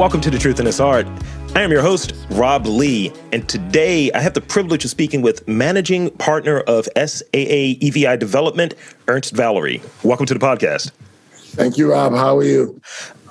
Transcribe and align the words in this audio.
Welcome 0.00 0.22
to 0.22 0.30
The 0.30 0.38
Truth 0.38 0.58
in 0.58 0.64
This 0.64 0.80
Art. 0.80 1.06
I 1.54 1.60
am 1.60 1.70
your 1.70 1.82
host, 1.82 2.14
Rob 2.30 2.64
Lee, 2.64 3.12
and 3.32 3.46
today 3.46 4.10
I 4.12 4.20
have 4.20 4.32
the 4.32 4.40
privilege 4.40 4.82
of 4.82 4.90
speaking 4.90 5.20
with 5.20 5.46
managing 5.46 6.08
partner 6.12 6.60
of 6.60 6.88
SAA 6.96 7.76
EVI 7.82 8.18
Development, 8.18 8.72
Ernst 9.08 9.36
Valery. 9.36 9.82
Welcome 10.02 10.24
to 10.24 10.32
the 10.32 10.40
podcast. 10.40 10.92
Thank 11.34 11.76
you, 11.76 11.90
Rob. 11.90 12.14
How 12.14 12.38
are 12.38 12.44
you? 12.44 12.80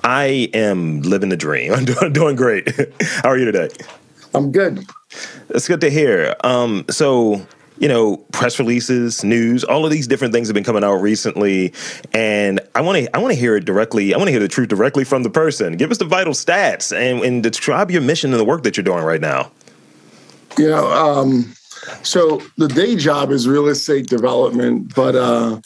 I 0.04 0.52
am 0.54 1.02
living 1.02 1.30
the 1.30 1.38
dream. 1.38 1.74
I'm 1.74 1.86
doing, 1.86 2.14
doing 2.14 2.36
great. 2.36 2.70
How 3.24 3.30
are 3.30 3.38
you 3.40 3.46
today? 3.46 3.70
I'm 4.36 4.52
good. 4.52 4.86
That's 5.48 5.68
good 5.68 5.82
to 5.82 5.90
hear. 5.90 6.36
Um, 6.44 6.86
so, 6.92 7.48
you 7.80 7.88
know, 7.88 8.18
press 8.34 8.60
releases, 8.60 9.24
news, 9.24 9.64
all 9.64 9.86
of 9.86 9.92
these 9.92 10.08
different 10.08 10.34
things 10.34 10.48
have 10.48 10.54
been 10.54 10.64
coming 10.64 10.84
out 10.84 10.96
recently, 10.96 11.74
and 12.14 12.60
I 12.76 12.82
want 12.82 12.98
to 13.06 13.16
I 13.16 13.20
want 13.20 13.34
to 13.34 13.40
hear 13.40 13.56
it 13.56 13.66
directly. 13.66 14.14
I 14.14 14.18
want 14.18 14.28
to 14.28 14.32
hear 14.32 14.40
the 14.40 14.48
truth 14.48 14.68
directly 14.68 15.06
from 15.06 15.24
the 15.24 15.30
person. 15.30 15.78
Give 15.78 15.90
us 15.90 15.98
the 15.98 16.06
vital 16.06 16.34
stats 16.34 16.96
and, 16.96 17.24
and 17.24 17.42
describe 17.42 17.90
your 17.90 18.02
mission 18.02 18.32
and 18.32 18.40
the 18.40 18.46
work 18.46 18.64
that 18.64 18.76
you're 18.76 18.84
doing 18.84 19.04
right 19.04 19.22
now. 19.22 19.52
You 20.58 20.68
know, 20.68 20.92
um, 20.92 21.54
so 22.04 22.42
the 22.58 22.68
day 22.68 22.96
job 22.96 23.32
is 23.32 23.48
real 23.48 23.68
estate 23.68 24.08
development, 24.08 24.94
but 24.94 25.16
uh, 25.16 25.62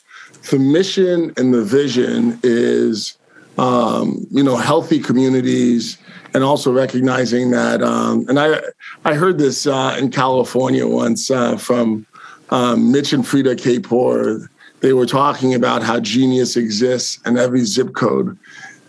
the 0.52 0.60
mission 0.60 1.34
and 1.38 1.54
the 1.54 1.64
vision 1.64 2.40
is, 2.44 3.18
um, 3.58 4.28
you 4.30 4.44
know, 4.44 4.58
healthy 4.58 5.00
communities 5.00 5.98
and 6.34 6.44
also 6.44 6.72
recognizing 6.72 7.52
that. 7.52 7.82
Um, 7.82 8.26
and 8.28 8.40
I 8.40 8.60
I 9.06 9.14
heard 9.14 9.38
this 9.38 9.68
uh, 9.68 9.96
in 10.00 10.12
California 10.12 10.88
once 10.88 11.30
uh, 11.30 11.58
from 11.58 12.06
um, 12.50 12.92
Mitch 12.92 13.14
and 13.14 13.24
Freada 13.24 13.56
Kapor. 13.56 14.48
They 14.82 14.94
were 14.94 15.06
talking 15.06 15.54
about 15.54 15.82
how 15.82 16.00
genius 16.00 16.58
exists 16.58 17.20
in 17.26 17.38
every 17.38 17.64
zip 17.64 17.94
code. 17.94 18.38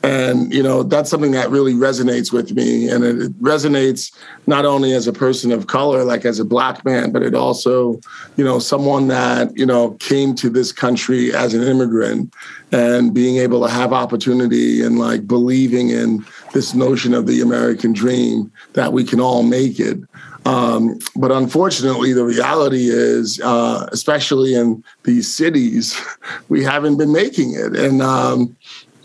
And, 0.05 0.53
you 0.53 0.63
know, 0.63 0.83
that's 0.83 1.09
something 1.09 1.31
that 1.31 1.49
really 1.49 1.73
resonates 1.73 2.31
with 2.31 2.53
me. 2.53 2.91
And 2.91 3.03
it, 3.05 3.41
resonates 3.41 4.15
not 4.47 4.67
only 4.67 4.93
as 4.93 5.07
a 5.07 5.15
person 5.15 5.51
of 5.51 5.67
color, 5.67 6.05
like 6.05 6.27
as 6.27 6.39
a 6.39 6.45
black 6.45 6.85
man, 6.85 7.11
but 7.11 7.23
it 7.23 7.35
also, 7.35 8.01
you 8.37 8.45
know, 8.45 8.59
someone 8.59 9.09
that, 9.09 9.57
you 9.57 9.65
know, 9.65 9.93
came 9.93 10.35
to 10.35 10.51
this 10.51 10.73
country 10.73 11.35
as 11.35 11.55
an 11.55 11.63
immigrant 11.63 12.35
and 12.71 13.15
being 13.15 13.39
able 13.39 13.63
to 13.63 13.73
have 13.73 13.95
opportunity 13.95 14.83
and 14.83 14.99
like 14.99 15.27
believing 15.27 15.89
in 15.89 16.23
this 16.55 16.73
notion 16.73 17.13
of 17.13 17.27
the 17.27 17.43
American 17.43 17.93
dream 17.93 18.51
that 18.73 18.93
we 18.93 19.05
can 19.05 19.21
all 19.21 19.43
make 19.43 19.79
it. 19.79 19.99
Um, 20.47 20.99
but 21.17 21.33
unfortunately, 21.33 22.13
the 22.13 22.25
reality 22.25 22.89
is, 22.89 23.41
uh, 23.41 23.89
especially 23.93 24.55
in 24.55 24.83
these 25.03 25.33
cities, 25.33 25.99
we 26.49 26.63
haven't 26.63 26.97
been 26.97 27.13
making 27.13 27.55
it. 27.55 27.77
And, 27.77 28.01
um, 28.01 28.57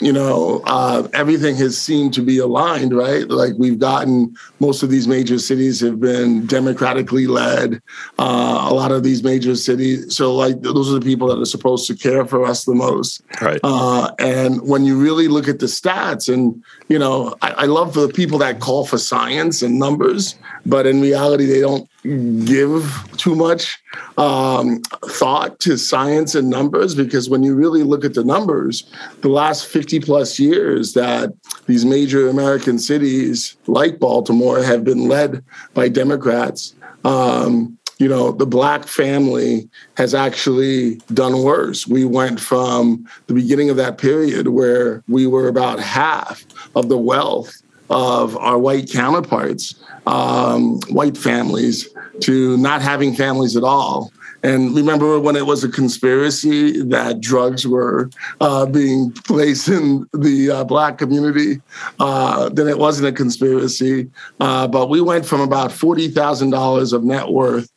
you 0.02 0.14
know, 0.14 0.62
uh, 0.66 1.08
everything 1.14 1.56
has 1.58 1.78
seemed 1.78 2.14
to 2.14 2.22
be 2.22 2.38
aligned, 2.38 2.96
right? 2.96 3.28
Like 3.28 3.54
we've 3.58 3.80
gotten 3.80 4.36
most 4.60 4.82
of 4.82 4.90
these 4.90 5.08
major 5.08 5.40
cities 5.40 5.82
have 5.82 6.00
been 6.00 6.46
democratically 6.46 7.28
led. 7.28 7.82
Uh, 8.18 8.68
a 8.70 8.74
lot 8.74 8.92
of 8.92 9.04
these 9.04 9.24
major 9.24 9.56
cities, 9.56 10.16
so 10.16 10.34
like 10.36 10.62
those 10.62 10.90
are 10.90 11.00
the 11.00 11.06
people 11.06 11.28
that 11.28 11.40
are 11.40 11.46
supposed 11.46 11.88
to 11.88 11.96
care 11.96 12.26
for 12.26 12.46
us 12.46 12.66
the 12.66 12.76
most. 12.76 13.22
Right. 13.42 13.60
Uh, 13.64 14.12
and 14.20 14.68
when 14.68 14.86
you 14.86 14.98
really 14.98 15.28
look 15.28 15.48
at 15.48 15.60
the 15.60 15.66
stats, 15.66 16.32
and 16.34 16.64
you 16.88 17.00
know, 17.00 17.36
I, 17.42 17.52
I 17.52 17.66
love 17.66 17.94
the 17.94 18.08
people 18.10 18.38
that 18.40 18.60
call 18.60 18.86
for 18.86 18.98
science 18.98 19.62
and 19.62 19.78
numbers, 19.78 20.36
but 20.66 20.86
in 20.86 21.02
reality, 21.02 21.46
they 21.46 21.62
don't 21.62 21.90
give 22.04 23.10
too 23.18 23.36
much 23.36 23.78
um, 24.18 24.82
thought 25.10 25.60
to 25.60 25.78
science 25.78 26.36
and 26.36 26.50
numbers 26.50 26.96
because 26.96 27.30
when 27.30 27.44
you 27.44 27.56
really 27.56 27.84
look 27.84 28.06
at 28.06 28.14
the 28.14 28.24
numbers, 28.24 28.90
the 29.22 29.30
last 29.30 29.66
50 29.66 30.00
plus 30.00 30.40
years 30.40 30.94
that 30.94 31.34
these 31.66 31.86
major 31.86 32.30
American 32.30 32.80
cities 32.80 33.58
like 33.68 34.00
Baltimore 34.00 34.64
have 34.64 34.84
been 34.84 35.08
led 35.08 35.44
by 35.74 35.90
Democrats. 35.90 36.74
Um, 37.04 37.78
you 37.98 38.08
know, 38.08 38.32
the 38.32 38.46
black 38.46 38.86
family 38.86 39.70
has 39.98 40.16
actually 40.16 40.96
done 41.14 41.44
worse. 41.44 41.86
We 41.86 42.06
went 42.06 42.40
from 42.40 43.06
the 43.28 43.34
beginning 43.34 43.70
of 43.70 43.76
that 43.76 43.98
period 43.98 44.48
where 44.48 45.04
we 45.10 45.28
were 45.28 45.50
about 45.50 45.80
half 45.80 46.46
of 46.76 46.88
the 46.88 46.98
wealth 46.98 47.62
of 47.90 48.38
our 48.38 48.58
white 48.58 48.90
counterparts, 48.92 49.76
um, 50.06 50.80
white 50.90 51.18
families, 51.18 51.90
to 52.22 52.58
not 52.58 52.82
having 52.82 53.14
families 53.16 53.56
at 53.56 53.64
all. 53.64 54.12
And 54.42 54.74
remember 54.74 55.20
when 55.20 55.36
it 55.36 55.46
was 55.46 55.64
a 55.64 55.70
conspiracy 55.70 56.82
that 56.84 57.20
drugs 57.20 57.68
were 57.68 58.10
uh, 58.40 58.66
being 58.66 59.12
placed 59.12 59.68
in 59.68 60.08
the 60.14 60.52
uh, 60.52 60.64
black 60.64 60.98
community? 60.98 61.62
Uh, 62.00 62.48
then 62.50 62.68
it 62.68 62.78
wasn't 62.78 63.10
a 63.10 63.12
conspiracy. 63.12 64.10
Uh, 64.40 64.68
but 64.68 64.90
we 64.90 65.02
went 65.02 65.26
from 65.26 65.42
about 65.42 65.72
$40,000 65.72 66.94
of 66.94 67.04
net 67.04 67.28
worth 67.28 67.70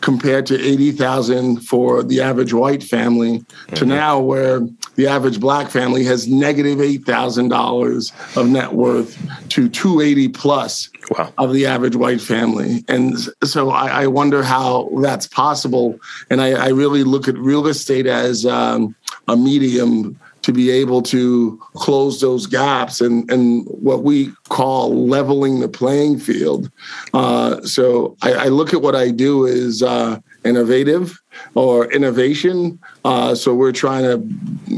compared 0.00 0.46
to 0.46 0.60
80,000 0.60 1.60
for 1.60 2.02
the 2.02 2.20
average 2.20 2.52
white 2.52 2.82
family 2.82 3.40
mm-hmm. 3.40 3.74
to 3.74 3.84
now 3.84 4.18
where 4.18 4.60
the 4.96 5.06
average 5.06 5.40
black 5.40 5.70
family 5.70 6.04
has 6.04 6.28
negative 6.28 6.78
$8,000 6.78 8.36
of 8.36 8.48
net 8.48 8.72
worth 8.72 9.16
to 9.50 9.68
280 9.68 10.28
plus 10.28 10.90
wow. 11.10 11.32
of 11.38 11.52
the 11.52 11.66
average 11.66 11.96
white 11.96 12.20
family. 12.20 12.84
And 12.88 13.18
so 13.44 13.70
I, 13.70 14.02
I 14.02 14.06
wonder 14.06 14.42
how 14.42 14.90
that's 15.02 15.26
possible. 15.26 15.98
And 16.28 16.40
I, 16.40 16.66
I, 16.66 16.68
really 16.68 17.04
look 17.04 17.28
at 17.28 17.36
real 17.36 17.66
estate 17.66 18.06
as 18.06 18.46
um, 18.46 18.94
a 19.28 19.36
medium 19.36 20.18
to 20.50 20.54
be 20.54 20.70
able 20.70 21.00
to 21.00 21.56
close 21.74 22.20
those 22.20 22.46
gaps 22.46 23.00
and, 23.00 23.30
and 23.30 23.64
what 23.66 24.02
we 24.02 24.32
call 24.48 25.06
leveling 25.06 25.60
the 25.60 25.68
playing 25.68 26.18
field. 26.18 26.70
Uh, 27.14 27.60
so 27.62 28.16
I, 28.22 28.32
I, 28.32 28.44
look 28.46 28.74
at 28.74 28.82
what 28.82 28.96
I 28.96 29.12
do 29.12 29.46
is 29.46 29.80
uh, 29.80 30.18
innovative 30.44 31.20
or 31.54 31.90
innovation. 31.92 32.80
Uh, 33.04 33.34
so 33.34 33.54
we're 33.54 33.70
trying 33.70 34.02
to 34.02 34.18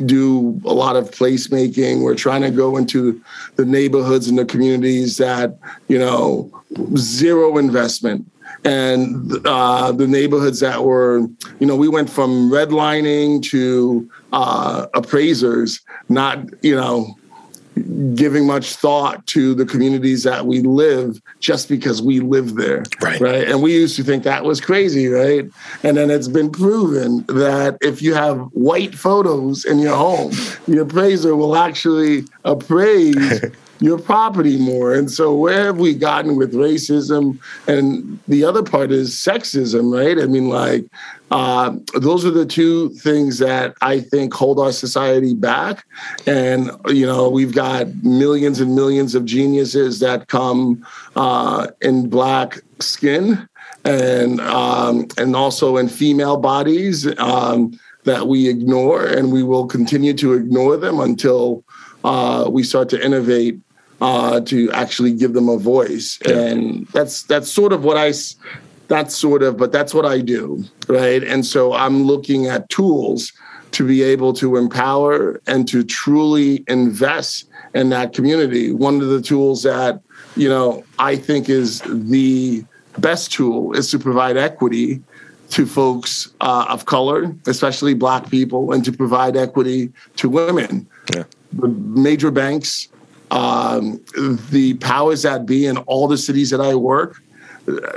do 0.05 0.60
a 0.66 0.75
lot 0.75 0.97
of 0.97 1.10
placemaking. 1.10 2.03
We're 2.03 2.15
trying 2.15 2.43
to 2.43 2.50
go 2.50 2.77
into 2.77 3.22
the 3.56 3.65
neighborhoods 3.65 4.28
and 4.28 4.39
the 4.39 4.44
communities 4.44 5.16
that, 5.16 5.59
you 5.89 5.99
know, 5.99 6.50
zero 6.97 7.56
investment 7.56 8.31
and 8.65 9.47
uh, 9.47 9.93
the 9.93 10.06
neighborhoods 10.06 10.60
that 10.60 10.84
were, 10.84 11.21
you 11.59 11.66
know, 11.66 11.77
we 11.77 11.89
went 11.89 12.09
from 12.09 12.50
redlining 12.50 13.43
to 13.44 14.09
uh, 14.32 14.87
appraisers, 14.94 15.81
not, 16.09 16.44
you 16.62 16.75
know, 16.75 17.16
giving 18.15 18.47
much 18.47 18.75
thought 18.75 19.26
to 19.26 19.54
the 19.54 19.65
communities 19.65 20.25
that 20.25 20.47
we 20.47 20.60
live 20.60 21.20
just 21.41 21.69
because 21.69 22.03
we 22.03 22.20
live 22.20 22.54
there. 22.56 22.84
Right. 23.00 23.21
Right. 23.21 23.48
And 23.48 23.62
we 23.62 23.72
used 23.72 23.97
to 23.97 24.04
think 24.04 24.25
that 24.25 24.44
was 24.44 24.60
crazy, 24.60 25.09
right? 25.09 25.47
And 25.82 25.97
then 25.97 26.10
it's 26.10 26.28
been 26.28 26.50
proven 26.50 27.25
that 27.28 27.78
if 27.81 28.03
you 28.03 28.15
have 28.15 28.38
white 28.53 28.94
photos 28.94 29.65
in 29.65 29.78
your 29.78 29.97
home, 29.97 30.32
the 30.69 30.82
appraiser 30.82 31.34
will 31.34 31.56
actually 31.56 32.25
appraise 32.44 33.42
your 33.82 33.98
property 33.98 34.56
more. 34.59 34.94
And 34.94 35.10
so 35.10 35.34
where 35.34 35.66
have 35.66 35.78
we 35.78 35.93
gotten 35.94 36.37
with 36.37 36.54
racism? 36.54 37.38
And 37.66 38.19
the 38.28 38.44
other 38.44 38.62
part 38.62 38.93
is 38.93 39.10
sexism, 39.10 39.93
right? 39.93 40.22
I 40.22 40.26
mean, 40.26 40.48
like, 40.48 40.87
uh, 41.32 41.75
those 41.94 42.25
are 42.25 42.31
the 42.31 42.47
two 42.47 42.91
things 42.91 43.38
that 43.38 43.75
I 43.82 44.00
think 44.00 44.32
hold 44.32 44.60
our 44.60 44.71
society 44.71 45.34
back. 45.34 45.84
And, 46.26 46.71
you 46.87 47.06
know, 47.06 47.28
we've 47.28 47.54
got 47.54 47.92
millions 48.04 48.60
and 48.60 48.76
millions 48.76 49.16
of 49.16 49.25
geniuses 49.25 49.98
that 49.98 50.28
come 50.28 50.87
uh, 51.16 51.66
in 51.81 52.09
black 52.09 52.60
skin 52.78 53.48
and 53.84 54.41
um, 54.42 55.09
and 55.19 55.34
also 55.34 55.77
in 55.77 55.89
female 55.89 56.36
bodies 56.36 57.07
um, 57.18 57.77
that 58.04 58.28
we 58.28 58.48
ignore, 58.48 59.04
and 59.04 59.33
we 59.33 59.42
will 59.42 59.66
continue 59.66 60.12
to 60.15 60.34
ignore 60.34 60.77
them 60.77 61.01
until 61.01 61.65
uh, 62.04 62.48
we 62.48 62.62
start 62.62 62.89
to 62.91 63.04
innovate 63.04 63.59
uh, 64.03 64.41
to 64.41 64.71
actually 64.72 65.13
give 65.13 65.33
them 65.33 65.49
a 65.49 65.57
voice. 65.57 66.19
Yeah. 66.27 66.37
And 66.37 66.87
that's 66.89 67.22
that's 67.22 67.51
sort 67.51 67.72
of 67.72 67.84
what 67.84 67.97
I 67.97 68.13
that's 68.89 69.16
sort 69.16 69.43
of, 69.45 69.57
but 69.57 69.71
that's 69.71 69.95
what 69.95 70.04
I 70.04 70.21
do, 70.21 70.65
right? 70.89 71.22
And 71.22 71.47
so 71.47 71.72
I'm 71.72 72.03
looking 72.03 72.47
at 72.47 72.69
tools 72.69 73.33
to 73.71 73.87
be 73.87 74.03
able 74.03 74.34
to 74.34 74.57
empower 74.57 75.41
and 75.47 75.66
to 75.69 75.83
truly 75.84 76.65
invest 76.66 77.49
in 77.75 77.89
that 77.91 78.13
community. 78.13 78.72
One 78.72 79.01
of 79.01 79.09
the 79.09 79.22
tools 79.22 79.63
that 79.63 80.01
you 80.34 80.48
know 80.48 80.84
I 80.98 81.15
think 81.15 81.48
is 81.48 81.81
the 81.87 82.65
best 82.98 83.33
tool 83.33 83.72
is 83.72 83.89
to 83.93 84.01
provide 84.01 84.37
equity 84.37 85.01
to 85.51 85.65
folks 85.65 86.28
uh, 86.41 86.66
of 86.69 86.87
color, 86.87 87.33
especially 87.47 87.95
Black 87.95 88.28
people, 88.31 88.72
and 88.72 88.84
to 88.84 88.91
provide 88.91 89.37
equity 89.37 89.93
to 90.16 90.28
women. 90.28 90.89
Yeah. 91.15 91.25
The 91.53 91.69
major 91.69 92.31
banks 92.31 92.89
um, 93.33 93.99
the 94.51 94.75
powers 94.75 95.23
that 95.23 95.47
be 95.47 95.67
in 95.67 95.79
all 95.79 96.07
the 96.07 96.19
cities 96.19 96.51
that 96.51 96.61
I 96.61 96.75
work, 96.75 97.23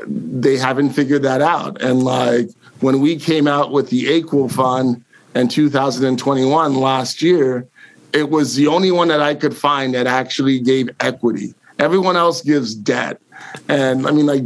they 0.08 0.58
haven't 0.58 0.92
figured 0.92 1.24
that 1.24 1.42
out. 1.42 1.82
And 1.82 2.04
like 2.04 2.50
when 2.80 3.02
we 3.02 3.18
came 3.18 3.48
out 3.48 3.72
with 3.72 3.90
the 3.90 4.08
Equal 4.08 4.48
Fund 4.48 5.04
in 5.36 5.50
2021 5.50 6.76
last 6.76 7.22
year, 7.22 7.68
it 8.14 8.30
was 8.30 8.56
the 8.56 8.68
only 8.68 8.92
one 8.92 9.10
that 9.10 9.22
I 9.22 9.36
could 9.36 9.56
find 9.56 9.94
that 9.94 10.08
actually 10.08 10.60
gave 10.60 10.90
equity. 11.02 11.54
Everyone 11.80 12.16
else 12.16 12.42
gives 12.42 12.74
debt. 12.74 13.20
And 13.68 14.08
I 14.08 14.12
mean, 14.12 14.26
like, 14.26 14.44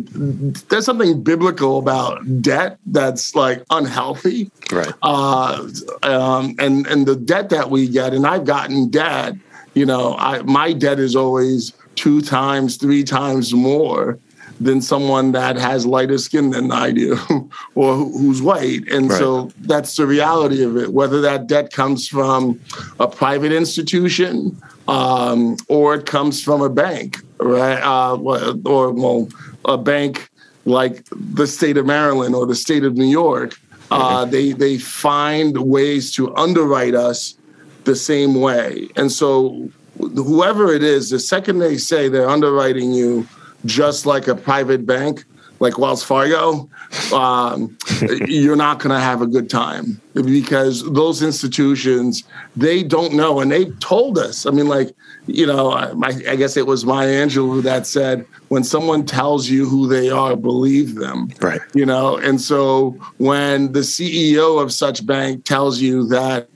there's 0.69 0.85
something 0.85 1.21
biblical 1.21 1.77
about 1.77 2.41
debt 2.41 2.79
that's 2.87 3.35
like 3.35 3.63
unhealthy. 3.69 4.49
Right. 4.71 4.91
Uh, 5.03 5.67
um, 6.01 6.55
and 6.57 6.87
and 6.87 7.05
the 7.05 7.15
debt 7.15 7.49
that 7.49 7.69
we 7.69 7.87
get, 7.87 8.13
and 8.13 8.25
I've 8.25 8.45
gotten 8.45 8.89
debt. 8.89 9.35
You 9.79 9.85
know, 9.85 10.17
I 10.19 10.41
my 10.41 10.73
debt 10.73 10.99
is 10.99 11.15
always 11.15 11.71
two 11.95 12.21
times, 12.21 12.75
three 12.75 13.01
times 13.01 13.53
more 13.53 14.19
than 14.59 14.81
someone 14.81 15.31
that 15.31 15.55
has 15.55 15.85
lighter 15.85 16.17
skin 16.17 16.49
than 16.49 16.69
I 16.69 16.91
do 16.91 17.17
or 17.75 17.95
who's 17.95 18.41
white. 18.41 18.85
And 18.91 19.09
right. 19.09 19.17
so 19.17 19.51
that's 19.61 19.95
the 19.95 20.05
reality 20.05 20.63
of 20.63 20.75
it. 20.75 20.91
Whether 20.91 21.21
that 21.21 21.47
debt 21.47 21.71
comes 21.71 22.09
from 22.09 22.59
a 22.99 23.07
private 23.07 23.53
institution 23.53 24.61
um, 24.89 25.55
or 25.69 25.95
it 25.95 26.05
comes 26.05 26.43
from 26.43 26.61
a 26.61 26.69
bank, 26.69 27.19
right? 27.39 27.81
Uh, 27.81 28.17
or, 28.65 28.91
well, 28.91 29.29
a 29.63 29.77
bank 29.77 30.29
like 30.65 31.05
the 31.11 31.47
state 31.47 31.77
of 31.77 31.85
Maryland 31.85 32.35
or 32.35 32.45
the 32.45 32.55
state 32.55 32.83
of 32.83 32.97
New 32.97 33.11
York. 33.23 33.57
Uh, 33.91 34.25
they 34.25 34.51
they 34.51 34.77
find 34.77 35.57
ways 35.57 36.11
to 36.11 36.35
underwrite 36.35 36.93
us 36.93 37.38
the 37.89 37.95
same 37.95 38.35
way, 38.35 38.87
and 38.95 39.11
so 39.11 39.69
whoever 39.99 40.73
it 40.73 40.83
is, 40.83 41.09
the 41.09 41.19
second 41.19 41.59
they 41.59 41.77
say 41.77 42.07
they're 42.07 42.29
underwriting 42.29 42.93
you 42.93 43.27
just 43.65 44.05
like 44.05 44.27
a 44.27 44.35
private 44.35 44.85
bank 44.85 45.25
like 45.59 45.77
Wells 45.77 46.03
Fargo, 46.03 46.69
um, 47.13 47.77
you're 48.27 48.55
not 48.55 48.79
going 48.79 48.95
to 48.95 48.99
have 48.99 49.21
a 49.21 49.27
good 49.27 49.49
time 49.49 49.99
because 50.13 50.89
those 50.91 51.21
institutions 51.21 52.23
they 52.55 52.83
don't 52.83 53.13
know, 53.13 53.39
and 53.39 53.51
they 53.51 53.65
told 53.81 54.17
us. 54.17 54.45
I 54.45 54.51
mean, 54.51 54.67
like 54.67 54.95
you 55.27 55.45
know, 55.45 55.71
I, 55.71 55.91
I 56.29 56.35
guess 56.35 56.57
it 56.57 56.65
was 56.65 56.85
Maya 56.85 57.25
Angelou 57.25 57.61
that 57.63 57.85
said, 57.85 58.25
"When 58.47 58.63
someone 58.63 59.05
tells 59.05 59.49
you 59.49 59.67
who 59.67 59.87
they 59.87 60.09
are, 60.09 60.35
believe 60.35 60.95
them." 60.95 61.29
Right. 61.41 61.61
You 61.73 61.85
know, 61.85 62.17
and 62.17 62.39
so 62.39 62.91
when 63.17 63.73
the 63.73 63.81
CEO 63.81 64.61
of 64.61 64.71
such 64.71 65.05
bank 65.05 65.43
tells 65.43 65.79
you 65.79 66.07
that 66.07 66.49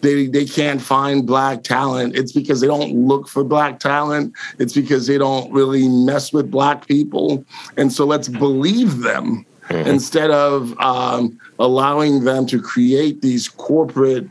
they 0.00 0.26
they 0.26 0.44
can't 0.44 0.80
find 0.80 1.26
black 1.26 1.62
talent. 1.62 2.16
It's 2.16 2.32
because 2.32 2.60
they 2.60 2.66
don't 2.66 2.92
look 2.94 3.28
for 3.28 3.44
black 3.44 3.80
talent. 3.80 4.34
It's 4.58 4.74
because 4.74 5.06
they 5.06 5.18
don't 5.18 5.52
really 5.52 5.88
mess 5.88 6.32
with 6.32 6.50
black 6.50 6.86
people. 6.86 7.44
And 7.76 7.92
so 7.92 8.04
let's 8.04 8.28
believe 8.28 9.00
them 9.00 9.46
mm-hmm. 9.68 9.88
instead 9.88 10.30
of 10.30 10.78
um, 10.78 11.38
allowing 11.58 12.24
them 12.24 12.46
to 12.46 12.60
create 12.60 13.22
these 13.22 13.48
corporate 13.48 14.28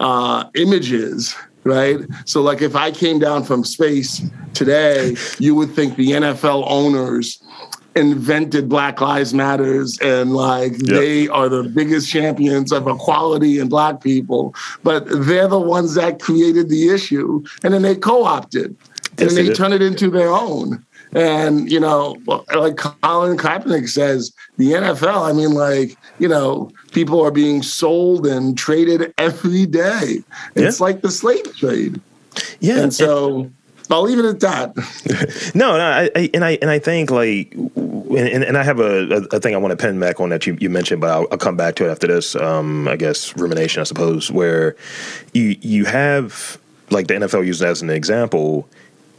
uh, 0.00 0.44
images 0.54 1.34
right? 1.64 1.98
So, 2.24 2.40
like, 2.40 2.62
if 2.62 2.74
I 2.74 2.90
came 2.90 3.18
down 3.18 3.44
from 3.44 3.62
space 3.62 4.22
today, 4.54 5.16
you 5.38 5.54
would 5.54 5.70
think 5.70 5.96
the 5.96 6.12
NFL 6.12 6.64
owners 6.66 7.42
invented 7.98 8.68
Black 8.68 9.00
Lives 9.00 9.34
Matters 9.34 9.98
and 10.00 10.34
like 10.34 10.72
yep. 10.72 11.00
they 11.00 11.28
are 11.28 11.48
the 11.48 11.64
biggest 11.64 12.08
champions 12.08 12.72
of 12.72 12.86
equality 12.86 13.58
and 13.58 13.68
black 13.68 14.00
people, 14.00 14.54
but 14.82 15.06
they're 15.26 15.48
the 15.48 15.60
ones 15.60 15.94
that 15.94 16.20
created 16.20 16.68
the 16.68 16.88
issue 16.88 17.42
and 17.62 17.74
then 17.74 17.82
they 17.82 17.96
co-opted 17.96 18.76
and 19.18 19.20
yes, 19.20 19.34
then 19.34 19.46
they 19.46 19.52
turn 19.52 19.72
it 19.72 19.82
into 19.82 20.10
their 20.10 20.28
own. 20.28 20.84
And 21.12 21.70
you 21.70 21.80
know, 21.80 22.16
like 22.54 22.76
Colin 22.76 23.38
Kaepernick 23.38 23.88
says, 23.88 24.32
the 24.58 24.72
NFL. 24.72 25.28
I 25.28 25.32
mean, 25.32 25.52
like 25.52 25.96
you 26.18 26.28
know, 26.28 26.70
people 26.92 27.24
are 27.24 27.30
being 27.30 27.62
sold 27.62 28.26
and 28.26 28.58
traded 28.58 29.14
every 29.16 29.64
day. 29.66 30.22
It's 30.54 30.80
yeah. 30.80 30.84
like 30.84 31.00
the 31.00 31.10
slave 31.10 31.56
trade. 31.56 32.00
Yeah, 32.60 32.80
and 32.80 32.94
so. 32.94 33.50
I'll 33.90 34.02
leave 34.02 34.18
it 34.18 34.26
at 34.26 34.40
that. 34.40 35.52
no, 35.54 35.78
no, 35.78 35.82
I, 35.82 36.10
I, 36.14 36.30
and 36.34 36.44
I 36.44 36.58
and 36.60 36.70
I 36.70 36.78
think 36.78 37.10
like, 37.10 37.54
and, 38.16 38.44
and 38.44 38.56
I 38.56 38.62
have 38.62 38.80
a, 38.80 39.26
a, 39.32 39.40
thing 39.40 39.54
I 39.54 39.58
want 39.58 39.72
to 39.72 39.76
pin 39.76 39.98
back 39.98 40.20
on 40.20 40.28
that 40.30 40.46
you, 40.46 40.56
you 40.60 40.70
mentioned, 40.70 41.00
but 41.00 41.10
I'll, 41.10 41.26
I'll 41.30 41.38
come 41.38 41.56
back 41.56 41.74
to 41.76 41.86
it 41.86 41.90
after 41.90 42.06
this. 42.06 42.34
Um, 42.36 42.88
I 42.88 42.96
guess 42.96 43.36
rumination, 43.36 43.80
I 43.80 43.84
suppose, 43.84 44.30
where 44.30 44.76
you 45.32 45.56
you 45.60 45.84
have 45.84 46.58
like 46.90 47.06
the 47.08 47.14
NFL 47.14 47.46
used 47.46 47.62
as 47.62 47.82
an 47.82 47.90
example 47.90 48.68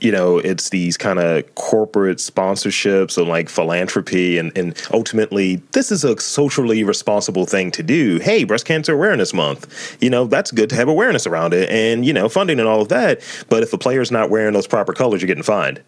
you 0.02 0.12
know, 0.12 0.38
it's 0.38 0.70
these 0.70 0.98
kind 0.98 1.20
of 1.20 1.54
corporate 1.56 2.18
sponsorships 2.18 3.18
and 3.18 3.28
like 3.28 3.50
philanthropy, 3.50 4.38
and, 4.38 4.58
and 4.58 4.82
ultimately, 4.94 5.58
this 5.74 5.92
is 5.92 6.04
a 6.04 6.20
socially 6.20 6.84
responsible 6.84 7.46
thing 7.46 7.72
to 7.72 7.84
do. 7.84 8.18
Hey, 8.20 8.44
Breast 8.44 8.66
Cancer 8.66 8.94
Awareness 8.94 9.34
Month, 9.34 9.98
you 10.02 10.10
know, 10.10 10.26
that's 10.26 10.52
good 10.52 10.70
to 10.70 10.76
have 10.76 10.88
awareness 10.88 11.28
around 11.28 11.54
it 11.54 11.70
and, 11.70 12.06
you 12.06 12.14
know, 12.14 12.30
funding 12.30 12.60
and 12.60 12.68
all 12.68 12.82
of 12.82 12.90
that. 12.90 13.22
But 13.50 13.64
if 13.64 13.74
a 13.74 13.78
player's 13.78 14.12
not 14.12 14.30
wearing 14.30 14.54
those 14.54 14.68
proper 14.68 14.94
colors, 14.94 15.22
you're 15.22 15.28
getting 15.28 15.44
fined. 15.44 15.82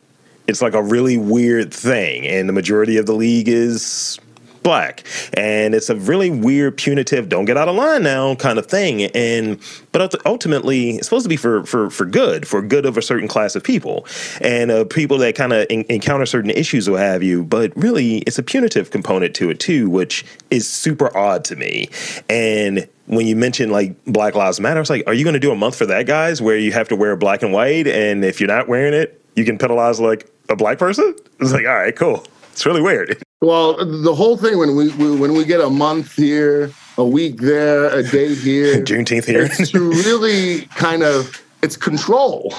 It's 0.51 0.61
like 0.61 0.75
a 0.75 0.83
really 0.83 1.17
weird 1.17 1.73
thing, 1.73 2.27
and 2.27 2.47
the 2.47 2.53
majority 2.53 2.97
of 2.97 3.07
the 3.07 3.13
league 3.13 3.47
is 3.47 4.19
black. 4.63 5.03
And 5.33 5.73
it's 5.73 5.89
a 5.89 5.95
really 5.95 6.29
weird 6.29 6.77
punitive 6.77 7.29
don't 7.29 7.45
get 7.45 7.57
out 7.57 7.67
of 7.67 7.75
line 7.75 8.03
now 8.03 8.35
kind 8.35 8.59
of 8.59 8.67
thing 8.67 9.05
and 9.15 9.59
but 9.91 10.13
ultimately 10.25 10.91
it's 10.91 11.07
supposed 11.07 11.25
to 11.25 11.29
be 11.29 11.35
for 11.35 11.65
for 11.65 11.89
for 11.89 12.05
good 12.05 12.47
for 12.47 12.61
good 12.61 12.85
of 12.85 12.95
a 12.95 13.01
certain 13.01 13.27
class 13.27 13.55
of 13.55 13.63
people 13.63 14.05
and 14.39 14.69
uh, 14.69 14.85
people 14.85 15.17
that 15.17 15.35
kind 15.35 15.51
of 15.51 15.65
encounter 15.69 16.27
certain 16.27 16.51
issues 16.51 16.87
will 16.87 16.97
have 16.97 17.23
you 17.23 17.43
but 17.43 17.75
really 17.75 18.17
it's 18.19 18.37
a 18.37 18.43
punitive 18.43 18.91
component 18.91 19.33
to 19.33 19.49
it 19.49 19.59
too 19.59 19.89
which 19.89 20.23
is 20.51 20.69
super 20.69 21.15
odd 21.17 21.43
to 21.45 21.55
me. 21.55 21.89
And 22.29 22.87
when 23.07 23.25
you 23.25 23.35
mention 23.35 23.71
like 23.71 24.03
Black 24.05 24.35
Lives 24.35 24.59
Matter, 24.59 24.79
it's 24.79 24.89
like, 24.89 25.03
are 25.07 25.13
you 25.13 25.23
going 25.23 25.33
to 25.33 25.39
do 25.39 25.51
a 25.51 25.55
month 25.55 25.75
for 25.75 25.85
that, 25.87 26.05
guys, 26.05 26.41
where 26.41 26.57
you 26.57 26.71
have 26.71 26.87
to 26.89 26.95
wear 26.95 27.15
black 27.15 27.41
and 27.41 27.51
white, 27.51 27.87
and 27.87 28.23
if 28.23 28.39
you're 28.39 28.47
not 28.47 28.67
wearing 28.67 28.93
it, 28.93 29.21
you 29.35 29.45
can 29.45 29.57
penalize 29.57 29.99
like 29.99 30.30
a 30.49 30.55
black 30.55 30.77
person? 30.77 31.15
It's 31.39 31.51
like, 31.51 31.65
all 31.65 31.75
right, 31.75 31.95
cool. 31.95 32.25
It's 32.51 32.65
really 32.65 32.81
weird. 32.81 33.21
Well, 33.43 33.83
the 33.83 34.13
whole 34.13 34.37
thing 34.37 34.59
when 34.59 34.75
we, 34.75 34.89
we 34.97 35.15
when 35.15 35.33
we 35.33 35.45
get 35.45 35.61
a 35.61 35.69
month 35.71 36.15
here, 36.15 36.71
a 36.99 37.03
week 37.03 37.37
there, 37.37 37.85
a 37.85 38.03
day 38.03 38.35
here, 38.35 38.75
Juneteenth 38.83 39.25
here, 39.25 39.45
it's 39.45 39.71
to 39.71 39.79
really 39.79 40.67
kind 40.75 41.01
of 41.01 41.41
it's 41.63 41.75
control, 41.75 42.53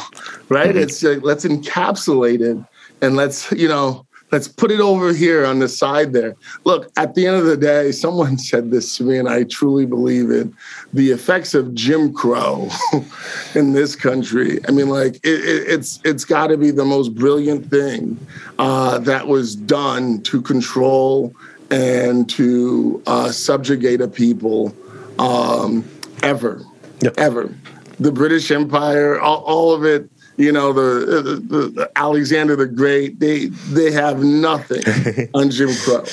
right? 0.49 0.71
Mm-hmm. 0.71 0.79
It's 0.79 1.05
uh, 1.05 1.21
let's 1.23 1.45
encapsulate 1.45 2.41
it 2.41 2.59
and 3.01 3.15
let's 3.15 3.53
you 3.53 3.69
know 3.69 4.05
let's 4.33 4.49
put 4.49 4.71
it 4.71 4.81
over 4.81 5.13
here 5.13 5.45
on 5.45 5.59
the 5.59 5.69
side 5.69 6.13
there. 6.13 6.35
Look, 6.65 6.91
at 6.97 7.15
the 7.15 7.27
end 7.27 7.37
of 7.37 7.45
the 7.45 7.57
day, 7.57 7.93
someone 7.93 8.39
said 8.51 8.71
this 8.71 8.97
to 8.97 9.05
me, 9.05 9.19
and 9.19 9.29
I 9.29 9.45
truly 9.45 9.87
believe 9.87 10.31
it. 10.31 10.49
The 10.93 11.11
effects 11.11 11.55
of 11.55 11.75
Jim 11.75 12.13
Crow 12.13 12.69
in 13.55 13.75
this 13.75 13.95
country. 13.95 14.59
I 14.67 14.73
mean, 14.73 14.89
like 14.89 15.17
it, 15.17 15.45
it, 15.45 15.69
it's 15.69 16.01
it's 16.05 16.25
got 16.25 16.49
to 16.49 16.57
be 16.57 16.71
the 16.71 16.85
most 16.85 17.15
brilliant 17.15 17.71
thing 17.71 18.19
uh, 18.59 18.99
that 18.99 19.29
was 19.29 19.55
done 19.55 20.23
to 20.23 20.41
control 20.43 21.35
and 21.71 22.29
to 22.31 23.03
uh, 23.07 23.31
subjugate 23.31 24.01
a 24.01 24.09
people 24.09 24.75
um, 25.19 25.85
ever, 26.23 26.63
yep. 27.01 27.15
ever. 27.19 27.55
The 27.99 28.13
British 28.13 28.51
Empire, 28.51 29.21
all, 29.21 29.43
all 29.45 29.73
of 29.73 29.85
it 29.85 30.12
you 30.37 30.53
know 30.53 30.73
the, 30.73 31.23
the, 31.23 31.67
the, 31.69 31.93
Alexander 31.97 32.57
the 32.57 32.67
Great. 32.67 33.21
They 33.21 33.47
they 33.47 33.93
have 33.93 34.23
nothing 34.23 34.83
on 35.35 35.51
Jim 35.51 35.71
Crow. 35.85 36.05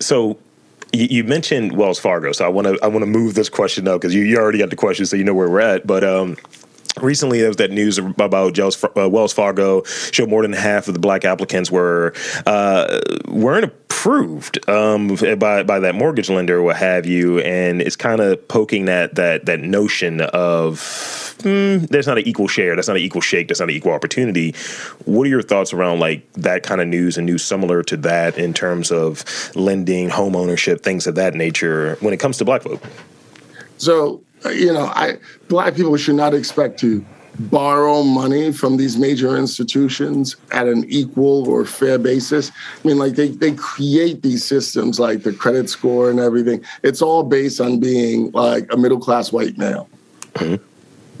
So 0.00 0.38
you, 0.92 1.24
mentioned 1.24 1.76
Wells 1.76 1.98
Fargo, 1.98 2.32
so 2.32 2.44
I 2.44 2.48
want 2.48 2.66
to 2.66 2.78
I 2.82 2.86
want 2.86 3.02
to 3.02 3.06
move 3.06 3.34
this 3.34 3.48
question 3.48 3.88
up 3.88 4.00
because 4.00 4.14
you, 4.14 4.22
you 4.22 4.36
already 4.36 4.58
got 4.58 4.70
the 4.70 4.76
question, 4.76 5.06
so 5.06 5.16
you 5.16 5.24
know 5.24 5.34
where 5.34 5.48
we're 5.48 5.60
at. 5.60 5.86
But 5.86 6.04
um, 6.04 6.36
Recently, 7.00 7.40
there 7.40 7.48
was 7.48 7.56
that 7.56 7.72
news 7.72 7.98
about 7.98 8.58
uh, 8.58 9.08
Wells 9.08 9.32
Fargo 9.32 9.82
showed 9.84 10.28
more 10.28 10.42
than 10.42 10.52
half 10.52 10.86
of 10.86 10.94
the 10.94 11.00
black 11.00 11.24
applicants 11.24 11.70
were 11.70 12.14
uh, 12.46 13.00
weren't 13.26 13.64
approved 13.64 14.68
um, 14.68 15.16
by 15.38 15.64
by 15.64 15.80
that 15.80 15.94
mortgage 15.96 16.30
lender 16.30 16.58
or 16.58 16.62
what 16.62 16.76
have 16.76 17.04
you, 17.04 17.40
and 17.40 17.82
it's 17.82 17.96
kind 17.96 18.20
of 18.20 18.46
poking 18.46 18.84
that 18.84 19.16
that 19.16 19.46
that 19.46 19.60
notion 19.60 20.20
of 20.20 20.78
mm, 21.38 21.88
there's 21.88 22.06
not 22.06 22.18
an 22.18 22.28
equal 22.28 22.46
share, 22.46 22.76
that's 22.76 22.86
not 22.86 22.96
an 22.96 23.02
equal 23.02 23.20
shake, 23.20 23.48
that's 23.48 23.60
not 23.60 23.70
an 23.70 23.74
equal 23.74 23.92
opportunity. 23.92 24.54
What 25.04 25.26
are 25.26 25.30
your 25.30 25.42
thoughts 25.42 25.72
around 25.72 25.98
like 25.98 26.30
that 26.34 26.62
kind 26.62 26.80
of 26.80 26.86
news 26.86 27.16
and 27.16 27.26
news 27.26 27.42
similar 27.42 27.82
to 27.84 27.96
that 27.98 28.38
in 28.38 28.54
terms 28.54 28.92
of 28.92 29.24
lending, 29.56 30.10
home 30.10 30.36
ownership, 30.36 30.82
things 30.82 31.06
of 31.06 31.16
that 31.16 31.34
nature 31.34 31.96
when 32.00 32.14
it 32.14 32.20
comes 32.20 32.38
to 32.38 32.44
black 32.44 32.62
folk? 32.62 32.82
So 33.78 34.22
you 34.50 34.72
know, 34.72 34.86
I 34.86 35.18
black 35.48 35.74
people 35.74 35.96
should 35.96 36.16
not 36.16 36.34
expect 36.34 36.78
to 36.80 37.04
borrow 37.38 38.02
money 38.02 38.52
from 38.52 38.76
these 38.76 38.96
major 38.96 39.36
institutions 39.36 40.36
at 40.52 40.68
an 40.68 40.84
equal 40.88 41.48
or 41.48 41.64
fair 41.64 41.98
basis. 41.98 42.50
I 42.50 42.88
mean, 42.88 42.98
like 42.98 43.14
they 43.14 43.28
they 43.28 43.52
create 43.52 44.22
these 44.22 44.44
systems 44.44 45.00
like 45.00 45.22
the 45.22 45.32
credit 45.32 45.68
score 45.68 46.10
and 46.10 46.20
everything. 46.20 46.64
It's 46.82 47.02
all 47.02 47.22
based 47.22 47.60
on 47.60 47.80
being 47.80 48.30
like 48.32 48.72
a 48.72 48.76
middle 48.76 49.00
class 49.00 49.32
white 49.32 49.58
male. 49.58 49.88
Mm-hmm. 50.34 50.62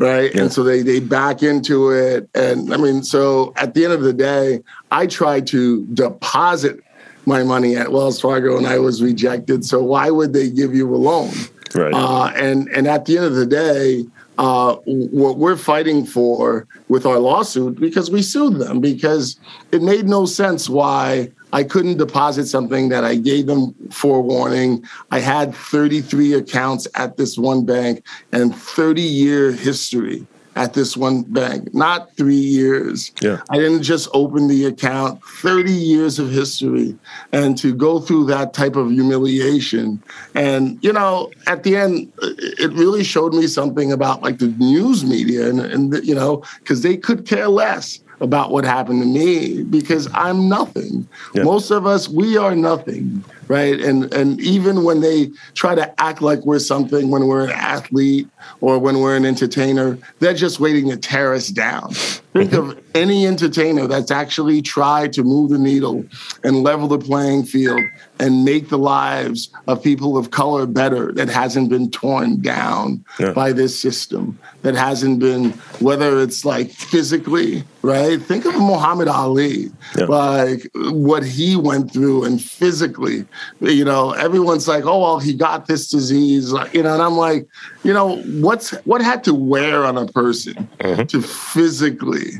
Right. 0.02 0.34
Yeah. 0.34 0.42
And 0.42 0.52
so 0.52 0.62
they 0.62 0.82
they 0.82 1.00
back 1.00 1.42
into 1.42 1.90
it. 1.90 2.28
And 2.34 2.72
I 2.72 2.76
mean, 2.76 3.02
so 3.02 3.52
at 3.56 3.74
the 3.74 3.84
end 3.84 3.92
of 3.92 4.02
the 4.02 4.12
day, 4.12 4.62
I 4.90 5.06
tried 5.06 5.46
to 5.48 5.84
deposit 5.86 6.80
my 7.26 7.42
money 7.42 7.76
at 7.76 7.90
Wells 7.90 8.20
Fargo 8.20 8.58
and 8.58 8.66
I 8.66 8.78
was 8.78 9.02
rejected. 9.02 9.64
So 9.64 9.82
why 9.82 10.10
would 10.10 10.32
they 10.32 10.50
give 10.50 10.74
you 10.74 10.94
a 10.94 10.96
loan? 10.96 11.32
Right. 11.74 11.92
Uh, 11.92 12.32
and 12.36 12.68
and 12.68 12.86
at 12.86 13.04
the 13.04 13.16
end 13.16 13.26
of 13.26 13.34
the 13.34 13.46
day, 13.46 14.04
uh, 14.38 14.76
what 14.84 15.38
we're 15.38 15.56
fighting 15.56 16.04
for 16.04 16.66
with 16.88 17.06
our 17.06 17.18
lawsuit 17.18 17.78
because 17.80 18.10
we 18.10 18.22
sued 18.22 18.58
them 18.58 18.80
because 18.80 19.38
it 19.72 19.82
made 19.82 20.06
no 20.06 20.26
sense 20.26 20.68
why 20.68 21.30
I 21.52 21.62
couldn't 21.62 21.98
deposit 21.98 22.46
something 22.46 22.88
that 22.88 23.04
I 23.04 23.14
gave 23.14 23.46
them 23.46 23.74
forewarning. 23.90 24.84
I 25.10 25.20
had 25.20 25.54
33 25.54 26.34
accounts 26.34 26.88
at 26.94 27.16
this 27.16 27.38
one 27.38 27.64
bank 27.64 28.04
and 28.32 28.54
30 28.54 29.02
year 29.02 29.52
history 29.52 30.26
at 30.56 30.74
this 30.74 30.96
one 30.96 31.22
bank, 31.22 31.74
not 31.74 32.14
three 32.16 32.34
years. 32.34 33.12
Yeah. 33.20 33.42
I 33.50 33.56
didn't 33.56 33.82
just 33.82 34.08
open 34.12 34.48
the 34.48 34.66
account, 34.66 35.22
30 35.24 35.72
years 35.72 36.18
of 36.18 36.30
history. 36.30 36.96
And 37.32 37.58
to 37.58 37.74
go 37.74 38.00
through 38.00 38.26
that 38.26 38.54
type 38.54 38.76
of 38.76 38.90
humiliation. 38.90 40.02
And, 40.34 40.78
you 40.82 40.92
know, 40.92 41.30
at 41.46 41.64
the 41.64 41.76
end, 41.76 42.12
it 42.22 42.72
really 42.72 43.04
showed 43.04 43.34
me 43.34 43.46
something 43.46 43.92
about 43.92 44.22
like 44.22 44.38
the 44.38 44.48
news 44.48 45.04
media 45.04 45.48
and, 45.48 45.60
and 45.60 46.04
you 46.04 46.14
know, 46.14 46.44
because 46.60 46.82
they 46.82 46.96
could 46.96 47.26
care 47.26 47.48
less 47.48 48.00
about 48.20 48.50
what 48.50 48.64
happened 48.64 49.02
to 49.02 49.08
me 49.08 49.62
because 49.64 50.08
I'm 50.14 50.48
nothing. 50.48 51.06
Yeah. 51.34 51.42
Most 51.42 51.70
of 51.70 51.86
us, 51.86 52.08
we 52.08 52.36
are 52.36 52.54
nothing, 52.54 53.24
right? 53.48 53.80
And 53.80 54.12
and 54.12 54.40
even 54.40 54.84
when 54.84 55.00
they 55.00 55.30
try 55.54 55.74
to 55.74 56.00
act 56.00 56.22
like 56.22 56.40
we're 56.44 56.58
something, 56.58 57.10
when 57.10 57.26
we're 57.26 57.44
an 57.44 57.50
athlete 57.50 58.28
or 58.60 58.78
when 58.78 59.00
we're 59.00 59.16
an 59.16 59.24
entertainer, 59.24 59.98
they're 60.18 60.34
just 60.34 60.60
waiting 60.60 60.90
to 60.90 60.96
tear 60.96 61.34
us 61.34 61.48
down. 61.48 61.92
Think 62.34 62.52
of 62.52 62.78
any 62.94 63.26
entertainer 63.26 63.86
that's 63.86 64.10
actually 64.10 64.62
tried 64.62 65.12
to 65.14 65.22
move 65.22 65.50
the 65.50 65.58
needle 65.58 66.04
and 66.42 66.62
level 66.62 66.88
the 66.88 66.98
playing 66.98 67.44
field 67.44 67.82
and 68.18 68.44
make 68.44 68.68
the 68.68 68.78
lives 68.78 69.50
of 69.66 69.82
people 69.82 70.16
of 70.16 70.30
color 70.30 70.66
better 70.66 71.12
that 71.12 71.28
hasn't 71.28 71.68
been 71.68 71.90
torn 71.90 72.40
down 72.40 73.04
yeah. 73.18 73.32
by 73.32 73.52
this 73.52 73.78
system, 73.78 74.38
that 74.62 74.74
hasn't 74.74 75.18
been, 75.18 75.50
whether 75.80 76.20
it's 76.20 76.44
like 76.44 76.70
physically, 76.70 77.64
right? 77.82 78.22
Think 78.22 78.44
of 78.44 78.54
Muhammad 78.54 79.08
Ali, 79.08 79.70
yeah. 79.96 80.04
like 80.04 80.70
what 80.74 81.24
he 81.24 81.56
went 81.56 81.92
through 81.92 82.24
and 82.24 82.42
physically, 82.42 83.26
you 83.60 83.84
know, 83.84 84.12
everyone's 84.12 84.68
like, 84.68 84.84
oh, 84.84 85.00
well, 85.00 85.18
he 85.18 85.34
got 85.34 85.66
this 85.66 85.88
disease, 85.88 86.52
you 86.72 86.82
know, 86.82 86.94
and 86.94 87.02
I'm 87.02 87.16
like, 87.16 87.46
you 87.82 87.92
know, 87.92 88.18
what's 88.40 88.70
what 88.84 89.00
had 89.00 89.24
to 89.24 89.34
wear 89.34 89.84
on 89.84 89.96
a 89.96 90.06
person 90.06 90.68
mm-hmm. 90.78 91.04
to 91.04 91.22
physically, 91.22 92.32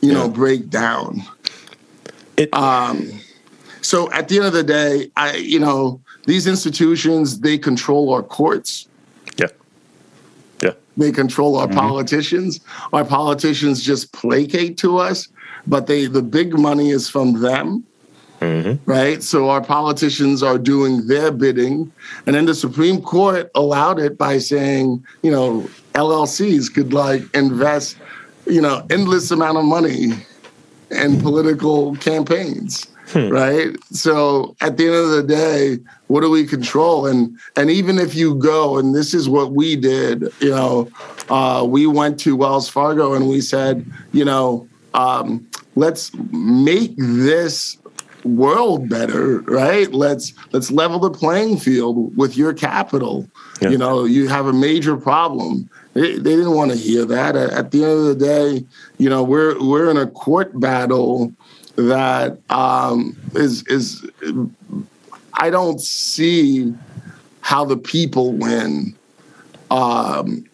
you 0.00 0.12
yeah. 0.12 0.14
know, 0.14 0.28
break 0.28 0.70
down? 0.70 1.22
It, 2.36 2.52
um, 2.54 3.20
so 3.82 4.10
at 4.12 4.28
the 4.28 4.36
end 4.36 4.46
of 4.46 4.52
the 4.52 4.64
day, 4.64 5.10
I 5.16 5.36
you 5.36 5.58
know 5.58 6.00
these 6.26 6.46
institutions 6.46 7.40
they 7.40 7.58
control 7.58 8.12
our 8.12 8.22
courts. 8.22 8.88
Yeah, 9.36 9.48
yeah. 10.62 10.72
They 10.96 11.12
control 11.12 11.56
our 11.56 11.66
mm-hmm. 11.66 11.78
politicians. 11.78 12.60
Our 12.92 13.04
politicians 13.04 13.82
just 13.82 14.12
placate 14.12 14.78
to 14.78 14.98
us, 14.98 15.28
but 15.66 15.86
they 15.86 16.06
the 16.06 16.22
big 16.22 16.58
money 16.58 16.90
is 16.90 17.08
from 17.08 17.40
them. 17.40 17.84
Mm-hmm. 18.40 18.90
Right. 18.90 19.22
So 19.22 19.50
our 19.50 19.60
politicians 19.62 20.42
are 20.42 20.58
doing 20.58 21.06
their 21.06 21.30
bidding. 21.30 21.92
And 22.26 22.34
then 22.34 22.46
the 22.46 22.54
Supreme 22.54 23.02
Court 23.02 23.50
allowed 23.54 23.98
it 23.98 24.16
by 24.16 24.38
saying, 24.38 25.04
you 25.22 25.30
know, 25.30 25.68
LLCs 25.94 26.72
could 26.72 26.92
like 26.92 27.22
invest, 27.34 27.96
you 28.46 28.62
know, 28.62 28.86
endless 28.90 29.30
amount 29.30 29.58
of 29.58 29.64
money 29.64 30.12
in 30.90 31.20
political 31.20 31.96
campaigns. 31.96 32.86
Hmm. 33.12 33.28
Right. 33.28 33.76
So 33.90 34.54
at 34.60 34.76
the 34.76 34.86
end 34.86 34.94
of 34.94 35.10
the 35.10 35.24
day, 35.24 35.78
what 36.06 36.20
do 36.20 36.30
we 36.30 36.46
control? 36.46 37.06
And 37.06 37.36
and 37.56 37.68
even 37.68 37.98
if 37.98 38.14
you 38.14 38.36
go, 38.36 38.78
and 38.78 38.94
this 38.94 39.14
is 39.14 39.28
what 39.28 39.50
we 39.50 39.74
did, 39.74 40.32
you 40.40 40.50
know, 40.50 40.88
uh, 41.28 41.66
we 41.68 41.88
went 41.88 42.20
to 42.20 42.36
Wells 42.36 42.68
Fargo 42.68 43.14
and 43.14 43.28
we 43.28 43.40
said, 43.40 43.84
you 44.12 44.24
know, 44.24 44.68
um, 44.94 45.44
let's 45.74 46.12
make 46.30 46.94
this 46.96 47.76
world 48.24 48.88
better 48.88 49.40
right? 49.40 49.92
Let's 49.92 50.32
let's 50.52 50.70
level 50.70 50.98
the 50.98 51.10
playing 51.10 51.58
field 51.58 52.16
with 52.16 52.36
your 52.36 52.52
capital. 52.52 53.28
Yeah. 53.60 53.70
you 53.70 53.78
know 53.78 54.04
you 54.04 54.28
have 54.28 54.46
a 54.46 54.52
major 54.52 54.96
problem. 54.96 55.68
They, 55.94 56.12
they 56.12 56.36
didn't 56.36 56.54
want 56.54 56.70
to 56.70 56.76
hear 56.76 57.04
that. 57.04 57.34
At, 57.36 57.50
at, 57.50 57.70
the 57.72 57.84
end 57.84 57.92
of 57.92 58.04
the 58.04 58.14
day 58.14 58.64
you 58.98 59.08
know 59.08 59.22
we're 59.22 59.58
we're 59.62 59.90
in 59.90 59.96
a 59.96 60.06
court 60.06 60.58
battle 60.58 61.32
that 61.76 62.38
um, 62.50 63.16
is 63.34 63.66
is 63.66 64.06
I 65.34 65.50
don't 65.50 65.80
see 65.80 66.74
how 67.40 67.64
the 67.64 67.76
people 67.76 68.32
win 68.32 68.94
um, 69.70 70.44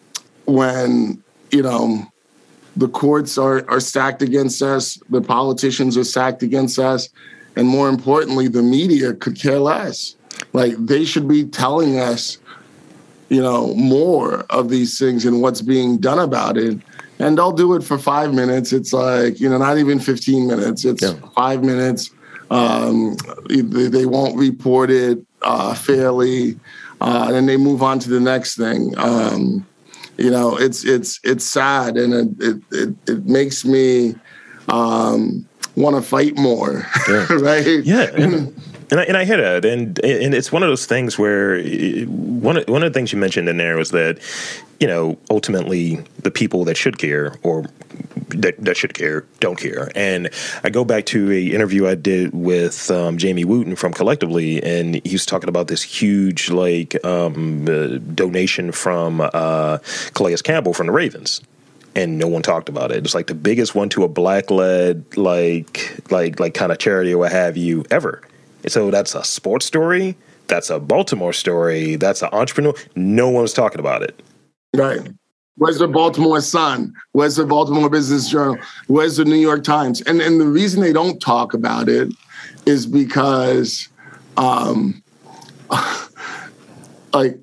when 0.45 1.21
you 1.51 1.61
know 1.61 2.05
the 2.75 2.87
courts 2.87 3.37
are 3.37 3.67
are 3.69 3.79
stacked 3.79 4.21
against 4.21 4.61
us, 4.61 4.99
the 5.09 5.21
politicians 5.21 5.97
are 5.97 6.03
stacked 6.03 6.43
against 6.43 6.79
us, 6.79 7.09
and 7.57 7.67
more 7.67 7.89
importantly, 7.89 8.47
the 8.47 8.63
media 8.63 9.13
could 9.13 9.39
care 9.39 9.59
less. 9.59 10.15
Like 10.53 10.75
they 10.77 11.03
should 11.03 11.27
be 11.27 11.43
telling 11.43 11.99
us, 11.99 12.37
you 13.29 13.41
know, 13.41 13.73
more 13.73 14.45
of 14.49 14.69
these 14.69 14.97
things 14.97 15.25
and 15.25 15.41
what's 15.41 15.61
being 15.61 15.97
done 15.97 16.19
about 16.19 16.57
it 16.57 16.79
and 17.19 17.37
they'll 17.37 17.51
do 17.51 17.73
it 17.75 17.83
for 17.83 17.97
five 17.97 18.33
minutes. 18.33 18.73
It's 18.73 18.93
like 18.93 19.39
you 19.39 19.49
know, 19.49 19.57
not 19.57 19.77
even 19.77 19.99
fifteen 19.99 20.47
minutes. 20.47 20.85
It's 20.85 21.01
yeah. 21.01 21.13
five 21.35 21.63
minutes. 21.63 22.11
Um, 22.49 23.17
they, 23.49 23.89
they, 23.89 24.05
won't 24.05 24.37
report 24.37 24.89
it 24.89 25.19
uh, 25.41 25.73
fairly, 25.73 26.57
uh, 27.01 27.31
and 27.33 27.49
they 27.49 27.57
move 27.57 27.83
on 27.83 27.99
to 27.99 28.09
the 28.09 28.21
next 28.21 28.55
thing. 28.55 28.93
Um, 28.97 29.67
you 30.17 30.31
know, 30.31 30.55
it's 30.55 30.85
it's 30.85 31.19
it's 31.23 31.43
sad, 31.43 31.97
and 31.97 32.13
it 32.13 32.29
it 32.39 32.63
it, 32.71 33.09
it 33.09 33.25
makes 33.25 33.65
me 33.65 34.15
um, 34.69 35.47
want 35.77 35.95
to 35.95 36.01
fight 36.01 36.37
more. 36.37 36.85
Yeah. 37.07 37.27
right? 37.33 37.83
Yeah. 37.83 38.09
And, 38.13 38.61
and 38.89 38.99
I, 38.99 39.03
and 39.03 39.17
I 39.17 39.25
hit 39.25 39.39
it, 39.39 39.65
and 39.65 39.99
and 39.99 40.33
it's 40.33 40.49
one 40.51 40.63
of 40.63 40.69
those 40.69 40.85
things 40.85 41.19
where 41.19 41.61
one 42.05 42.63
one 42.67 42.83
of 42.83 42.93
the 42.93 42.97
things 42.97 43.11
you 43.11 43.19
mentioned 43.19 43.49
in 43.49 43.57
there 43.57 43.75
was 43.75 43.91
that 43.91 44.19
you 44.79 44.87
know, 44.87 45.17
ultimately 45.29 45.95
the 46.21 46.31
people 46.31 46.63
that 46.65 46.77
should 46.77 46.97
care 46.97 47.33
or 47.43 47.65
that, 48.29 48.55
that 48.59 48.77
should 48.77 48.93
care 48.93 49.21
don't 49.39 49.57
care. 49.57 49.89
And 49.95 50.29
I 50.63 50.69
go 50.69 50.85
back 50.85 51.05
to 51.07 51.31
a 51.31 51.47
interview 51.47 51.87
I 51.87 51.95
did 51.95 52.33
with 52.33 52.91
um, 52.91 53.17
Jamie 53.17 53.45
Wooten 53.45 53.75
from 53.75 53.93
Collectively, 53.93 54.61
and 54.61 55.01
he 55.05 55.13
was 55.13 55.25
talking 55.25 55.49
about 55.49 55.67
this 55.67 55.81
huge 55.81 56.49
like 56.49 57.03
um, 57.05 57.67
uh, 57.67 57.97
donation 58.13 58.71
from 58.71 59.21
uh, 59.21 59.79
Calais 60.13 60.37
Campbell 60.43 60.73
from 60.73 60.87
the 60.87 60.93
Ravens. 60.93 61.41
And 61.97 62.19
no 62.19 62.27
one 62.27 62.43
talked 62.43 62.69
about 62.69 62.91
it. 62.91 63.03
It's 63.03 63.15
like 63.15 63.25
the 63.25 63.33
biggest 63.33 63.73
one 63.73 63.89
to 63.89 64.03
a 64.03 64.07
black 64.07 64.51
led 64.51 65.17
like 65.17 65.99
like 66.11 66.39
like 66.39 66.53
kind 66.53 66.71
of 66.71 66.77
charity 66.77 67.11
or 67.11 67.17
what 67.17 67.31
have 67.31 67.57
you 67.57 67.85
ever. 67.89 68.21
So 68.67 68.91
that's 68.91 69.15
a 69.15 69.23
sports 69.23 69.65
story. 69.65 70.15
That's 70.45 70.69
a 70.69 70.79
Baltimore 70.79 71.33
story. 71.33 71.95
That's 71.95 72.21
an 72.21 72.29
entrepreneur. 72.33 72.75
No 72.95 73.29
one 73.29 73.41
was 73.41 73.53
talking 73.53 73.79
about 73.79 74.03
it. 74.03 74.21
Right. 74.75 75.11
Where's 75.55 75.79
the 75.79 75.87
Baltimore 75.87 76.39
Sun? 76.39 76.93
Where's 77.13 77.37
the 77.37 77.47
Baltimore 77.47 77.89
Business 77.89 78.29
Journal? 78.29 78.59
Where's 78.85 79.17
the 79.17 79.25
New 79.25 79.35
York 79.35 79.63
Times? 79.63 80.01
And 80.01 80.21
and 80.21 80.39
the 80.39 80.45
reason 80.45 80.81
they 80.81 80.93
don't 80.93 81.19
talk 81.19 81.55
about 81.55 81.89
it 81.89 82.13
is 82.67 82.85
because 82.85 83.89
um 84.37 85.01
like 87.13 87.39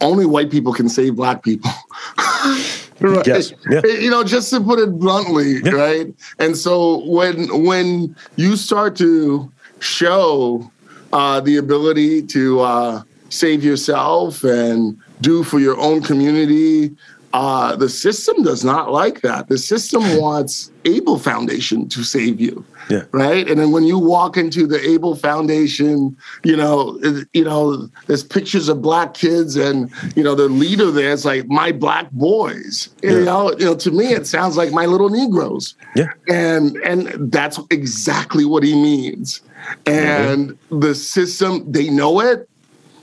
only 0.00 0.26
white 0.26 0.50
people 0.50 0.72
can 0.72 0.88
save 0.88 1.14
black 1.14 1.44
people. 1.44 1.70
right? 3.10 3.26
Yes. 3.26 3.52
Yeah. 3.70 3.82
You 3.84 4.10
know, 4.10 4.24
just 4.24 4.50
to 4.50 4.60
put 4.60 4.78
it 4.78 4.98
bluntly, 4.98 5.60
yeah. 5.62 5.72
right? 5.72 6.14
And 6.38 6.56
so 6.56 7.04
when 7.06 7.64
when 7.64 8.16
you 8.36 8.56
start 8.56 8.96
to 8.96 9.50
show 9.80 10.70
uh, 11.12 11.40
the 11.40 11.56
ability 11.56 12.22
to 12.22 12.60
uh, 12.60 13.02
save 13.28 13.62
yourself 13.62 14.42
and 14.44 14.98
do 15.20 15.42
for 15.42 15.58
your 15.60 15.78
own 15.78 16.02
community. 16.02 16.94
Uh, 17.34 17.74
the 17.74 17.88
system 17.88 18.44
does 18.44 18.64
not 18.64 18.92
like 18.92 19.20
that. 19.22 19.48
The 19.48 19.58
system 19.58 20.02
wants 20.20 20.70
Abell 20.86 21.18
Foundation 21.18 21.88
to 21.88 22.04
save 22.04 22.40
you, 22.40 22.64
yeah. 22.88 23.02
right? 23.10 23.50
And 23.50 23.58
then 23.58 23.72
when 23.72 23.82
you 23.82 23.98
walk 23.98 24.36
into 24.36 24.68
the 24.68 24.78
Abell 24.94 25.16
Foundation, 25.16 26.16
you 26.44 26.56
know, 26.56 26.96
you 27.32 27.42
know, 27.42 27.88
there's 28.06 28.22
pictures 28.22 28.68
of 28.68 28.80
black 28.80 29.14
kids, 29.14 29.56
and 29.56 29.90
you 30.14 30.22
know, 30.22 30.36
the 30.36 30.48
leader 30.48 30.92
there 30.92 31.10
is 31.10 31.24
like 31.24 31.48
my 31.48 31.72
black 31.72 32.08
boys. 32.12 32.88
Yeah. 33.02 33.10
You 33.10 33.24
know, 33.24 33.52
you 33.58 33.64
know, 33.64 33.74
to 33.74 33.90
me, 33.90 34.12
it 34.12 34.28
sounds 34.28 34.56
like 34.56 34.70
my 34.70 34.86
little 34.86 35.10
Negroes. 35.10 35.74
Yeah, 35.96 36.12
and 36.28 36.76
and 36.84 37.32
that's 37.32 37.58
exactly 37.70 38.44
what 38.44 38.62
he 38.62 38.74
means. 38.74 39.40
And 39.86 40.50
mm-hmm. 40.50 40.78
the 40.78 40.94
system, 40.94 41.70
they 41.70 41.90
know 41.90 42.20
it. 42.20 42.48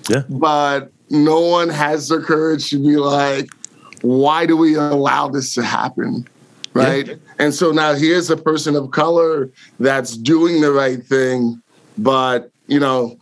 Yeah, 0.10 0.24
but 0.30 0.90
no 1.10 1.42
one 1.42 1.68
has 1.68 2.08
the 2.08 2.22
courage 2.22 2.70
to 2.70 2.82
be 2.82 2.96
like, 2.96 3.50
why 4.02 4.46
do 4.46 4.58
we 4.58 4.76
allow 4.76 5.28
this 5.28 5.54
to 5.56 5.64
happen? 5.64 6.28
Right. 6.74 7.08
Yeah. 7.08 7.16
And 7.40 7.54
so 7.54 7.72
now 7.72 7.94
here's 7.94 8.30
a 8.30 8.38
person 8.38 8.76
of 8.76 8.92
color 8.92 9.50
that's 9.80 10.16
doing 10.16 10.62
the 10.62 10.72
right 10.72 11.04
thing, 11.04 11.62
but, 11.98 12.50
you 12.68 12.80
know, 12.80 13.18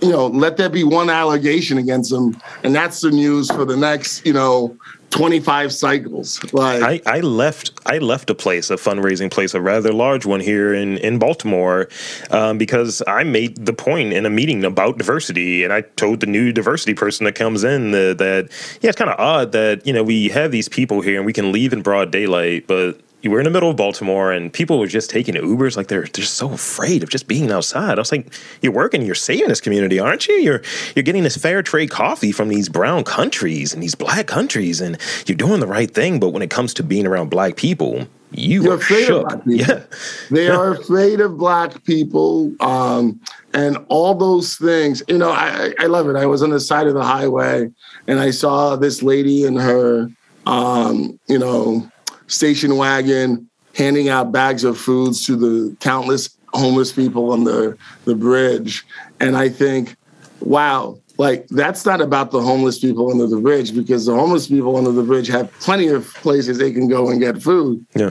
you 0.00 0.10
know, 0.10 0.26
let 0.26 0.56
there 0.56 0.68
be 0.68 0.82
one 0.82 1.08
allegation 1.08 1.78
against 1.78 2.10
them, 2.10 2.36
and 2.64 2.74
that's 2.74 3.00
the 3.00 3.10
news 3.10 3.48
for 3.52 3.64
the 3.64 3.76
next, 3.76 4.26
you 4.26 4.32
know, 4.32 4.76
25 5.12 5.72
cycles. 5.72 6.52
Like 6.52 6.82
I, 6.82 7.18
I 7.18 7.20
left 7.20 7.72
I 7.86 7.98
left 7.98 8.30
a 8.30 8.34
place, 8.34 8.70
a 8.70 8.76
fundraising 8.76 9.30
place, 9.30 9.54
a 9.54 9.60
rather 9.60 9.92
large 9.92 10.26
one 10.26 10.40
here 10.40 10.74
in 10.74 10.96
in 10.98 11.18
Baltimore, 11.18 11.88
um, 12.30 12.58
because 12.58 13.02
I 13.06 13.22
made 13.22 13.66
the 13.66 13.74
point 13.74 14.14
in 14.14 14.26
a 14.26 14.30
meeting 14.30 14.64
about 14.64 14.98
diversity, 14.98 15.64
and 15.64 15.72
I 15.72 15.82
told 15.82 16.20
the 16.20 16.26
new 16.26 16.50
diversity 16.50 16.94
person 16.94 17.24
that 17.24 17.34
comes 17.34 17.62
in 17.62 17.92
that 17.92 18.48
yeah, 18.80 18.88
it's 18.88 18.98
kind 18.98 19.10
of 19.10 19.20
odd 19.20 19.52
that 19.52 19.86
you 19.86 19.92
know 19.92 20.02
we 20.02 20.28
have 20.30 20.50
these 20.50 20.68
people 20.68 21.02
here 21.02 21.18
and 21.18 21.26
we 21.26 21.32
can 21.32 21.52
leave 21.52 21.72
in 21.72 21.82
broad 21.82 22.10
daylight, 22.10 22.66
but 22.66 22.98
were 23.30 23.38
in 23.38 23.44
the 23.44 23.50
middle 23.50 23.70
of 23.70 23.76
Baltimore 23.76 24.32
and 24.32 24.52
people 24.52 24.78
were 24.78 24.86
just 24.86 25.08
taking 25.10 25.34
Ubers 25.34 25.76
like 25.76 25.86
they're 25.88 26.06
they're 26.12 26.24
so 26.24 26.52
afraid 26.52 27.02
of 27.02 27.08
just 27.08 27.28
being 27.28 27.50
outside. 27.50 27.98
I 27.98 28.00
was 28.00 28.10
like, 28.12 28.32
you're 28.62 28.72
working, 28.72 29.02
you're 29.02 29.14
saving 29.14 29.48
this 29.48 29.60
community, 29.60 29.98
aren't 30.00 30.26
you? 30.26 30.34
You're 30.34 30.62
you're 30.96 31.02
getting 31.04 31.22
this 31.22 31.36
fair 31.36 31.62
trade 31.62 31.90
coffee 31.90 32.32
from 32.32 32.48
these 32.48 32.68
brown 32.68 33.04
countries 33.04 33.72
and 33.72 33.82
these 33.82 33.94
black 33.94 34.26
countries, 34.26 34.80
and 34.80 34.98
you're 35.26 35.36
doing 35.36 35.60
the 35.60 35.66
right 35.66 35.90
thing. 35.90 36.18
But 36.20 36.30
when 36.30 36.42
it 36.42 36.50
comes 36.50 36.74
to 36.74 36.82
being 36.82 37.06
around 37.06 37.30
black 37.30 37.56
people, 37.56 38.06
you 38.34 38.62
You're 38.64 38.72
are 38.72 38.76
afraid 38.76 39.06
shook. 39.06 39.22
of 39.24 39.28
black 39.28 39.44
people. 39.44 39.66
Yeah, 39.66 39.82
They 40.30 40.48
are 40.48 40.72
afraid 40.72 41.20
of 41.20 41.36
black 41.36 41.84
people 41.84 42.52
um, 42.60 43.20
and 43.52 43.76
all 43.88 44.14
those 44.14 44.56
things. 44.56 45.02
You 45.08 45.18
know, 45.18 45.30
I, 45.30 45.74
I 45.78 45.86
love 45.86 46.08
it. 46.08 46.16
I 46.16 46.26
was 46.26 46.42
on 46.42 46.50
the 46.50 46.60
side 46.60 46.86
of 46.86 46.94
the 46.94 47.04
highway 47.04 47.70
and 48.06 48.18
I 48.20 48.30
saw 48.30 48.76
this 48.76 49.02
lady 49.02 49.44
and 49.44 49.60
her, 49.60 50.10
um, 50.46 51.18
you 51.28 51.38
know, 51.38 51.86
station 52.32 52.76
wagon 52.76 53.48
handing 53.74 54.08
out 54.08 54.32
bags 54.32 54.64
of 54.64 54.78
foods 54.78 55.24
to 55.26 55.36
the 55.36 55.76
countless 55.80 56.36
homeless 56.54 56.92
people 56.92 57.32
on 57.32 57.44
the, 57.44 57.76
the 58.04 58.14
bridge. 58.14 58.84
And 59.20 59.36
I 59.36 59.48
think, 59.48 59.96
wow, 60.40 60.98
like 61.16 61.46
that's 61.48 61.86
not 61.86 62.00
about 62.00 62.30
the 62.30 62.40
homeless 62.42 62.78
people 62.78 63.10
under 63.10 63.26
the 63.26 63.38
bridge 63.40 63.74
because 63.74 64.06
the 64.06 64.14
homeless 64.14 64.48
people 64.48 64.76
under 64.76 64.92
the 64.92 65.02
bridge 65.02 65.28
have 65.28 65.50
plenty 65.60 65.88
of 65.88 66.12
places 66.14 66.58
they 66.58 66.72
can 66.72 66.88
go 66.88 67.08
and 67.10 67.20
get 67.20 67.42
food. 67.42 67.84
yeah, 67.94 68.10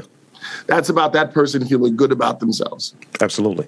That's 0.67 0.89
about 0.89 1.13
that 1.13 1.33
person 1.33 1.65
feeling 1.67 1.95
good 1.95 2.11
about 2.11 2.39
themselves 2.39 2.95
absolutely. 3.21 3.67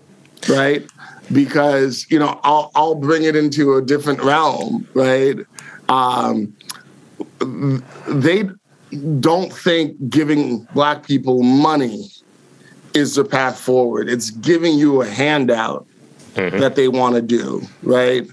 right? 0.50 0.84
Because 1.32 2.06
you 2.10 2.20
know, 2.20 2.40
I'll 2.44 2.72
I'll 2.76 2.96
bring 2.96 3.24
it 3.24 3.36
into 3.36 3.76
a 3.76 3.82
different 3.82 4.22
realm, 4.24 4.88
right? 4.94 5.38
Um, 5.90 6.56
they 8.08 8.50
don't 9.20 9.52
think 9.52 10.10
giving 10.10 10.68
black 10.74 11.06
people 11.06 11.44
money 11.44 12.10
is 12.94 13.16
the 13.16 13.26
path 13.26 13.60
forward. 13.60 14.10
It's 14.10 14.30
giving 14.30 14.78
you 14.78 15.02
a 15.02 15.08
handout 15.08 15.88
mm-hmm. 16.36 16.60
that 16.60 16.76
they 16.76 16.88
want 16.88 17.16
to 17.16 17.22
do, 17.22 17.62
right? 17.82 18.28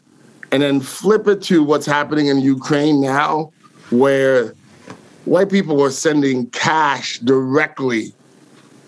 And 0.52 0.62
then 0.62 0.80
flip 0.80 1.26
it 1.28 1.42
to 1.44 1.62
what's 1.62 1.86
happening 1.86 2.26
in 2.26 2.40
Ukraine 2.40 3.00
now, 3.00 3.52
where 3.90 4.54
white 5.24 5.50
people 5.50 5.82
are 5.82 5.90
sending 5.90 6.50
cash 6.50 7.18
directly 7.20 8.12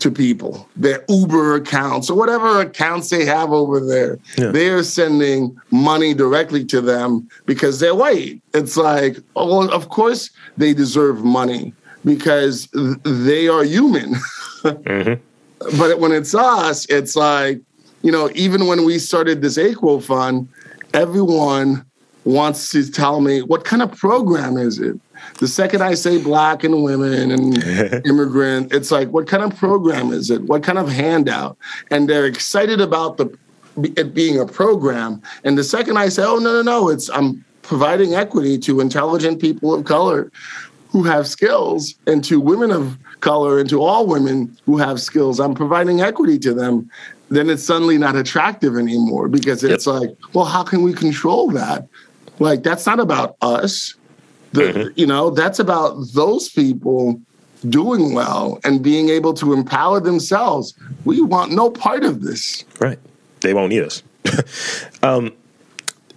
to 0.02 0.10
people, 0.10 0.68
their 0.76 1.04
Uber 1.08 1.54
accounts 1.54 2.10
or 2.10 2.16
whatever 2.16 2.60
accounts 2.60 3.08
they 3.08 3.24
have 3.24 3.52
over 3.52 3.80
there. 3.80 4.18
Yeah. 4.36 4.50
They're 4.50 4.82
sending 4.82 5.56
money 5.70 6.12
directly 6.12 6.64
to 6.66 6.80
them 6.80 7.28
because 7.46 7.80
they're 7.80 7.94
white. 7.94 8.40
It's 8.52 8.76
like, 8.76 9.18
oh, 9.36 9.58
well, 9.58 9.72
of 9.72 9.88
course 9.88 10.30
they 10.56 10.74
deserve 10.74 11.24
money 11.24 11.72
because 12.04 12.66
th- 12.68 12.98
they 13.04 13.48
are 13.48 13.64
human. 13.64 14.14
Mm-hmm. 14.62 15.76
But 15.76 15.98
when 15.98 16.12
it's 16.12 16.36
us, 16.36 16.86
it's 16.88 17.16
like, 17.16 17.60
you 18.02 18.12
know, 18.12 18.30
even 18.36 18.68
when 18.68 18.84
we 18.84 19.00
started 19.00 19.42
this 19.42 19.58
Equal 19.58 20.00
Fund, 20.00 20.48
everyone 20.94 21.84
wants 22.24 22.70
to 22.70 22.88
tell 22.88 23.20
me 23.20 23.42
what 23.42 23.64
kind 23.64 23.82
of 23.82 23.90
program 23.96 24.56
is 24.56 24.78
it? 24.78 25.00
The 25.38 25.48
second 25.48 25.82
I 25.82 25.94
say 25.94 26.22
black 26.22 26.64
and 26.64 26.82
women 26.82 27.30
and 27.30 28.06
immigrant, 28.06 28.72
it's 28.72 28.90
like, 28.90 29.08
what 29.08 29.26
kind 29.26 29.42
of 29.42 29.56
program 29.56 30.12
is 30.12 30.30
it? 30.30 30.42
What 30.42 30.62
kind 30.62 30.78
of 30.78 30.88
handout? 30.88 31.56
And 31.90 32.08
they're 32.08 32.26
excited 32.26 32.80
about 32.80 33.16
the 33.16 33.36
it 33.96 34.14
being 34.14 34.38
a 34.38 34.46
program. 34.46 35.22
And 35.44 35.56
the 35.56 35.64
second 35.64 35.96
I 35.96 36.08
say, 36.08 36.22
oh 36.24 36.38
no, 36.38 36.52
no, 36.52 36.62
no, 36.62 36.88
it's 36.88 37.08
I'm 37.10 37.44
providing 37.62 38.14
equity 38.14 38.58
to 38.58 38.80
intelligent 38.80 39.40
people 39.40 39.72
of 39.72 39.84
color 39.84 40.30
who 40.90 41.02
have 41.04 41.26
skills 41.26 41.94
and 42.06 42.22
to 42.24 42.38
women 42.38 42.70
of 42.70 42.98
color 43.20 43.58
and 43.58 43.68
to 43.70 43.82
all 43.82 44.06
women 44.06 44.54
who 44.66 44.76
have 44.76 45.00
skills. 45.00 45.40
I'm 45.40 45.54
providing 45.54 46.02
equity 46.02 46.38
to 46.40 46.52
them. 46.52 46.90
Then 47.30 47.48
it's 47.48 47.64
suddenly 47.64 47.96
not 47.96 48.14
attractive 48.14 48.76
anymore 48.76 49.28
because 49.28 49.64
it's 49.64 49.86
like, 49.86 50.10
well, 50.34 50.44
how 50.44 50.62
can 50.62 50.82
we 50.82 50.92
control 50.92 51.50
that? 51.52 51.88
Like 52.38 52.62
that's 52.62 52.84
not 52.84 53.00
about 53.00 53.36
us. 53.40 53.94
The, 54.52 54.92
You 54.96 55.06
know, 55.06 55.30
that's 55.30 55.58
about 55.58 55.96
those 56.12 56.48
people 56.48 57.20
doing 57.68 58.12
well 58.12 58.58
and 58.64 58.82
being 58.82 59.08
able 59.08 59.34
to 59.34 59.52
empower 59.52 60.00
themselves. 60.00 60.74
We 61.04 61.20
want 61.20 61.52
no 61.52 61.70
part 61.70 62.04
of 62.04 62.22
this. 62.22 62.64
Right. 62.80 62.98
They 63.40 63.54
won't 63.54 63.70
need 63.70 63.82
us. 63.82 64.02
um, 65.02 65.32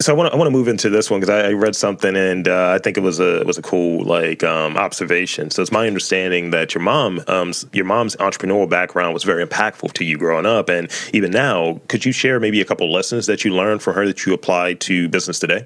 so 0.01 0.13
I 0.13 0.17
want 0.17 0.27
to 0.27 0.33
I 0.33 0.37
want 0.37 0.47
to 0.47 0.51
move 0.51 0.67
into 0.67 0.89
this 0.89 1.09
one 1.09 1.19
because 1.19 1.33
I, 1.33 1.49
I 1.49 1.53
read 1.53 1.75
something 1.75 2.15
and 2.15 2.47
uh, 2.47 2.71
I 2.71 2.79
think 2.79 2.97
it 2.97 3.01
was 3.01 3.19
a 3.19 3.39
it 3.39 3.47
was 3.47 3.57
a 3.57 3.61
cool 3.61 4.03
like 4.03 4.43
um, 4.43 4.75
observation. 4.77 5.49
So 5.51 5.61
it's 5.61 5.71
my 5.71 5.87
understanding 5.87 6.51
that 6.51 6.75
your 6.75 6.83
mom 6.83 7.21
um, 7.27 7.53
your 7.71 7.85
mom's 7.85 8.15
entrepreneurial 8.17 8.69
background 8.69 9.13
was 9.13 9.23
very 9.23 9.45
impactful 9.45 9.93
to 9.93 10.03
you 10.03 10.17
growing 10.17 10.45
up 10.45 10.69
and 10.69 10.91
even 11.13 11.31
now. 11.31 11.79
Could 11.87 12.05
you 12.05 12.11
share 12.11 12.39
maybe 12.39 12.59
a 12.61 12.65
couple 12.65 12.91
lessons 12.91 13.25
that 13.27 13.45
you 13.45 13.53
learned 13.53 13.81
from 13.81 13.95
her 13.95 14.05
that 14.05 14.25
you 14.25 14.33
apply 14.33 14.73
to 14.73 15.07
business 15.07 15.39
today? 15.39 15.65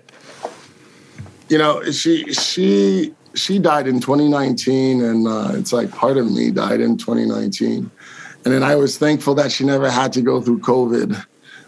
You 1.49 1.57
know 1.57 1.83
she 1.91 2.31
she 2.33 3.13
she 3.35 3.59
died 3.59 3.87
in 3.87 3.99
2019 3.99 5.03
and 5.03 5.27
uh, 5.27 5.51
it's 5.53 5.71
like 5.71 5.91
part 5.91 6.17
of 6.17 6.31
me 6.31 6.51
died 6.51 6.81
in 6.81 6.97
2019 6.97 7.89
and 8.45 8.53
then 8.53 8.63
i 8.63 8.75
was 8.75 8.97
thankful 8.97 9.35
that 9.35 9.51
she 9.51 9.63
never 9.63 9.89
had 9.89 10.13
to 10.13 10.21
go 10.21 10.41
through 10.41 10.59
covid 10.59 11.25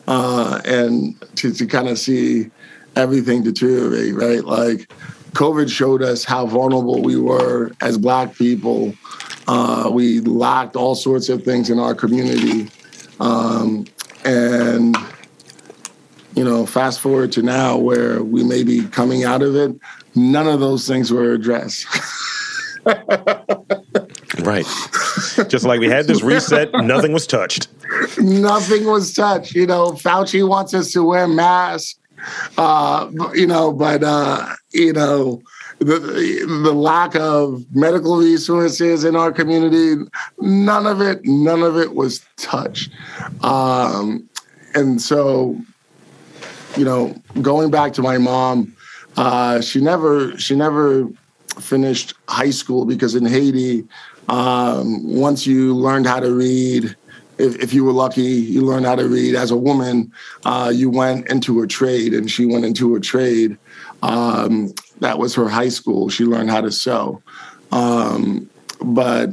uh, 0.08 0.60
and 0.66 1.16
to, 1.36 1.54
to 1.54 1.66
kind 1.66 1.88
of 1.88 1.98
see 1.98 2.50
everything 2.96 3.44
deteriorate 3.44 4.16
right? 4.16 4.44
Like 4.44 4.92
covid 5.34 5.70
showed 5.70 6.02
us 6.02 6.24
how 6.24 6.46
vulnerable 6.46 7.02
we 7.02 7.18
were 7.18 7.72
as 7.82 7.98
black 7.98 8.36
people. 8.36 8.94
Uh, 9.48 9.90
we 9.92 10.20
lacked 10.22 10.76
all 10.76 10.96
sorts 10.96 11.30
of 11.30 11.44
things 11.44 11.70
in 11.70 11.80
our 11.80 11.96
community. 11.96 12.70
Um, 13.20 13.86
and 14.24 14.96
you 16.36 16.44
know, 16.44 16.66
fast 16.66 17.00
forward 17.00 17.32
to 17.34 17.42
now 17.42 17.78
where 17.78 18.24
we 18.24 18.44
may 18.44 18.64
be 18.64 18.88
coming 18.88 19.24
out 19.24 19.42
of 19.42 19.56
it, 19.56 19.76
none 20.16 20.48
of 20.48 20.60
those 20.60 20.88
things 20.88 21.12
were 21.12 21.34
addressed. 21.34 21.86
Right. 24.40 24.66
Just 25.48 25.66
like 25.66 25.80
we 25.80 25.90
had 25.90 26.08
this 26.08 26.24
reset, 26.24 26.74
nothing 26.74 27.12
was 27.12 27.28
touched. 27.28 27.68
Nothing 28.18 28.86
was 28.86 29.14
touched. 29.14 29.54
You 29.54 29.68
know, 29.68 29.92
Fauci 29.92 30.48
wants 30.48 30.74
us 30.74 30.92
to 30.94 31.04
wear 31.04 31.28
masks, 31.28 32.00
uh, 32.58 33.10
you 33.34 33.46
know, 33.48 33.72
but, 33.72 34.04
uh, 34.04 34.56
you 34.72 34.94
know, 34.94 35.42
the, 35.80 35.98
the 36.64 36.74
lack 36.74 37.16
of 37.16 37.66
medical 37.76 38.18
resources 38.18 39.04
in 39.04 39.16
our 39.16 39.32
community, 39.32 40.02
none 40.40 40.86
of 40.86 41.02
it, 41.02 41.22
none 41.24 41.64
of 41.64 41.78
it 41.78 41.96
was 41.96 42.26
touched. 42.38 42.92
Um, 43.44 44.30
and 44.74 45.02
so, 45.02 45.60
you 46.78 46.86
know, 46.86 47.16
going 47.42 47.72
back 47.72 47.94
to 47.94 48.02
my 48.02 48.18
mom, 48.18 48.76
uh, 49.18 49.62
she 49.62 49.82
never 49.82 50.38
she 50.38 50.56
never 50.56 51.08
finished 51.60 52.14
high 52.28 52.50
school 52.50 52.86
because 52.86 53.16
in 53.16 53.26
Haiti, 53.26 53.86
um, 54.30 55.04
once 55.06 55.46
you 55.46 55.76
learned 55.76 56.08
how 56.08 56.20
to 56.20 56.34
read, 56.34 56.96
if, 57.38 57.56
if 57.58 57.74
you 57.74 57.84
were 57.84 57.92
lucky, 57.92 58.22
you 58.22 58.62
learned 58.62 58.86
how 58.86 58.96
to 58.96 59.08
read 59.08 59.36
as 59.36 59.52
a 59.52 59.58
woman. 59.58 60.12
Uh, 60.46 60.72
you 60.74 60.90
went 60.90 61.30
into 61.30 61.62
a 61.62 61.68
trade, 61.68 62.14
and 62.14 62.30
she 62.32 62.46
went 62.46 62.66
into 62.66 62.96
a 62.96 63.00
trade. 63.00 63.58
Um, 64.02 64.74
that 65.00 65.18
was 65.18 65.36
her 65.36 65.50
high 65.50 65.70
school. 65.70 66.10
She 66.10 66.24
learned 66.24 66.50
how 66.50 66.62
to 66.62 66.72
sew, 66.72 67.22
um, 67.72 68.50
but 68.82 69.32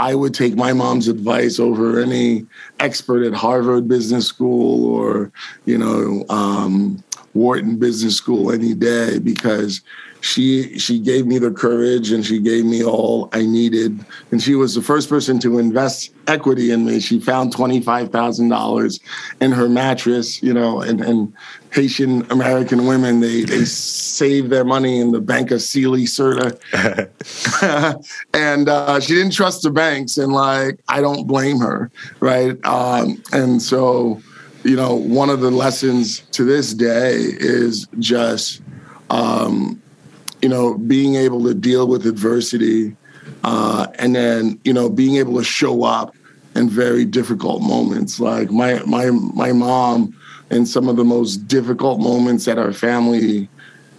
I 0.00 0.14
would 0.14 0.32
take 0.32 0.56
my 0.56 0.72
mom's 0.72 1.08
advice 1.08 1.60
over 1.60 2.00
any 2.00 2.46
expert 2.78 3.22
at 3.22 3.34
Harvard 3.34 3.86
Business 3.86 4.26
School 4.26 4.86
or, 4.86 5.30
you 5.66 5.76
know, 5.76 6.24
um, 6.30 7.04
Wharton 7.34 7.76
Business 7.76 8.16
School 8.16 8.50
any 8.50 8.72
day 8.72 9.18
because 9.18 9.82
she 10.20 10.78
she 10.78 10.98
gave 10.98 11.26
me 11.26 11.38
the 11.38 11.50
courage 11.50 12.10
and 12.12 12.24
she 12.24 12.38
gave 12.38 12.64
me 12.64 12.84
all 12.84 13.28
I 13.32 13.44
needed. 13.44 14.04
And 14.30 14.42
she 14.42 14.54
was 14.54 14.74
the 14.74 14.82
first 14.82 15.08
person 15.08 15.38
to 15.40 15.58
invest 15.58 16.12
equity 16.26 16.70
in 16.70 16.84
me. 16.84 17.00
She 17.00 17.20
found 17.20 17.52
twenty 17.52 17.80
five 17.80 18.10
thousand 18.10 18.48
dollars 18.48 19.00
in 19.40 19.52
her 19.52 19.68
mattress, 19.68 20.42
you 20.42 20.52
know, 20.52 20.80
and, 20.80 21.00
and 21.00 21.32
Haitian 21.72 22.30
American 22.30 22.86
women 22.86 23.20
they 23.20 23.42
they 23.42 23.64
save 23.64 24.50
their 24.50 24.64
money 24.64 25.00
in 25.00 25.12
the 25.12 25.20
Bank 25.20 25.50
of 25.50 25.62
Sealy 25.62 26.04
Serta 26.04 26.58
and 28.34 28.68
uh, 28.68 29.00
she 29.00 29.14
didn't 29.14 29.32
trust 29.32 29.62
the 29.62 29.70
banks 29.70 30.16
and 30.18 30.32
like 30.32 30.80
i 30.88 31.00
don't 31.00 31.26
blame 31.26 31.58
her 31.58 31.90
right 32.20 32.58
um, 32.66 33.22
and 33.32 33.62
so 33.62 34.20
you 34.64 34.76
know, 34.76 34.94
one 34.94 35.30
of 35.30 35.40
the 35.40 35.50
lessons 35.50 36.20
to 36.32 36.44
this 36.44 36.74
day 36.74 37.14
is 37.16 37.86
just, 37.98 38.62
um, 39.08 39.80
you 40.42 40.48
know, 40.48 40.78
being 40.78 41.14
able 41.14 41.44
to 41.44 41.54
deal 41.54 41.86
with 41.86 42.06
adversity, 42.06 42.96
uh, 43.44 43.86
and 43.98 44.14
then 44.14 44.60
you 44.64 44.72
know, 44.72 44.88
being 44.88 45.16
able 45.16 45.36
to 45.36 45.44
show 45.44 45.84
up 45.84 46.14
in 46.54 46.68
very 46.68 47.04
difficult 47.04 47.62
moments. 47.62 48.20
Like 48.20 48.50
my 48.50 48.80
my 48.84 49.10
my 49.10 49.52
mom, 49.52 50.16
in 50.50 50.66
some 50.66 50.88
of 50.88 50.96
the 50.96 51.04
most 51.04 51.48
difficult 51.48 52.00
moments 52.00 52.44
that 52.44 52.58
our 52.58 52.72
family 52.72 53.48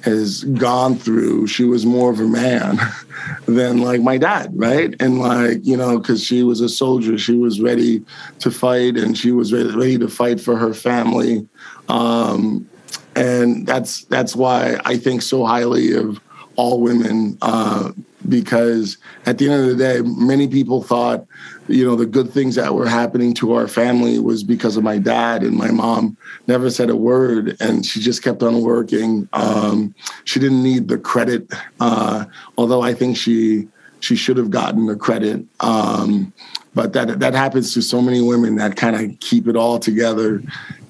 has 0.02 0.44
gone 0.44 0.96
through, 0.96 1.48
she 1.48 1.64
was 1.64 1.86
more 1.86 2.12
of 2.12 2.20
a 2.20 2.28
man 2.28 2.80
than 3.46 3.82
like 3.82 4.02
my 4.02 4.18
dad, 4.18 4.52
right? 4.54 4.96
And 5.00 5.20
like, 5.20 5.66
you 5.66 5.78
know, 5.78 6.00
because 6.00 6.24
she 6.24 6.44
was 6.44 6.60
a 6.60 6.70
soldier, 6.70 7.18
she 7.18 7.36
was 7.36 7.62
ready 7.62 8.04
to 8.40 8.52
fight 8.52 8.98
and 8.98 9.18
she 9.18 9.32
was 9.32 9.54
ready, 9.54 9.98
to 9.98 10.08
fight 10.08 10.42
for 10.42 10.58
her 10.58 10.74
family. 10.74 11.48
Um, 11.88 12.68
and 13.16 13.68
that's 13.68 14.06
that's 14.06 14.36
why 14.36 14.80
I 14.86 14.98
think 14.98 15.22
so 15.22 15.46
highly 15.46 15.94
of 15.94 16.20
all 16.62 16.80
women 16.80 17.36
uh, 17.42 17.92
because 18.30 19.00
at 19.26 19.40
the 19.40 19.50
end 19.50 19.64
of 19.64 19.68
the 19.68 19.76
day, 19.76 20.02
many 20.02 20.48
people 20.48 20.84
thought, 20.84 21.26
you 21.68 21.84
know, 21.84 21.96
the 21.96 22.06
good 22.06 22.32
things 22.32 22.54
that 22.54 22.76
were 22.76 22.88
happening 22.88 23.34
to 23.34 23.54
our 23.54 23.68
family 23.68 24.20
was 24.20 24.44
because 24.44 24.78
of 24.78 24.84
my 24.84 25.00
dad 25.00 25.42
and 25.42 25.58
my 25.58 25.72
mom 25.72 26.16
never 26.46 26.70
said 26.70 26.92
a 26.92 26.96
word 26.96 27.58
and 27.60 27.84
she 27.84 28.00
just 28.00 28.22
kept 28.22 28.44
on 28.44 28.62
working. 28.62 29.28
Um, 29.34 29.96
she 30.24 30.40
didn't 30.40 30.62
need 30.62 30.88
the 30.88 31.00
credit, 31.00 31.52
uh, 31.80 32.26
although 32.60 32.84
I 32.84 32.94
think 32.94 33.18
she 33.18 33.68
she 34.00 34.16
should 34.16 34.38
have 34.38 34.52
gotten 34.52 34.86
the 34.86 34.96
credit. 34.96 35.44
Um, 35.62 36.32
but 36.76 36.94
that 36.94 37.20
that 37.20 37.34
happens 37.34 37.74
to 37.74 37.82
so 37.82 38.02
many 38.02 38.22
women 38.22 38.56
that 38.56 38.76
kind 38.76 38.96
of 38.96 39.20
keep 39.20 39.48
it 39.48 39.56
all 39.56 39.80
together, 39.80 40.42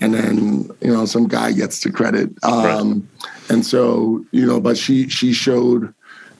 and 0.01 0.13
then 0.13 0.69
you 0.81 0.93
know 0.93 1.05
some 1.05 1.27
guy 1.27 1.53
gets 1.53 1.81
the 1.81 1.91
credit. 1.91 2.29
Um, 2.43 3.07
right. 3.23 3.31
And 3.51 3.65
so 3.65 4.23
you 4.31 4.45
know, 4.45 4.61
but 4.61 4.77
she 4.77 5.09
she 5.09 5.33
showed 5.33 5.93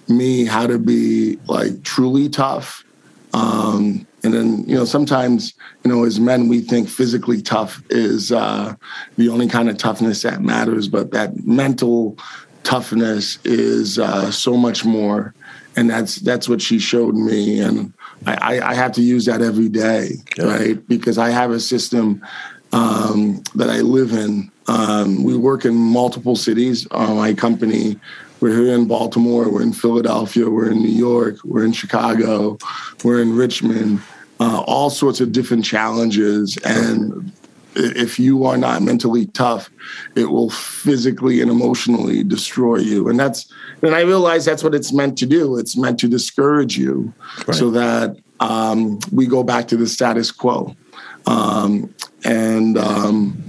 me 0.07 0.45
how 0.45 0.65
to 0.65 0.79
be 0.79 1.37
like 1.47 1.83
truly 1.83 2.29
tough. 2.29 2.85
Um, 3.33 4.07
and 4.23 4.33
then, 4.33 4.63
you 4.67 4.75
know, 4.75 4.85
sometimes, 4.85 5.53
you 5.83 5.91
know, 5.91 6.05
as 6.05 6.19
men, 6.19 6.47
we 6.47 6.61
think 6.61 6.87
physically 6.87 7.41
tough 7.41 7.81
is 7.89 8.31
uh, 8.31 8.75
the 9.17 9.29
only 9.29 9.47
kind 9.47 9.69
of 9.69 9.77
toughness 9.77 10.21
that 10.21 10.41
matters, 10.41 10.87
but 10.87 11.11
that 11.11 11.45
mental 11.45 12.17
toughness 12.63 13.39
is 13.43 13.99
uh, 13.99 14.31
so 14.31 14.55
much 14.55 14.85
more. 14.85 15.33
And 15.75 15.89
that's 15.89 16.15
that's 16.17 16.47
what 16.47 16.61
she 16.61 16.79
showed 16.79 17.15
me, 17.15 17.61
and 17.61 17.93
I, 18.25 18.59
I 18.59 18.73
have 18.73 18.91
to 18.93 19.01
use 19.01 19.25
that 19.25 19.41
every 19.41 19.69
day, 19.69 20.15
right? 20.37 20.75
Because 20.85 21.17
I 21.17 21.29
have 21.29 21.51
a 21.51 21.61
system 21.61 22.21
um, 22.71 23.43
that 23.55 23.69
I 23.69 23.81
live 23.81 24.11
in. 24.13 24.51
Um, 24.67 25.23
we 25.23 25.35
work 25.35 25.65
in 25.65 25.75
multiple 25.75 26.35
cities. 26.35 26.87
Uh, 26.91 27.13
my 27.13 27.33
company 27.33 27.99
we're 28.41 28.59
here 28.59 28.73
in 28.73 28.87
Baltimore, 28.87 29.49
we're 29.49 29.61
in 29.61 29.71
Philadelphia, 29.71 30.49
we're 30.49 30.71
in 30.71 30.79
New 30.79 30.89
York, 30.89 31.37
we're 31.45 31.63
in 31.63 31.71
Chicago, 31.73 32.57
we're 33.03 33.21
in 33.21 33.35
Richmond, 33.35 34.01
uh, 34.39 34.61
all 34.61 34.89
sorts 34.89 35.21
of 35.21 35.31
different 35.31 35.63
challenges. 35.63 36.57
And 36.65 37.31
if 37.75 38.19
you 38.19 38.45
are 38.45 38.57
not 38.57 38.81
mentally 38.81 39.27
tough, 39.27 39.69
it 40.15 40.25
will 40.25 40.49
physically 40.49 41.39
and 41.41 41.51
emotionally 41.51 42.23
destroy 42.23 42.77
you. 42.77 43.07
And 43.07 43.19
that's, 43.19 43.51
and 43.83 43.93
I 43.93 44.01
realize 44.01 44.43
that's 44.43 44.63
what 44.63 44.73
it's 44.73 44.91
meant 44.91 45.19
to 45.19 45.27
do. 45.27 45.59
It's 45.59 45.77
meant 45.77 45.99
to 45.99 46.07
discourage 46.07 46.77
you 46.77 47.13
right. 47.47 47.55
so 47.55 47.69
that 47.69 48.17
um, 48.39 48.99
we 49.11 49.27
go 49.27 49.43
back 49.43 49.67
to 49.67 49.77
the 49.77 49.87
status 49.87 50.31
quo. 50.31 50.75
Um, 51.25 51.93
and, 52.23 52.77
um, 52.77 53.41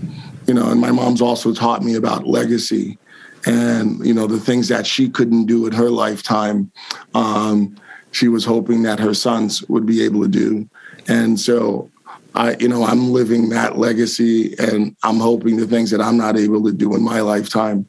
you 0.46 0.54
know, 0.54 0.70
and 0.70 0.80
my 0.80 0.90
mom's 0.90 1.22
also 1.22 1.52
taught 1.54 1.82
me 1.82 1.94
about 1.94 2.26
legacy 2.26 2.98
and 3.44 4.04
you 4.06 4.14
know 4.14 4.28
the 4.28 4.38
things 4.38 4.68
that 4.68 4.86
she 4.86 5.08
couldn't 5.08 5.46
do 5.46 5.66
in 5.66 5.72
her 5.72 5.90
lifetime 5.90 6.70
um, 7.14 7.74
she 8.12 8.28
was 8.28 8.44
hoping 8.44 8.82
that 8.82 9.00
her 9.00 9.14
sons 9.14 9.62
would 9.64 9.84
be 9.84 10.04
able 10.04 10.22
to 10.22 10.28
do. 10.28 10.68
And 11.08 11.40
so 11.40 11.90
i 12.34 12.56
you 12.58 12.68
know 12.68 12.84
i'm 12.84 13.12
living 13.12 13.48
that 13.50 13.78
legacy 13.78 14.54
and 14.58 14.96
i'm 15.02 15.18
hoping 15.18 15.56
the 15.56 15.66
things 15.66 15.90
that 15.90 16.00
i'm 16.00 16.16
not 16.16 16.36
able 16.36 16.62
to 16.64 16.72
do 16.72 16.94
in 16.94 17.02
my 17.02 17.20
lifetime 17.20 17.86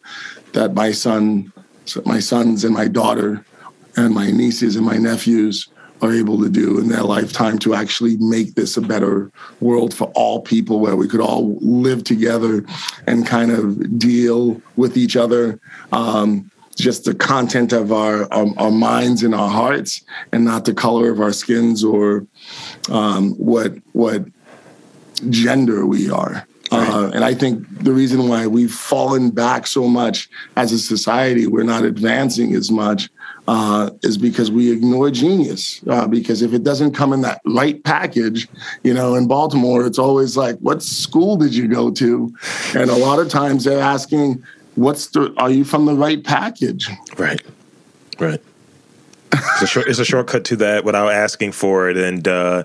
that 0.53 0.73
my 0.73 0.91
son 0.91 1.51
my 2.05 2.19
sons 2.19 2.63
and 2.63 2.73
my 2.73 2.87
daughter 2.87 3.45
and 3.95 4.13
my 4.13 4.31
nieces 4.31 4.75
and 4.75 4.85
my 4.85 4.97
nephews 4.97 5.69
are 6.03 6.13
able 6.13 6.37
to 6.41 6.49
do 6.49 6.79
in 6.79 6.89
their 6.89 7.03
lifetime 7.03 7.57
to 7.57 7.73
actually 7.73 8.17
make 8.17 8.55
this 8.55 8.75
a 8.77 8.81
better 8.81 9.31
world 9.61 9.93
for 9.93 10.11
all 10.15 10.41
people 10.41 10.79
where 10.79 10.95
we 10.95 11.07
could 11.07 11.21
all 11.21 11.57
live 11.61 12.03
together 12.03 12.65
and 13.07 13.25
kind 13.25 13.51
of 13.51 13.97
deal 13.97 14.61
with 14.75 14.97
each 14.97 15.15
other. 15.15 15.59
Um, 15.91 16.51
just 16.75 17.05
the 17.05 17.13
content 17.13 17.71
of 17.71 17.91
our, 17.91 18.31
our, 18.33 18.47
our 18.57 18.71
minds 18.71 19.23
and 19.23 19.33
our 19.35 19.49
hearts, 19.49 20.03
and 20.31 20.43
not 20.43 20.65
the 20.65 20.73
color 20.73 21.11
of 21.11 21.21
our 21.21 21.31
skins 21.31 21.83
or 21.83 22.25
um, 22.89 23.33
what 23.33 23.73
what 23.93 24.25
gender 25.29 25.85
we 25.85 26.09
are. 26.09 26.47
Right. 26.71 26.89
Uh, 26.89 27.11
and 27.13 27.23
I 27.23 27.35
think 27.35 27.83
the 27.83 27.93
reason 27.93 28.27
why 28.27 28.47
we've 28.47 28.73
fallen 28.73 29.29
back 29.29 29.67
so 29.67 29.87
much 29.87 30.27
as 30.55 30.71
a 30.71 30.79
society, 30.79 31.45
we're 31.45 31.63
not 31.63 31.85
advancing 31.85 32.55
as 32.55 32.71
much, 32.71 33.09
uh, 33.47 33.89
is 34.01 34.17
because 34.17 34.51
we 34.51 34.71
ignore 34.71 35.12
genius. 35.12 35.82
Uh, 35.88 36.08
because 36.08 36.41
if 36.41 36.53
it 36.53 36.63
doesn't 36.63 36.93
come 36.93 37.13
in 37.13 37.21
that 37.21 37.41
light 37.45 37.84
package, 37.84 38.47
you 38.84 38.93
know, 38.93 39.15
in 39.15 39.27
Baltimore, 39.27 39.86
it's 39.86 39.99
always 39.99 40.38
like, 40.38 40.58
what 40.60 40.82
school 40.82 41.36
did 41.36 41.53
you 41.53 41.67
go 41.67 41.91
to? 41.91 42.34
And 42.75 42.89
a 42.89 42.95
lot 42.95 43.19
of 43.19 43.29
times 43.29 43.63
they're 43.63 43.82
asking, 43.82 44.43
what's 44.75 45.08
the, 45.08 45.34
are 45.38 45.49
you 45.49 45.63
from 45.63 45.86
the 45.86 45.95
right 45.95 46.23
package? 46.23 46.89
Right, 47.17 47.41
right 48.19 48.41
it's, 49.53 49.62
a 49.62 49.67
short, 49.67 49.88
it's 49.88 49.99
a 49.99 50.06
shortcut 50.06 50.45
to 50.45 50.56
that 50.58 50.84
without 50.84 51.10
asking 51.10 51.51
for 51.51 51.89
it. 51.89 51.97
And 51.97 52.27
uh, 52.27 52.63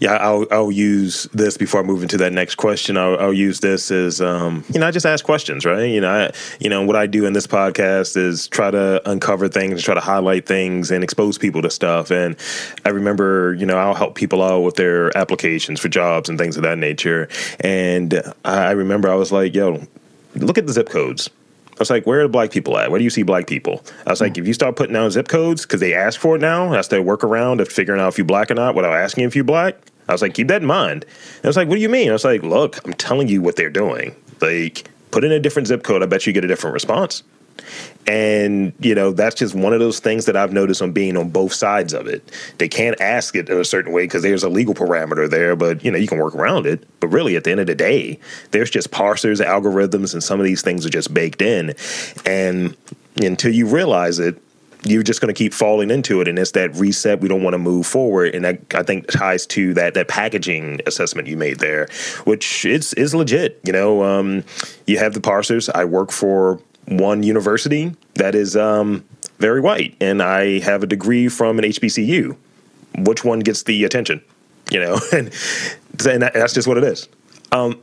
yeah, 0.00 0.14
I'll, 0.14 0.46
I'll 0.50 0.72
use 0.72 1.24
this 1.32 1.56
before 1.56 1.80
I 1.80 1.82
move 1.82 2.02
into 2.02 2.16
that 2.18 2.32
next 2.32 2.56
question. 2.56 2.96
I'll, 2.96 3.18
I'll 3.18 3.32
use 3.32 3.60
this 3.60 3.90
as 3.90 4.20
um, 4.20 4.64
you 4.72 4.80
know, 4.80 4.86
I 4.86 4.90
just 4.90 5.06
ask 5.06 5.24
questions, 5.24 5.64
right? 5.64 5.84
You 5.84 6.00
know, 6.00 6.10
I, 6.10 6.32
you 6.60 6.68
know, 6.68 6.84
what 6.84 6.96
I 6.96 7.06
do 7.06 7.26
in 7.26 7.32
this 7.32 7.46
podcast 7.46 8.16
is 8.16 8.48
try 8.48 8.70
to 8.70 9.08
uncover 9.08 9.48
things, 9.48 9.82
try 9.82 9.94
to 9.94 10.00
highlight 10.00 10.46
things, 10.46 10.90
and 10.90 11.02
expose 11.02 11.38
people 11.38 11.62
to 11.62 11.70
stuff. 11.70 12.10
And 12.10 12.36
I 12.84 12.90
remember, 12.90 13.54
you 13.54 13.66
know, 13.66 13.76
I'll 13.76 13.94
help 13.94 14.14
people 14.14 14.42
out 14.42 14.60
with 14.60 14.76
their 14.76 15.16
applications 15.16 15.80
for 15.80 15.88
jobs 15.88 16.28
and 16.28 16.38
things 16.38 16.56
of 16.56 16.62
that 16.62 16.78
nature. 16.78 17.28
And 17.60 18.22
I 18.44 18.72
remember 18.72 19.10
I 19.10 19.14
was 19.14 19.32
like, 19.32 19.54
yo, 19.54 19.86
look 20.34 20.58
at 20.58 20.66
the 20.66 20.72
zip 20.72 20.88
codes 20.88 21.30
I 21.76 21.78
was 21.78 21.90
like, 21.90 22.06
where 22.06 22.20
are 22.20 22.22
the 22.22 22.28
black 22.30 22.50
people 22.50 22.78
at? 22.78 22.90
Where 22.90 22.98
do 22.98 23.04
you 23.04 23.10
see 23.10 23.22
black 23.22 23.46
people? 23.46 23.84
I 24.06 24.10
was 24.10 24.20
like, 24.22 24.32
mm-hmm. 24.32 24.42
if 24.42 24.48
you 24.48 24.54
start 24.54 24.76
putting 24.76 24.94
down 24.94 25.10
zip 25.10 25.28
codes, 25.28 25.62
because 25.62 25.80
they 25.80 25.92
ask 25.92 26.18
for 26.18 26.36
it 26.36 26.40
now, 26.40 26.70
that's 26.70 26.88
their 26.88 27.02
workaround 27.02 27.60
of 27.60 27.68
figuring 27.68 28.00
out 28.00 28.08
if 28.08 28.18
you're 28.18 28.24
black 28.24 28.50
or 28.50 28.54
not 28.54 28.74
without 28.74 28.94
asking 28.94 29.24
if 29.24 29.34
you're 29.34 29.44
black. 29.44 29.76
I 30.08 30.12
was 30.12 30.22
like, 30.22 30.34
keep 30.34 30.48
that 30.48 30.62
in 30.62 30.68
mind. 30.68 31.04
And 31.04 31.44
I 31.44 31.48
was 31.48 31.56
like, 31.56 31.68
what 31.68 31.74
do 31.74 31.80
you 31.82 31.88
mean? 31.88 32.08
I 32.08 32.12
was 32.12 32.24
like, 32.24 32.42
look, 32.42 32.82
I'm 32.86 32.94
telling 32.94 33.28
you 33.28 33.42
what 33.42 33.56
they're 33.56 33.68
doing. 33.68 34.14
Like, 34.40 34.88
put 35.10 35.24
in 35.24 35.32
a 35.32 35.40
different 35.40 35.68
zip 35.68 35.82
code. 35.82 36.02
I 36.02 36.06
bet 36.06 36.26
you 36.26 36.32
get 36.32 36.44
a 36.44 36.48
different 36.48 36.74
response. 36.74 37.22
And, 38.06 38.72
you 38.78 38.94
know, 38.94 39.12
that's 39.12 39.34
just 39.34 39.54
one 39.54 39.72
of 39.72 39.80
those 39.80 39.98
things 39.98 40.26
that 40.26 40.36
I've 40.36 40.52
noticed 40.52 40.80
on 40.80 40.92
being 40.92 41.16
on 41.16 41.30
both 41.30 41.52
sides 41.52 41.92
of 41.92 42.06
it. 42.06 42.30
They 42.58 42.68
can't 42.68 43.00
ask 43.00 43.34
it 43.34 43.48
in 43.48 43.58
a 43.58 43.64
certain 43.64 43.92
way 43.92 44.04
because 44.04 44.22
there's 44.22 44.44
a 44.44 44.48
legal 44.48 44.74
parameter 44.74 45.28
there, 45.28 45.56
but, 45.56 45.84
you 45.84 45.90
know, 45.90 45.98
you 45.98 46.06
can 46.06 46.18
work 46.18 46.34
around 46.34 46.66
it. 46.66 46.86
But 47.00 47.08
really, 47.08 47.36
at 47.36 47.44
the 47.44 47.50
end 47.50 47.60
of 47.60 47.66
the 47.66 47.74
day, 47.74 48.20
there's 48.52 48.70
just 48.70 48.92
parsers, 48.92 49.44
algorithms, 49.44 50.12
and 50.12 50.22
some 50.22 50.38
of 50.38 50.46
these 50.46 50.62
things 50.62 50.86
are 50.86 50.90
just 50.90 51.12
baked 51.12 51.42
in. 51.42 51.74
And 52.24 52.76
until 53.16 53.52
you 53.52 53.66
realize 53.66 54.18
it, 54.20 54.40
you're 54.84 55.02
just 55.02 55.20
going 55.20 55.32
to 55.32 55.36
keep 55.36 55.52
falling 55.52 55.90
into 55.90 56.20
it 56.20 56.28
and 56.28 56.38
it's 56.38 56.52
that 56.52 56.74
reset 56.76 57.20
we 57.20 57.28
don't 57.28 57.42
want 57.42 57.54
to 57.54 57.58
move 57.58 57.86
forward 57.86 58.34
and 58.34 58.44
that 58.44 58.60
i 58.74 58.82
think 58.82 59.06
ties 59.08 59.46
to 59.46 59.74
that 59.74 59.94
that 59.94 60.08
packaging 60.08 60.80
assessment 60.86 61.26
you 61.26 61.36
made 61.36 61.58
there 61.58 61.88
which 62.24 62.64
is 62.64 62.94
is 62.94 63.14
legit 63.14 63.60
you 63.64 63.72
know 63.72 64.02
um, 64.04 64.44
you 64.86 64.98
have 64.98 65.14
the 65.14 65.20
parsers 65.20 65.68
i 65.74 65.84
work 65.84 66.12
for 66.12 66.60
one 66.86 67.22
university 67.22 67.94
that 68.14 68.34
is 68.34 68.56
um, 68.56 69.04
very 69.38 69.60
white, 69.60 69.96
and 70.00 70.22
I 70.22 70.60
have 70.60 70.82
a 70.82 70.86
degree 70.86 71.28
from 71.28 71.58
an 71.58 71.64
HBCU. 71.64 72.36
Which 72.98 73.24
one 73.24 73.40
gets 73.40 73.64
the 73.64 73.84
attention? 73.84 74.22
You 74.70 74.80
know, 74.80 75.00
and, 75.12 75.30
and 76.06 76.22
that's 76.22 76.54
just 76.54 76.66
what 76.66 76.78
it 76.78 76.84
is. 76.84 77.08
Um, 77.52 77.80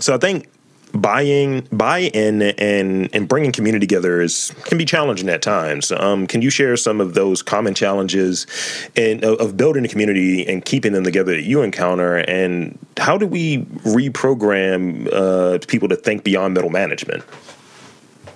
so 0.00 0.14
I 0.14 0.18
think 0.18 0.48
buying 0.94 1.66
buy-in 1.72 2.40
and 2.40 3.10
and 3.12 3.28
bringing 3.28 3.50
community 3.50 3.84
together 3.84 4.20
is 4.20 4.54
can 4.64 4.78
be 4.78 4.84
challenging 4.84 5.28
at 5.28 5.42
times 5.42 5.90
um, 5.90 6.26
can 6.26 6.40
you 6.40 6.50
share 6.50 6.76
some 6.76 7.00
of 7.00 7.14
those 7.14 7.42
common 7.42 7.74
challenges 7.74 8.46
in, 8.94 9.24
of 9.24 9.56
building 9.56 9.84
a 9.84 9.88
community 9.88 10.46
and 10.46 10.64
keeping 10.64 10.92
them 10.92 11.02
together 11.02 11.34
that 11.34 11.42
you 11.42 11.62
encounter 11.62 12.18
and 12.18 12.78
how 12.98 13.18
do 13.18 13.26
we 13.26 13.58
reprogram 13.82 15.12
uh, 15.12 15.58
people 15.66 15.88
to 15.88 15.96
think 15.96 16.22
beyond 16.22 16.54
middle 16.54 16.70
management 16.70 17.24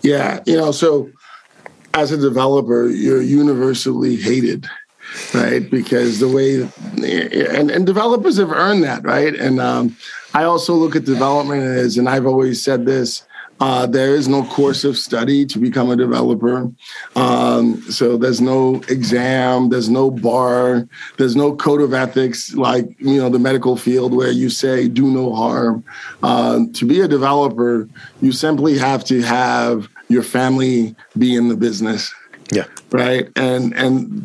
yeah, 0.03 0.41
you 0.47 0.57
know, 0.57 0.73
so 0.73 1.11
as 1.95 2.13
a 2.13 2.17
developer, 2.17 2.87
you're 2.89 3.23
universally 3.23 4.17
hated, 4.17 4.67
right? 5.35 5.69
Because 5.71 6.21
the 6.21 6.29
way 6.29 6.69
and, 7.57 7.71
and 7.71 7.87
developers 7.87 8.37
have 8.37 8.53
earned 8.53 8.85
that, 8.85 9.05
right? 9.05 9.35
And 9.35 9.61
um, 9.61 9.97
I 10.35 10.45
also 10.45 10.75
look 10.75 10.95
at 10.95 11.05
development 11.05 11.63
as, 11.63 11.97
and 11.97 12.09
I've 12.09 12.27
always 12.27 12.63
said 12.63 12.87
this, 12.87 13.23
uh, 13.61 13.87
there 13.87 14.15
is 14.15 14.29
no 14.29 14.45
course 14.45 14.85
of 14.85 14.97
study 14.97 15.45
to 15.47 15.59
become 15.59 15.91
a 15.91 15.97
developer. 15.97 16.71
Um, 17.17 17.83
so 17.91 18.17
there's 18.17 18.41
no 18.41 18.77
exam, 18.89 19.69
there's 19.69 19.89
no 19.89 20.11
bar, 20.11 20.89
there's 21.17 21.35
no 21.35 21.57
code 21.57 21.81
of 21.81 21.93
ethics 21.93 22.55
like 22.55 22.89
you 23.01 23.19
know 23.19 23.29
the 23.29 23.39
medical 23.39 23.77
field 23.77 24.15
where 24.15 24.31
you 24.31 24.49
say 24.51 24.89
do 24.89 25.11
no 25.11 25.35
harm. 25.35 25.85
Uh, 26.23 26.61
to 26.75 26.85
be 26.85 27.01
a 27.01 27.09
developer, 27.09 27.89
you 28.21 28.33
simply 28.33 28.79
have 28.79 29.05
to 29.05 29.23
have 29.23 29.89
your 30.09 30.23
family 30.23 30.95
be 31.17 31.35
in 31.35 31.49
the 31.49 31.57
business. 31.57 32.15
Yeah. 32.53 32.65
Right. 32.91 33.29
And 33.37 33.75
and 33.75 34.25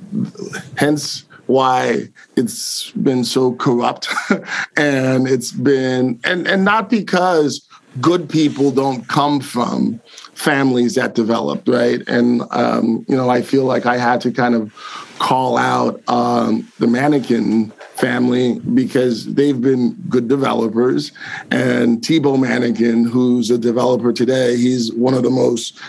hence 0.78 1.26
why 1.48 2.08
it's 2.38 2.92
been 2.92 3.24
so 3.24 3.54
corrupt 3.56 4.08
and 4.78 5.28
it's 5.28 5.52
been 5.52 6.20
and 6.24 6.48
and 6.48 6.64
not 6.64 6.90
because 6.90 7.68
good 8.02 8.30
people 8.30 8.72
don't 8.72 9.08
come 9.08 9.40
from 9.40 10.00
families 10.34 10.96
that 10.96 11.16
developed, 11.16 11.68
right? 11.68 12.02
And 12.08 12.42
um, 12.52 13.06
you 13.08 13.16
know, 13.16 13.30
I 13.30 13.42
feel 13.42 13.66
like 13.66 13.86
I 13.86 13.98
had 13.98 14.22
to 14.22 14.32
kind 14.32 14.56
of 14.56 14.74
call 15.20 15.58
out 15.58 16.02
um, 16.10 16.72
the 16.80 16.86
Manekin 16.86 17.72
family 17.96 18.60
because 18.60 19.34
they've 19.34 19.62
been 19.62 19.94
good 20.10 20.28
developers. 20.28 21.12
And 21.52 22.04
Thibault 22.04 22.38
Manekin, 22.38 23.08
who's 23.08 23.52
a 23.52 23.58
developer 23.58 24.12
today, 24.12 24.58
he's 24.58 24.92
one 24.94 25.14
of 25.14 25.24
the 25.24 25.30
most 25.30 25.80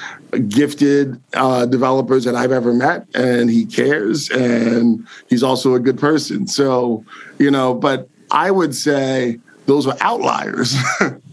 gifted 0.49 1.21
uh, 1.35 1.67
developers 1.67 2.25
that 2.25 2.35
I've 2.35 2.53
ever 2.53 2.75
met, 2.75 3.07
and 3.15 3.51
he 3.51 3.65
cares, 3.65 4.31
and 4.31 5.07
he's 5.29 5.43
also 5.43 5.75
a 5.75 5.81
good 5.81 5.99
person. 5.99 6.47
So, 6.47 7.05
you 7.39 7.51
know, 7.51 7.75
but 7.75 8.09
I 8.31 8.51
would 8.51 8.75
say 8.75 9.39
those 9.67 9.87
were 9.87 9.97
outliers. 10.01 10.77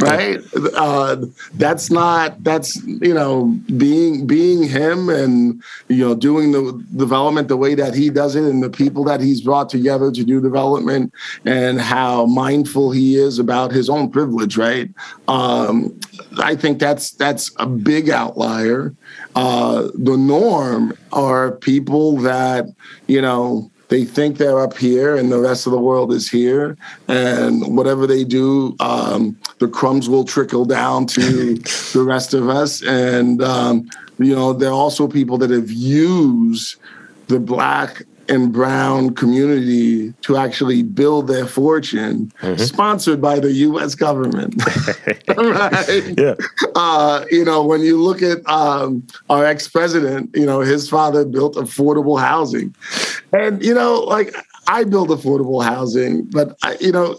right. 0.00 0.40
Uh, 0.74 1.16
that's 1.54 1.90
not 1.90 2.42
that's 2.44 2.76
you 2.84 3.14
know 3.14 3.56
being 3.76 4.26
being 4.26 4.62
him 4.62 5.08
and 5.08 5.62
you 5.88 6.06
know 6.06 6.14
doing 6.14 6.52
the 6.52 6.84
development 6.96 7.48
the 7.48 7.56
way 7.56 7.74
that 7.74 7.94
he 7.94 8.10
does 8.10 8.36
it 8.36 8.44
and 8.44 8.62
the 8.62 8.70
people 8.70 9.04
that 9.04 9.20
he's 9.20 9.40
brought 9.40 9.68
together 9.68 10.10
to 10.10 10.24
do 10.24 10.40
development 10.40 11.12
and 11.44 11.80
how 11.80 12.26
mindful 12.26 12.90
he 12.90 13.16
is 13.16 13.38
about 13.38 13.72
his 13.72 13.88
own 13.88 14.10
privilege 14.10 14.56
right? 14.56 14.90
Um, 15.28 15.98
i 16.38 16.54
think 16.54 16.78
that's 16.78 17.12
that's 17.12 17.50
a 17.56 17.66
big 17.66 18.10
outlier. 18.10 18.94
Uh, 19.34 19.88
the 19.94 20.16
norm 20.16 20.96
are 21.12 21.52
people 21.52 22.16
that 22.18 22.66
you 23.06 23.20
know 23.20 23.70
they 23.88 24.04
think 24.04 24.38
they're 24.38 24.60
up 24.60 24.76
here 24.76 25.16
and 25.16 25.30
the 25.30 25.38
rest 25.38 25.66
of 25.66 25.72
the 25.72 25.78
world 25.78 26.12
is 26.12 26.28
here. 26.28 26.76
And 27.08 27.76
whatever 27.76 28.06
they 28.06 28.24
do 28.24 28.76
um, 28.80 29.36
the 29.58 29.68
crumbs 29.68 30.08
will 30.08 30.24
trickle 30.24 30.64
down 30.64 31.06
to 31.06 31.54
the 31.92 32.02
rest 32.04 32.34
of 32.34 32.48
us. 32.48 32.82
And 32.82 33.42
um, 33.42 33.88
you 34.18 34.34
know 34.34 34.52
there 34.52 34.70
are 34.70 34.72
also 34.72 35.08
people 35.08 35.38
that 35.38 35.50
have 35.50 35.70
used 35.70 36.76
the 37.28 37.40
black 37.40 38.02
and 38.28 38.52
brown 38.52 39.14
community 39.14 40.12
to 40.22 40.36
actually 40.36 40.82
build 40.82 41.28
their 41.28 41.46
fortune, 41.46 42.32
mm-hmm. 42.40 42.62
sponsored 42.62 43.20
by 43.20 43.38
the 43.38 43.52
U.S. 43.52 43.94
government. 43.94 44.54
right? 45.36 46.14
Yeah. 46.18 46.34
Uh, 46.74 47.24
you 47.30 47.44
know, 47.44 47.64
when 47.64 47.80
you 47.80 48.00
look 48.02 48.22
at 48.22 48.46
um, 48.48 49.06
our 49.30 49.44
ex-president, 49.44 50.30
you 50.34 50.46
know, 50.46 50.60
his 50.60 50.88
father 50.88 51.24
built 51.24 51.56
affordable 51.56 52.20
housing, 52.20 52.74
and 53.32 53.64
you 53.64 53.74
know, 53.74 54.00
like 54.00 54.34
I 54.66 54.84
build 54.84 55.10
affordable 55.10 55.62
housing, 55.62 56.24
but 56.24 56.56
I, 56.62 56.76
you 56.80 56.92
know, 56.92 57.16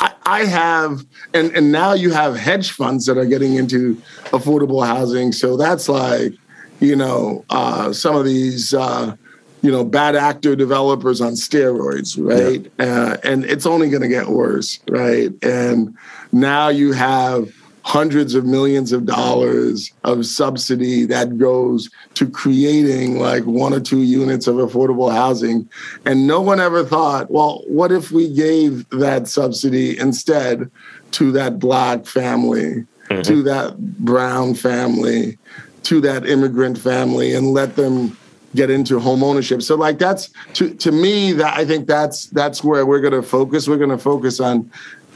I, 0.00 0.12
I, 0.26 0.44
have, 0.44 1.04
and 1.34 1.54
and 1.56 1.72
now 1.72 1.92
you 1.92 2.12
have 2.12 2.36
hedge 2.36 2.72
funds 2.72 3.06
that 3.06 3.18
are 3.18 3.26
getting 3.26 3.54
into 3.54 3.94
affordable 4.26 4.86
housing. 4.86 5.32
So 5.32 5.56
that's 5.56 5.88
like, 5.88 6.32
you 6.80 6.96
know, 6.96 7.44
uh, 7.50 7.92
some 7.92 8.16
of 8.16 8.24
these. 8.24 8.74
Uh, 8.74 9.16
you 9.62 9.70
know, 9.70 9.84
bad 9.84 10.14
actor 10.14 10.54
developers 10.54 11.20
on 11.20 11.32
steroids, 11.32 12.16
right? 12.18 12.70
Yeah. 12.78 13.12
Uh, 13.12 13.16
and 13.24 13.44
it's 13.44 13.66
only 13.66 13.90
going 13.90 14.02
to 14.02 14.08
get 14.08 14.28
worse, 14.28 14.78
right? 14.88 15.32
And 15.42 15.96
now 16.32 16.68
you 16.68 16.92
have 16.92 17.52
hundreds 17.88 18.34
of 18.34 18.44
millions 18.44 18.92
of 18.92 19.06
dollars 19.06 19.92
of 20.04 20.26
subsidy 20.26 21.06
that 21.06 21.38
goes 21.38 21.88
to 22.12 22.28
creating 22.28 23.18
like 23.18 23.42
one 23.44 23.72
or 23.72 23.80
two 23.80 24.02
units 24.02 24.46
of 24.46 24.56
affordable 24.56 25.10
housing. 25.10 25.66
And 26.04 26.26
no 26.26 26.42
one 26.42 26.60
ever 26.60 26.84
thought, 26.84 27.30
well, 27.30 27.62
what 27.66 27.90
if 27.90 28.10
we 28.10 28.32
gave 28.32 28.86
that 28.90 29.26
subsidy 29.26 29.98
instead 29.98 30.70
to 31.12 31.32
that 31.32 31.58
black 31.58 32.04
family, 32.04 32.84
mm-hmm. 33.08 33.22
to 33.22 33.42
that 33.44 33.78
brown 33.78 34.54
family, 34.54 35.38
to 35.84 36.02
that 36.02 36.26
immigrant 36.28 36.76
family, 36.76 37.34
and 37.34 37.54
let 37.54 37.76
them 37.76 38.14
get 38.58 38.70
into 38.70 38.98
home 38.98 39.22
ownership. 39.22 39.62
So 39.62 39.76
like 39.76 39.98
that's 39.98 40.30
to 40.54 40.74
to 40.74 40.90
me 40.90 41.32
that 41.34 41.56
I 41.56 41.64
think 41.64 41.86
that's 41.86 42.26
that's 42.26 42.64
where 42.64 42.84
we're 42.84 43.00
going 43.00 43.14
to 43.14 43.22
focus. 43.22 43.68
We're 43.68 43.78
going 43.78 43.96
to 43.98 44.04
focus 44.12 44.40
on 44.40 44.70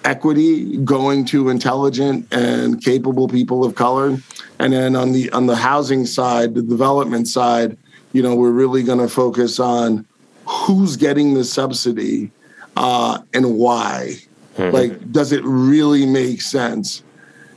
equity 0.05 0.77
going 0.79 1.25
to 1.25 1.49
intelligent 1.49 2.27
and 2.33 2.83
capable 2.83 3.29
people 3.29 3.65
of 3.65 3.75
color 3.75 4.19
and 4.59 4.73
then 4.73 4.97
on 4.97 5.13
the 5.13 5.31
on 5.31 5.47
the 5.47 5.55
housing 5.55 6.05
side 6.05 6.55
the 6.55 6.63
development 6.63 7.29
side 7.29 7.77
you 8.13 8.21
know 8.21 8.35
we're 8.35 8.51
really 8.51 8.83
going 8.83 8.99
to 8.99 9.09
focus 9.09 9.61
on 9.61 10.05
who's 10.45 10.97
getting 10.97 11.35
the 11.35 11.45
subsidy 11.45 12.33
uh, 12.77 13.21
and 13.33 13.57
why 13.57 14.17
mm-hmm. 14.57 14.75
like 14.75 15.13
does 15.13 15.31
it 15.31 15.43
really 15.45 16.05
make 16.05 16.41
sense 16.43 17.05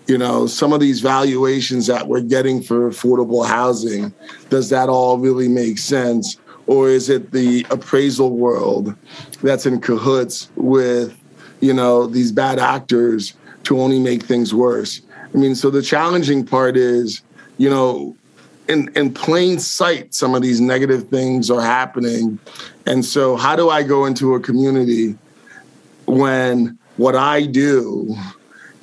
you 0.08 0.18
know 0.18 0.48
some 0.48 0.74
of 0.74 0.80
these 0.80 1.02
valuations 1.02 1.88
that 1.88 2.08
we're 2.08 2.22
getting 2.22 2.62
for 2.62 2.90
affordable 2.90 3.46
housing 3.46 4.14
does 4.50 4.70
that 4.70 4.90
all 4.90 5.18
really 5.18 5.48
make 5.48 5.78
sense? 5.78 6.38
Or 6.68 6.90
is 6.90 7.10
it 7.10 7.32
the 7.32 7.66
appraisal 7.70 8.32
world 8.32 8.96
that's 9.44 9.66
in 9.66 9.82
cahoots 9.82 10.50
with 10.56 11.18
you 11.60 11.74
know 11.74 12.08
these 12.08 12.32
bad 12.32 12.60
actors 12.60 13.34
to 13.64 13.80
only 13.80 14.00
make 14.00 14.24
things 14.24 14.54
worse? 14.54 15.02
I 15.34 15.38
mean 15.38 15.56
so 15.56 15.70
the 15.70 15.82
challenging 15.82 16.46
part 16.46 16.78
is 16.78 17.22
you 17.58 17.70
know 17.70 18.16
in 18.68 18.92
in 18.96 19.14
plain 19.14 19.60
sight 19.60 20.14
some 20.14 20.34
of 20.34 20.42
these 20.42 20.62
negative 20.62 21.08
things 21.10 21.50
are 21.50 21.62
happening. 21.62 22.40
And 22.86 23.04
so 23.04 23.36
how 23.36 23.56
do 23.56 23.70
i 23.70 23.84
go 23.84 24.06
into 24.06 24.36
a 24.36 24.40
community 24.40 25.16
when 26.06 26.78
what 26.98 27.16
i 27.16 27.46
do 27.46 28.16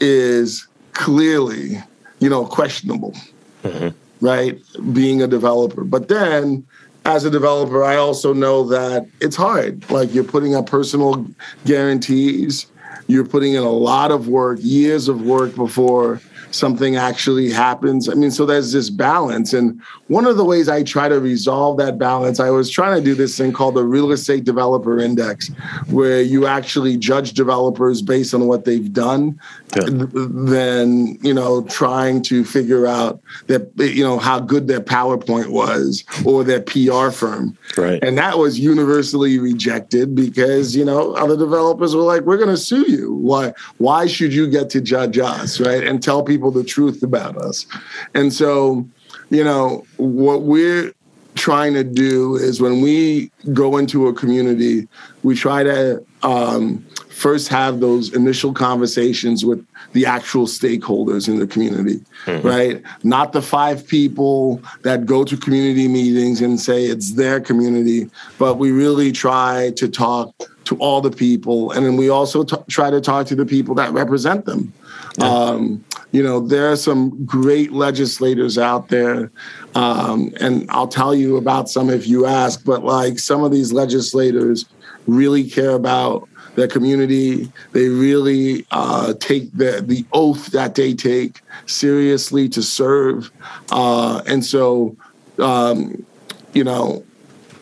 is 0.01 0.67
clearly, 0.93 1.83
you 2.21 2.29
know, 2.29 2.47
questionable, 2.47 3.15
mm-hmm. 3.63 3.89
right? 4.25 4.61
Being 4.93 5.23
a 5.23 5.27
developer. 5.27 5.85
But 5.85 6.09
then 6.09 6.67
as 7.05 7.25
a 7.25 7.31
developer, 7.31 7.83
I 7.83 7.97
also 7.97 8.33
know 8.33 8.65
that 8.69 9.09
it's 9.21 9.37
hard. 9.37 9.89
Like 9.91 10.15
you're 10.15 10.25
putting 10.25 10.55
up 10.55 10.67
personal 10.67 11.27
guarantees, 11.65 12.67
you're 13.09 13.27
putting 13.27 13.55
in 13.55 13.63
a 13.63 13.71
lot 13.71 14.11
of 14.11 14.29
work, 14.29 14.59
years 14.63 15.09
of 15.09 15.23
work 15.23 15.55
before 15.55 16.21
something 16.53 16.97
actually 16.97 17.51
happens. 17.51 18.09
I 18.09 18.15
mean, 18.15 18.31
so 18.31 18.47
there's 18.47 18.73
this 18.73 18.91
balance. 18.91 19.53
And 19.53 19.81
one 20.09 20.27
of 20.27 20.37
the 20.37 20.45
ways 20.45 20.69
I 20.69 20.83
try 20.83 21.09
to 21.09 21.19
resolve 21.19 21.79
that 21.79 21.99
balance, 21.99 22.41
I 22.41 22.51
was 22.51 22.71
trying 22.71 22.99
to 22.99 23.05
do 23.05 23.15
this 23.15 23.37
thing 23.37 23.53
called 23.53 23.75
the 23.75 23.85
Real 23.85 24.13
Estate 24.13 24.45
Developer 24.45 24.99
Index, 24.99 25.49
where 25.89 26.21
you 26.21 26.47
actually 26.47 26.97
judge 26.97 27.33
developers 27.33 28.03
based 28.03 28.35
on 28.35 28.47
what 28.47 28.65
they've 28.65 28.93
done, 28.93 29.41
yeah. 29.77 29.85
than, 29.87 31.19
you 31.23 31.35
know, 31.35 31.63
trying 31.65 32.23
to 32.23 32.45
figure 32.45 32.87
out 32.87 33.21
that, 33.47 33.73
you 33.79 34.05
know, 34.05 34.19
how 34.19 34.39
good 34.39 34.69
their 34.69 34.81
PowerPoint 34.81 35.49
was 35.49 36.05
or 36.25 36.45
their 36.45 36.61
PR 36.61 37.11
firm. 37.11 37.57
Right. 37.77 38.03
And 38.03 38.19
that 38.19 38.39
was 38.39 38.59
universally 38.59 39.39
rejected 39.39 40.15
because, 40.15 40.77
you 40.77 40.85
know, 40.85 41.15
other 41.15 41.37
developers 41.37 41.97
were 41.97 42.03
like, 42.03 42.23
we're 42.23 42.37
going 42.37 42.51
to 42.51 42.57
sue 42.57 42.91
you. 42.91 43.15
Why, 43.15 43.55
why 43.79 44.07
should 44.07 44.35
you 44.35 44.49
get 44.51 44.69
to 44.71 44.81
judge 44.81 45.19
us? 45.19 45.59
Right. 45.59 45.83
And 45.87 46.03
tell 46.03 46.23
people 46.43 46.51
the 46.51 46.65
truth 46.65 47.03
about 47.03 47.37
us. 47.37 47.67
And 48.15 48.33
so, 48.33 48.85
you 49.31 49.45
know, 49.45 49.85
what 49.97 50.43
we're 50.43 50.93
trying 51.35 51.73
to 51.75 51.85
do 51.85 52.35
is 52.35 52.61
when 52.61 52.83
we 52.83 53.31
go 53.53 53.79
into 53.79 54.09
a 54.09 54.13
community, 54.13 54.89
we 55.23 55.35
try 55.35 55.63
to 55.63 56.05
um, 56.23 56.85
first 57.11 57.49
have 57.49 57.81
those 57.81 58.13
initial 58.15 58.53
conversations 58.53 59.45
with 59.45 59.65
the 59.93 60.05
actual 60.05 60.47
stakeholders 60.47 61.29
in 61.29 61.39
the 61.39 61.47
community, 61.47 62.01
mm-hmm. 62.27 62.47
right? 62.47 62.83
Not 63.05 63.33
the 63.33 63.41
five 63.41 63.87
people 63.87 64.61
that 64.83 65.07
go 65.07 65.25
to 65.25 65.37
community 65.37 65.87
meetings 65.89 66.41
and 66.43 66.61
say 66.61 66.85
it's 66.85 67.13
their 67.13 67.41
community, 67.41 68.11
but 68.39 68.59
we 68.59 68.73
really 68.73 69.13
try 69.13 69.73
to 69.77 69.89
talk 69.89 70.35
to 70.65 70.77
all 70.79 71.01
the 71.01 71.11
people. 71.11 71.71
And 71.73 71.87
then 71.87 71.97
we 71.97 72.09
also 72.09 72.45
t- 72.45 72.57
try 72.69 72.91
to 72.91 73.01
talk 73.01 73.27
to 73.29 73.35
the 73.37 73.47
people 73.47 73.75
that 73.77 73.93
represent 73.93 74.45
them. 74.45 74.73
Yeah. 75.19 75.27
Um, 75.27 75.85
you 76.13 76.23
know, 76.23 76.41
there 76.41 76.71
are 76.71 76.77
some 76.77 77.25
great 77.25 77.73
legislators 77.73 78.59
out 78.59 78.89
there. 78.89 79.33
Um, 79.75 80.33
and 80.41 80.71
I'll 80.71 80.89
tell 80.89 81.15
you 81.15 81.39
about 81.39 81.71
some 81.71 81.91
if 81.91 82.07
you 82.07 82.27
ask, 82.27 82.65
but 82.65 82.85
like 82.85 83.19
some 83.19 83.43
of 83.43 83.51
these 83.51 83.73
legislators 83.73 84.67
really 85.07 85.49
care 85.49 85.71
about 85.71 86.29
their 86.55 86.69
community. 86.69 87.51
They 87.73 87.89
really 87.89 88.67
uh, 88.71 89.15
take 89.15 89.51
the 89.57 89.83
the 89.85 90.05
oath 90.13 90.47
that 90.49 90.75
they 90.75 90.95
take 90.95 91.41
seriously 91.67 92.49
to 92.51 92.63
serve, 92.63 93.31
uh, 93.71 94.23
and 94.27 94.45
so 94.45 94.97
um, 95.39 96.05
you 96.53 96.65
know, 96.65 97.05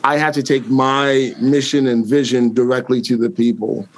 I 0.03 0.17
had 0.17 0.35
to 0.35 0.43
take 0.43 0.67
my 0.67 1.35
mission 1.41 1.87
and 1.87 2.05
vision 2.05 2.53
directly 2.53 3.01
to 3.03 3.17
the 3.17 3.31
people, 3.31 3.89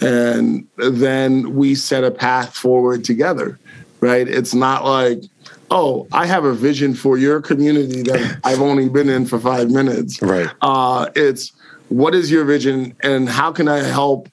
and 0.00 0.66
then 0.76 1.54
we 1.54 1.74
set 1.74 2.04
a 2.04 2.10
path 2.10 2.54
forward 2.54 3.02
together. 3.04 3.58
Right? 4.04 4.28
It's 4.28 4.54
not 4.54 4.84
like 4.84 5.22
oh, 5.70 6.06
I 6.12 6.26
have 6.26 6.44
a 6.44 6.54
vision 6.54 6.94
for 6.94 7.18
your 7.18 7.40
community 7.40 8.02
that 8.02 8.40
I've 8.44 8.60
only 8.60 8.88
been 8.88 9.08
in 9.08 9.26
for 9.26 9.38
five 9.38 9.70
minutes. 9.70 10.20
Right. 10.22 10.48
Uh, 10.60 11.10
it's 11.14 11.52
what 11.88 12.14
is 12.14 12.30
your 12.30 12.44
vision 12.44 12.94
and 13.02 13.28
how 13.28 13.52
can 13.52 13.68
I 13.68 13.78
help 13.78 14.28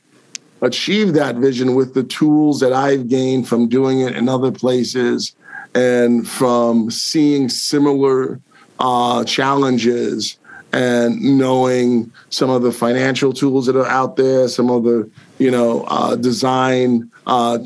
achieve 0.62 1.13
that 1.13 1.38
vision 1.38 1.73
with 1.73 1.93
the 1.93 2.03
tools 2.03 2.60
that 2.60 2.73
I've 2.73 3.07
gained 3.07 3.47
from 3.47 3.67
doing 3.67 4.01
it 4.01 4.15
in 4.15 4.29
other 4.29 4.51
places 4.51 5.36
and 5.73 6.27
from 6.27 6.91
seeing 6.91 7.49
similar 7.49 8.39
uh, 8.79 9.23
challenges 9.23 10.38
and 10.73 11.21
knowing 11.21 12.12
some 12.29 12.49
of 12.49 12.62
the 12.62 12.71
financial 12.71 13.34
tools 13.34 13.65
that 13.65 13.75
are 13.75 13.88
out 13.88 14.15
there, 14.15 14.47
some 14.47 14.69
of 14.69 14.84
the 14.84 15.10
you 15.38 15.51
know 15.51 15.84
uh, 15.88 16.15
design 16.15 17.12
uh, 17.27 17.60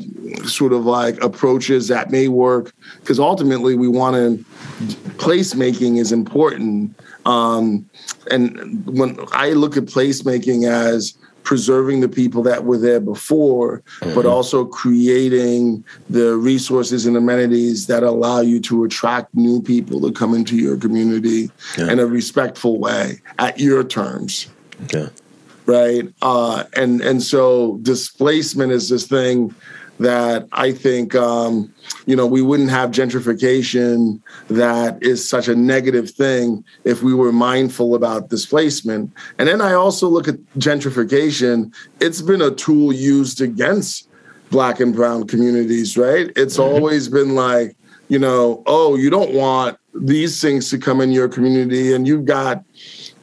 sort 0.44 0.72
of 0.72 0.84
like 0.84 1.22
approaches 1.22 1.88
that 1.88 2.10
may 2.10 2.28
work, 2.28 2.72
because 3.00 3.18
ultimately 3.18 3.74
we 3.76 3.88
want 3.88 4.16
to 4.16 4.44
placemaking 5.18 5.98
is 5.98 6.12
important. 6.12 6.94
Um, 7.24 7.88
and 8.30 8.86
when 8.86 9.18
I 9.32 9.50
look 9.50 9.76
at 9.76 9.84
placemaking 9.84 10.68
as 10.68 11.16
preserving 11.46 12.00
the 12.00 12.08
people 12.08 12.42
that 12.42 12.64
were 12.64 12.76
there 12.76 12.98
before, 12.98 13.80
mm-hmm. 14.00 14.14
but 14.16 14.26
also 14.26 14.64
creating 14.64 15.82
the 16.10 16.36
resources 16.36 17.06
and 17.06 17.16
amenities 17.16 17.86
that 17.86 18.02
allow 18.02 18.40
you 18.40 18.58
to 18.60 18.82
attract 18.82 19.32
new 19.32 19.62
people 19.62 20.00
to 20.00 20.10
come 20.10 20.34
into 20.34 20.56
your 20.56 20.76
community 20.76 21.48
yeah. 21.78 21.90
in 21.90 22.00
a 22.00 22.04
respectful 22.04 22.80
way 22.80 23.20
at 23.38 23.60
your 23.60 23.84
terms. 23.84 24.48
Yeah. 24.92 25.08
Right. 25.66 26.12
Uh, 26.20 26.64
and 26.74 27.00
and 27.00 27.22
so 27.22 27.78
displacement 27.82 28.72
is 28.72 28.88
this 28.88 29.06
thing 29.06 29.54
that 29.98 30.48
I 30.52 30.72
think 30.72 31.14
um, 31.14 31.72
you 32.06 32.16
know 32.16 32.26
we 32.26 32.42
wouldn't 32.42 32.70
have 32.70 32.90
gentrification 32.90 34.20
that 34.48 35.02
is 35.02 35.26
such 35.28 35.48
a 35.48 35.54
negative 35.54 36.10
thing 36.10 36.64
if 36.84 37.02
we 37.02 37.14
were 37.14 37.32
mindful 37.32 37.94
about 37.94 38.28
displacement. 38.28 39.12
And 39.38 39.48
then 39.48 39.60
I 39.60 39.72
also 39.72 40.08
look 40.08 40.28
at 40.28 40.36
gentrification; 40.58 41.74
it's 42.00 42.22
been 42.22 42.42
a 42.42 42.50
tool 42.50 42.92
used 42.92 43.40
against 43.40 44.08
Black 44.50 44.80
and 44.80 44.94
Brown 44.94 45.26
communities, 45.26 45.96
right? 45.96 46.30
It's 46.36 46.58
mm-hmm. 46.58 46.74
always 46.74 47.08
been 47.08 47.34
like 47.34 47.76
you 48.08 48.18
know, 48.18 48.62
oh, 48.66 48.96
you 48.96 49.10
don't 49.10 49.34
want 49.34 49.78
these 49.94 50.40
things 50.40 50.70
to 50.70 50.78
come 50.78 51.00
in 51.00 51.10
your 51.10 51.28
community, 51.28 51.92
and 51.92 52.06
you've 52.06 52.24
got 52.24 52.62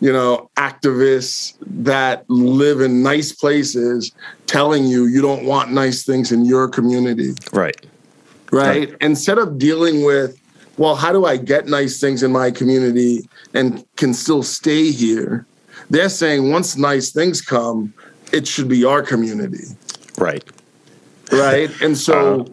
you 0.03 0.11
know, 0.11 0.49
activists 0.57 1.55
that 1.61 2.29
live 2.29 2.81
in 2.81 3.01
nice 3.01 3.31
places 3.31 4.11
telling 4.47 4.85
you 4.85 5.05
you 5.05 5.21
don't 5.21 5.45
want 5.45 5.71
nice 5.71 6.03
things 6.03 6.29
in 6.29 6.43
your 6.43 6.67
community. 6.67 7.31
Right. 7.53 7.85
Right. 8.51 8.89
right. 8.89 8.95
Instead 8.99 9.37
of 9.37 9.57
dealing 9.57 10.03
with, 10.03 10.37
well, 10.75 10.97
how 10.97 11.13
do 11.13 11.23
I 11.23 11.37
get 11.37 11.67
nice 11.67 12.01
things 12.01 12.21
in 12.21 12.33
my 12.33 12.51
community 12.51 13.21
and 13.53 13.85
can 13.95 14.13
still 14.13 14.43
stay 14.43 14.91
here? 14.91 15.45
They're 15.89 16.09
saying 16.09 16.51
once 16.51 16.75
nice 16.75 17.13
things 17.13 17.39
come, 17.41 17.93
it 18.33 18.45
should 18.45 18.67
be 18.67 18.83
our 18.83 19.03
community. 19.03 19.67
Right. 20.17 20.43
Right. 21.31 21.71
And 21.81 21.97
so 21.97 22.41
uh, 22.41 22.45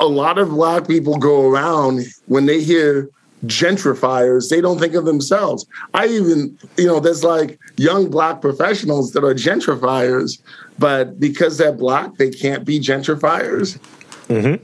a 0.00 0.08
lot 0.08 0.38
of 0.38 0.48
black 0.48 0.88
people 0.88 1.18
go 1.18 1.48
around 1.48 2.04
when 2.26 2.46
they 2.46 2.60
hear 2.60 3.10
gentrifiers. 3.46 4.48
They 4.48 4.60
don't 4.60 4.78
think 4.78 4.94
of 4.94 5.04
themselves. 5.04 5.66
I 5.94 6.06
even, 6.06 6.58
you 6.76 6.86
know, 6.86 7.00
there's 7.00 7.24
like 7.24 7.58
young 7.76 8.10
black 8.10 8.40
professionals 8.40 9.12
that 9.12 9.24
are 9.24 9.34
gentrifiers, 9.34 10.40
but 10.78 11.18
because 11.18 11.58
they're 11.58 11.72
black, 11.72 12.16
they 12.16 12.30
can't 12.30 12.64
be 12.64 12.78
gentrifiers. 12.78 13.78
Mm-hmm. 14.28 14.62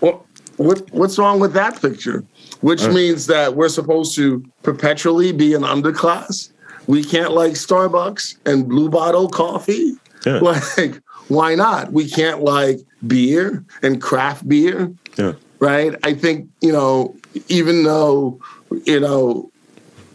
Well, 0.00 0.26
what 0.56 0.90
what's 0.92 1.18
wrong 1.18 1.40
with 1.40 1.52
that 1.54 1.80
picture? 1.80 2.24
Which 2.60 2.82
uh. 2.82 2.92
means 2.92 3.26
that 3.26 3.56
we're 3.56 3.68
supposed 3.68 4.14
to 4.16 4.44
perpetually 4.62 5.32
be 5.32 5.54
an 5.54 5.62
underclass. 5.62 6.50
We 6.86 7.04
can't 7.04 7.32
like 7.32 7.52
Starbucks 7.52 8.38
and 8.46 8.68
blue 8.68 8.88
bottle 8.88 9.28
coffee. 9.28 9.94
Yeah. 10.26 10.40
Like, 10.76 11.00
why 11.28 11.54
not? 11.54 11.92
We 11.92 12.08
can't 12.08 12.42
like 12.42 12.80
beer 13.06 13.64
and 13.82 14.02
craft 14.02 14.48
beer. 14.48 14.92
Yeah. 15.16 15.32
Right. 15.58 15.94
I 16.04 16.14
think, 16.14 16.48
you 16.60 16.72
know, 16.72 17.16
even 17.48 17.84
though, 17.84 18.40
you 18.84 19.00
know, 19.00 19.50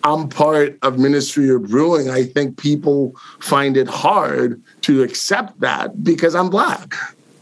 I'm 0.04 0.30
part 0.30 0.78
of 0.84 1.00
Ministry 1.00 1.50
of 1.50 1.68
Brewing, 1.68 2.10
I 2.10 2.24
think 2.24 2.58
people 2.58 3.16
find 3.40 3.76
it 3.76 3.88
hard 3.88 4.62
to 4.82 5.04
accept 5.04 5.60
that 5.60 6.04
because 6.04 6.36
I'm 6.36 6.50
black. 6.50 6.94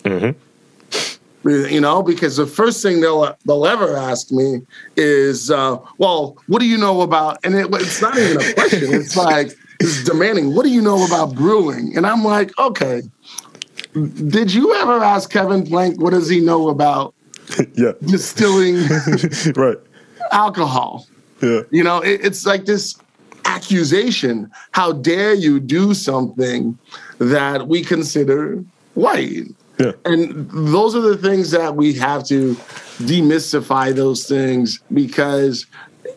Mm-hmm. 0.03 0.39
You 1.47 1.79
know, 1.79 2.01
because 2.01 2.37
the 2.37 2.47
first 2.47 2.81
thing 2.81 3.01
they'll 3.01 3.37
they'll 3.45 3.67
ever 3.67 3.95
ask 3.95 4.31
me 4.31 4.61
is, 4.97 5.51
uh, 5.51 5.77
"Well, 5.99 6.37
what 6.47 6.59
do 6.59 6.65
you 6.65 6.75
know 6.75 7.01
about?" 7.01 7.37
And 7.43 7.53
it, 7.53 7.67
it's 7.71 8.01
not 8.01 8.17
even 8.17 8.41
a 8.41 8.53
question; 8.53 8.93
it's 8.95 9.15
like 9.27 9.51
it's 9.79 10.03
demanding, 10.03 10.55
"What 10.55 10.63
do 10.63 10.71
you 10.71 10.81
know 10.81 11.05
about 11.05 11.35
brewing?" 11.35 11.95
And 11.95 12.07
I'm 12.07 12.23
like, 12.23 12.57
"Okay, 12.57 13.03
did 14.27 14.53
you 14.53 14.75
ever 14.75 15.03
ask 15.03 15.29
Kevin 15.29 15.65
Plank 15.65 16.01
what 16.01 16.11
does 16.11 16.27
he 16.27 16.41
know 16.41 16.69
about 16.69 17.14
yeah. 17.73 17.93
distilling 18.05 18.75
right. 19.55 19.77
alcohol. 20.31 21.07
Yeah. 21.41 21.61
You 21.71 21.83
know, 21.83 21.99
it, 21.99 22.23
it's 22.23 22.45
like 22.45 22.65
this 22.65 22.95
accusation. 23.45 24.51
How 24.71 24.91
dare 24.91 25.33
you 25.33 25.59
do 25.59 25.93
something 25.93 26.77
that 27.19 27.67
we 27.67 27.83
consider 27.83 28.63
white? 28.93 29.45
Yeah. 29.79 29.91
And 30.05 30.49
those 30.49 30.95
are 30.95 31.01
the 31.01 31.17
things 31.17 31.51
that 31.51 31.75
we 31.75 31.93
have 31.93 32.25
to 32.27 32.55
demystify 32.99 33.93
those 33.93 34.27
things 34.27 34.79
because, 34.93 35.65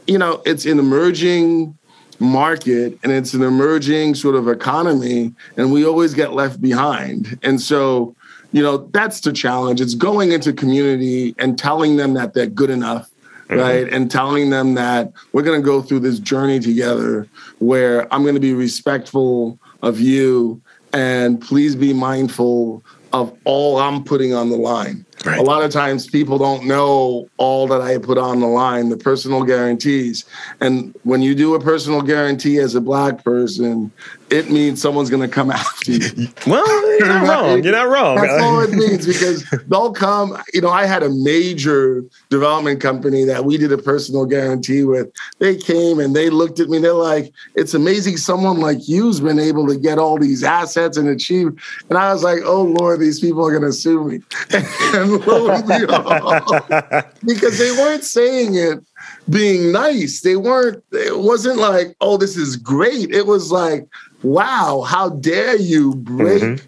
you 0.07 0.19
know, 0.19 0.43
it's 0.47 0.65
an 0.65 0.79
emerging 0.79 1.77
market 2.21 2.99
and 3.03 3.13
it's 3.13 3.35
an 3.35 3.43
emerging 3.43 4.15
sort 4.15 4.35
of 4.35 4.49
economy, 4.49 5.33
and 5.57 5.73
we 5.73 5.85
always 5.85 6.15
get 6.15 6.33
left 6.33 6.61
behind. 6.61 7.39
And 7.43 7.61
so 7.61 8.15
you 8.53 8.63
know, 8.63 8.79
that's 8.93 9.21
the 9.21 9.33
challenge. 9.33 9.81
It's 9.81 9.95
going 9.95 10.33
into 10.33 10.53
community 10.53 11.35
and 11.39 11.59
telling 11.59 11.97
them 11.97 12.15
that 12.15 12.35
they're 12.35 12.47
good 12.47 12.71
enough, 12.71 13.11
mm-hmm. 13.49 13.59
right? 13.59 13.93
And 13.93 14.11
telling 14.11 14.51
them 14.51 14.75
that 14.75 15.13
we're 15.33 15.43
going 15.43 15.61
to 15.61 15.65
go 15.65 15.83
through 15.83 16.01
this 16.01 16.19
journey 16.19 16.61
together 16.61 17.29
where 17.59 18.13
I'm 18.13 18.23
going 18.23 18.35
to 18.35 18.41
be 18.41 18.55
respectful 18.55 19.59
of 19.83 20.01
you 20.01 20.61
and 20.93 21.41
please 21.41 21.77
be 21.77 21.93
mindful 21.93 22.83
of 23.13 23.37
all 23.45 23.79
I'm 23.79 24.05
putting 24.05 24.35
on 24.35 24.51
the 24.51 24.57
line. 24.57 25.05
Right. 25.25 25.39
A 25.39 25.43
lot 25.43 25.65
of 25.65 25.73
times 25.73 26.07
people 26.07 26.39
don't 26.39 26.67
know 26.67 27.29
all 27.39 27.67
that 27.69 27.81
I 27.81 27.99
put 27.99 28.19
on 28.19 28.41
the 28.41 28.47
line, 28.47 28.89
the 28.89 28.97
personal 28.97 29.43
guarantees. 29.43 30.25
And 30.61 30.95
when 31.03 31.23
you 31.23 31.35
do 31.35 31.55
a 31.55 31.61
personal 31.61 32.03
guarantee 32.03 32.59
as 32.59 32.75
a 32.75 32.81
black 32.81 33.25
person, 33.25 33.91
it 34.31 34.51
means 34.51 34.81
someone's 34.81 35.11
going 35.11 35.23
to 35.23 35.29
come 35.29 35.51
after 35.59 35.93
you. 35.93 36.29
well, 36.47 36.99
you're 36.99 37.09
not 37.09 37.29
wrong. 37.29 37.63
You're 37.63 37.73
not 37.73 37.89
wrong. 37.89 38.17
That's 38.17 38.43
all 38.43 38.61
it 38.61 38.73
means 38.73 39.07
because 39.07 39.49
they'll 39.69 39.93
come. 39.93 40.37
You 40.53 40.61
know, 40.61 40.71
I 40.71 40.87
had 40.87 41.03
a 41.03 41.11
major 41.11 42.05
development 42.29 42.81
company 42.81 43.25
that 43.25 43.45
we 43.45 43.57
did 43.57 43.73
a 43.73 43.79
personal 43.79 44.27
guarantee 44.27 44.85
with. 44.85 45.11
They 45.39 45.57
came 45.57 45.99
and 45.99 46.15
they 46.15 46.31
looked 46.31 46.61
at 46.61 46.69
me. 46.69 46.79
They're 46.79 46.93
like, 46.93 47.33
"It's 47.55 47.75
amazing 47.75 48.17
someone 48.17 48.61
like 48.61 48.89
you's 48.89 49.21
been 49.21 49.39
able 49.39 49.67
to 49.69 49.77
get 49.77 49.99
all 49.99 50.19
these 50.19 50.45
assets 50.45 50.97
and 50.97 51.09
achieve." 51.09 51.49
And 51.89 51.99
I 51.99 52.13
was 52.13 52.23
like, 52.23 52.41
"Oh 52.45 52.63
Lord, 52.63 53.01
these 53.01 53.21
people 53.21 53.47
are 53.47 53.51
going 53.51 53.71
to 53.71 53.73
sue 53.73 54.05
me." 54.05 54.21
and 54.95 55.27
lo 55.27 55.51
and 55.51 55.67
behold, 55.67 57.05
because 57.25 57.59
they 57.59 57.71
weren't 57.73 58.05
saying 58.05 58.55
it 58.55 58.81
being 59.31 59.73
nice. 59.73 60.21
They 60.21 60.37
weren't. 60.37 60.83
It 60.93 61.19
wasn't 61.19 61.59
like, 61.59 61.97
"Oh, 62.01 62.17
this 62.17 62.37
is 62.37 62.57
great." 62.57 63.11
It 63.11 63.27
was 63.27 63.51
like 63.53 63.87
wow, 64.23 64.83
how 64.83 65.11
dare 65.11 65.57
you 65.57 65.95
break 65.95 66.43
mm-hmm. 66.43 66.67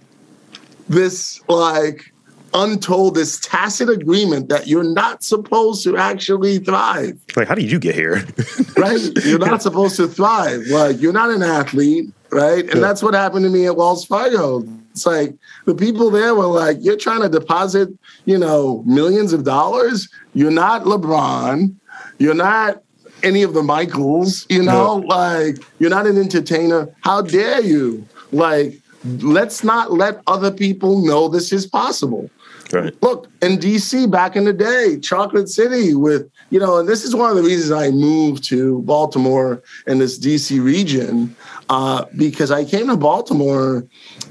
this 0.89 1.41
like 1.49 2.13
untold, 2.55 3.15
this 3.15 3.39
tacit 3.41 3.89
agreement 3.89 4.49
that 4.49 4.67
you're 4.67 4.85
not 4.85 5.23
supposed 5.23 5.85
to 5.85 5.97
actually 5.97 6.59
thrive. 6.59 7.19
Like, 7.37 7.49
how 7.49 7.55
did 7.55 7.71
you 7.71 7.79
get 7.79 7.95
here? 7.95 8.25
right? 8.77 9.01
You're 9.25 9.39
not 9.39 9.63
supposed 9.63 9.97
to 9.97 10.09
thrive. 10.09 10.67
Like, 10.67 11.01
you're 11.01 11.13
not 11.13 11.31
an 11.31 11.43
athlete, 11.43 12.13
right? 12.31 12.65
And 12.65 12.75
yeah. 12.75 12.81
that's 12.81 13.03
what 13.03 13.15
happened 13.15 13.45
to 13.45 13.51
me 13.51 13.67
at 13.67 13.77
Wells 13.77 14.05
Fargo. 14.05 14.65
It's 14.91 15.07
like 15.07 15.35
the 15.67 15.75
people 15.75 16.11
there 16.11 16.35
were 16.35 16.47
like, 16.47 16.79
you're 16.81 16.97
trying 16.97 17.23
to 17.23 17.29
deposit, 17.29 17.89
you 18.25 18.39
know, 18.39 18.83
millions 18.87 19.33
of 19.33 19.45
dollars. 19.45 20.09
You're 20.35 20.51
not 20.51 20.83
LeBron. 20.83 21.75
You're 22.19 22.35
not 22.35 22.83
any 23.23 23.43
of 23.43 23.55
the 23.55 23.63
Michaels, 23.63 24.47
you 24.49 24.63
know, 24.63 24.97
like 24.97 25.57
you're 25.79 25.91
not 25.91 26.07
an 26.07 26.19
entertainer. 26.19 26.89
How 27.03 27.23
dare 27.23 27.61
you? 27.63 28.07
Like 28.33 28.81
let's 29.05 29.65
not 29.65 29.93
let 29.93 30.21
other 30.27 30.51
people 30.51 31.05
know 31.05 31.29
this 31.29 31.53
is 31.53 31.67
possible. 31.67 32.31
Right. 32.73 32.95
Look, 33.03 33.29
in 33.43 33.59
DC 33.59 34.09
back 34.11 34.37
in 34.37 34.45
the 34.45 34.53
day, 34.53 34.99
Chocolate 35.01 35.49
City 35.49 35.95
with, 35.95 36.31
you 36.51 36.61
know, 36.61 36.79
and 36.79 36.89
this 36.89 37.03
is 37.03 37.17
one 37.17 37.29
of 37.29 37.37
the 37.37 37.43
reasons 37.43 37.73
I 37.73 37.91
moved 37.91 38.45
to 38.45 38.81
Baltimore 38.83 39.61
and 39.89 40.01
this 40.01 40.19
DC 40.19 40.63
region, 40.63 41.35
uh, 41.69 42.05
because 42.17 42.53
I 42.53 42.65
came 42.65 42.87
to 42.87 42.97
Baltimore 42.97 43.85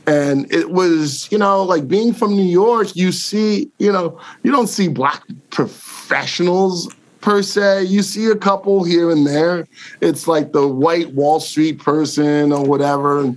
and 0.08 0.52
it 0.54 0.72
was, 0.72 1.30
you 1.32 1.38
know, 1.38 1.64
like 1.64 1.90
being 1.90 2.14
from 2.14 2.34
New 2.34 2.48
York, 2.48 2.96
you 2.96 3.12
see, 3.12 3.70
you 3.78 3.92
know, 3.92 4.18
you 4.44 4.52
don't 4.52 4.68
see 4.68 4.88
black 4.88 5.24
professionals 5.50 6.88
per 7.22 7.42
se. 7.42 7.84
You 7.84 8.02
see 8.02 8.28
a 8.28 8.36
couple 8.36 8.84
here 8.84 9.12
and 9.12 9.26
there. 9.26 9.68
It's 10.02 10.28
like 10.28 10.52
the 10.52 10.68
white 10.68 11.14
Wall 11.14 11.40
Street 11.40 11.80
person 11.80 12.52
or 12.52 12.66
whatever. 12.66 13.34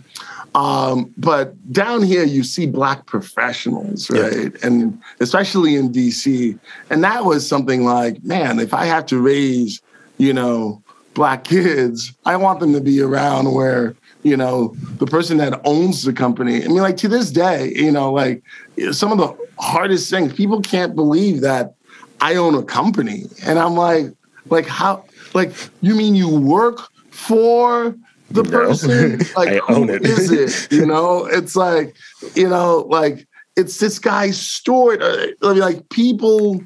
Um, 0.54 1.12
but 1.16 1.72
down 1.72 2.02
here, 2.02 2.24
you 2.24 2.44
see 2.44 2.66
black 2.66 3.06
professionals, 3.06 4.10
right? 4.10 4.52
Yeah. 4.52 4.66
And 4.66 5.00
especially 5.20 5.76
in 5.76 5.92
DC. 5.92 6.58
And 6.90 7.02
that 7.04 7.24
was 7.24 7.46
something 7.46 7.84
like, 7.84 8.22
man, 8.22 8.58
if 8.58 8.74
I 8.74 8.84
have 8.84 9.06
to 9.06 9.18
raise, 9.18 9.80
you 10.18 10.32
know, 10.32 10.82
black 11.14 11.44
kids, 11.44 12.12
I 12.26 12.36
want 12.36 12.60
them 12.60 12.72
to 12.74 12.80
be 12.80 13.00
around 13.00 13.52
where, 13.52 13.94
you 14.22 14.36
know, 14.36 14.74
the 14.98 15.06
person 15.06 15.38
that 15.38 15.60
owns 15.64 16.02
the 16.02 16.12
company. 16.12 16.64
I 16.64 16.68
mean, 16.68 16.76
like 16.76 16.98
to 16.98 17.08
this 17.08 17.30
day, 17.30 17.72
you 17.74 17.90
know, 17.90 18.12
like 18.12 18.42
some 18.92 19.10
of 19.10 19.18
the 19.18 19.34
hardest 19.58 20.10
things, 20.10 20.32
people 20.32 20.60
can't 20.60 20.94
believe 20.94 21.40
that 21.40 21.74
I 22.22 22.36
own 22.36 22.54
a 22.54 22.62
company. 22.62 23.24
And 23.44 23.58
I'm 23.58 23.74
like, 23.74 24.06
like 24.48 24.66
how, 24.66 25.04
like, 25.34 25.52
you 25.80 25.94
mean 25.94 26.14
you 26.14 26.28
work 26.28 26.78
for 27.10 27.94
the 28.30 28.44
person? 28.44 29.20
Like, 29.36 29.48
I 29.48 29.74
own 29.74 29.90
it. 29.90 30.06
is 30.06 30.30
it? 30.30 30.72
You 30.78 30.86
know, 30.86 31.26
it's 31.26 31.56
like, 31.56 31.96
you 32.34 32.48
know, 32.48 32.86
like 32.88 33.26
it's 33.56 33.78
this 33.78 33.98
guy's 33.98 34.40
story. 34.40 34.98
Uh, 35.00 35.26
I 35.42 35.52
mean, 35.52 35.58
like 35.58 35.88
people, 35.90 36.62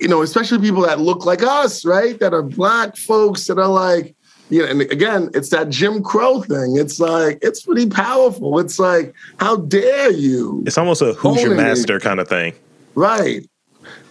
you 0.00 0.08
know, 0.08 0.22
especially 0.22 0.58
people 0.58 0.82
that 0.82 0.98
look 0.98 1.24
like 1.24 1.42
us, 1.42 1.84
right? 1.84 2.18
That 2.18 2.34
are 2.34 2.42
black 2.42 2.96
folks 2.96 3.46
that 3.46 3.58
are 3.58 3.68
like, 3.68 4.14
you 4.50 4.60
know, 4.60 4.66
and 4.68 4.80
again, 4.82 5.30
it's 5.34 5.50
that 5.50 5.68
Jim 5.68 6.02
Crow 6.02 6.42
thing. 6.42 6.76
It's 6.76 6.98
like, 6.98 7.38
it's 7.42 7.62
pretty 7.62 7.88
powerful. 7.88 8.58
It's 8.58 8.78
like, 8.78 9.14
how 9.38 9.56
dare 9.56 10.10
you? 10.10 10.64
It's 10.66 10.76
almost 10.76 11.00
a 11.00 11.14
who's 11.14 11.42
your 11.42 11.54
master 11.54 12.00
kind 12.00 12.18
of 12.18 12.28
thing. 12.28 12.54
Right. 12.94 13.48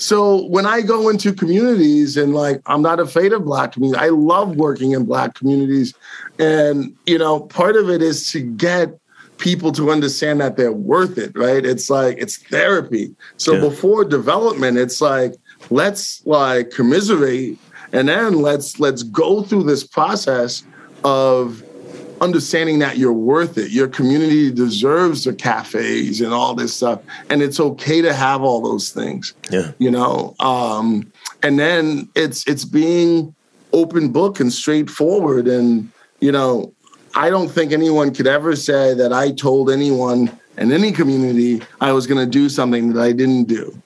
So 0.02 0.48
when 0.48 0.66
I 0.66 0.82
go 0.82 1.10
into 1.10 1.32
communities 1.32 2.18
and 2.18 2.34
like 2.34 2.60
I'm 2.66 2.82
not 2.82 3.00
afraid 3.00 3.34
of 3.34 3.46
black 3.46 3.74
communities, 3.74 4.02
I 4.02 4.10
love 4.10 4.56
working 4.56 4.94
in 4.94 5.06
black 5.06 5.36
communities. 5.36 5.94
And 6.40 6.96
you 7.06 7.20
know, 7.20 7.42
part 7.42 7.76
of 7.76 7.88
it 7.88 8.02
is 8.02 8.32
to 8.32 8.40
get 8.40 8.98
people 9.38 9.72
to 9.74 9.92
understand 9.92 10.42
that 10.42 10.58
they're 10.58 10.72
worth 10.72 11.20
it, 11.20 11.38
right? 11.38 11.64
It's 11.64 11.92
like 11.92 12.18
it's 12.18 12.38
therapy. 12.38 13.14
So 13.38 13.54
yeah. 13.54 13.62
before 13.62 14.04
development, 14.04 14.80
it's 14.80 15.02
like 15.02 15.36
let's 15.70 16.26
like 16.26 16.72
commiserate 16.72 17.60
and 17.94 18.10
then 18.10 18.42
let's 18.42 18.80
let's 18.80 19.04
go 19.04 19.44
through 19.44 19.64
this 19.64 19.86
process 19.86 20.64
of 21.04 21.64
understanding 22.22 22.80
that 22.80 22.98
you're 22.98 23.12
worth 23.12 23.58
it. 23.58 23.72
Your 23.72 23.88
community 23.88 24.52
deserves 24.52 25.24
the 25.26 25.34
cafes 25.34 26.22
and 26.22 26.34
all 26.34 26.54
this 26.54 26.74
stuff. 26.74 27.02
And 27.30 27.42
it's 27.42 27.60
okay 27.60 28.02
to 28.02 28.14
have 28.14 28.44
all 28.44 28.62
those 28.62 28.92
things. 28.92 29.34
Yeah. 29.50 29.72
You 29.80 29.92
know, 29.92 30.36
um, 30.40 31.12
and 31.44 31.60
then 31.60 32.08
it's 32.16 32.48
it's 32.48 32.64
being 32.64 33.36
open 33.74 34.10
book 34.10 34.40
and 34.40 34.54
straightforward. 34.54 35.48
And, 35.48 35.92
you 36.20 36.32
know, 36.32 36.72
I 37.16 37.30
don't 37.30 37.50
think 37.50 37.72
anyone 37.72 38.14
could 38.14 38.28
ever 38.28 38.56
say 38.56 38.94
that 38.94 39.12
I 39.12 39.32
told 39.32 39.70
anyone 39.70 40.38
in 40.58 40.72
any 40.72 40.92
community 40.92 41.62
I 41.82 41.92
was 41.92 42.06
gonna 42.06 42.28
do 42.28 42.48
something 42.48 42.94
that 42.94 43.02
I 43.02 43.12
didn't 43.12 43.46
do. 43.46 43.82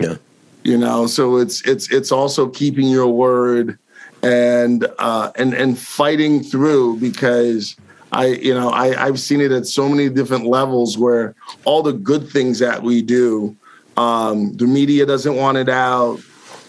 Yeah. 0.00 0.16
You 0.62 0.78
know, 0.78 1.08
so 1.08 1.38
it's 1.38 1.66
it's 1.66 1.90
it's 1.90 2.12
also 2.12 2.48
keeping 2.48 2.88
your 2.88 3.08
word 3.08 3.78
and 4.22 4.86
uh, 4.98 5.32
and 5.36 5.54
and 5.54 5.78
fighting 5.78 6.42
through 6.42 6.98
because 6.98 7.76
I 8.12 8.26
you 8.26 8.54
know 8.54 8.70
I 8.70 9.06
I've 9.06 9.20
seen 9.20 9.40
it 9.40 9.52
at 9.52 9.66
so 9.66 9.88
many 9.88 10.08
different 10.08 10.46
levels 10.46 10.96
where 10.96 11.34
all 11.64 11.82
the 11.82 11.92
good 11.92 12.28
things 12.28 12.58
that 12.60 12.82
we 12.82 13.02
do, 13.02 13.56
um, 13.96 14.52
the 14.54 14.66
media 14.66 15.06
doesn't 15.06 15.34
want 15.34 15.58
it 15.58 15.68
out, 15.68 16.20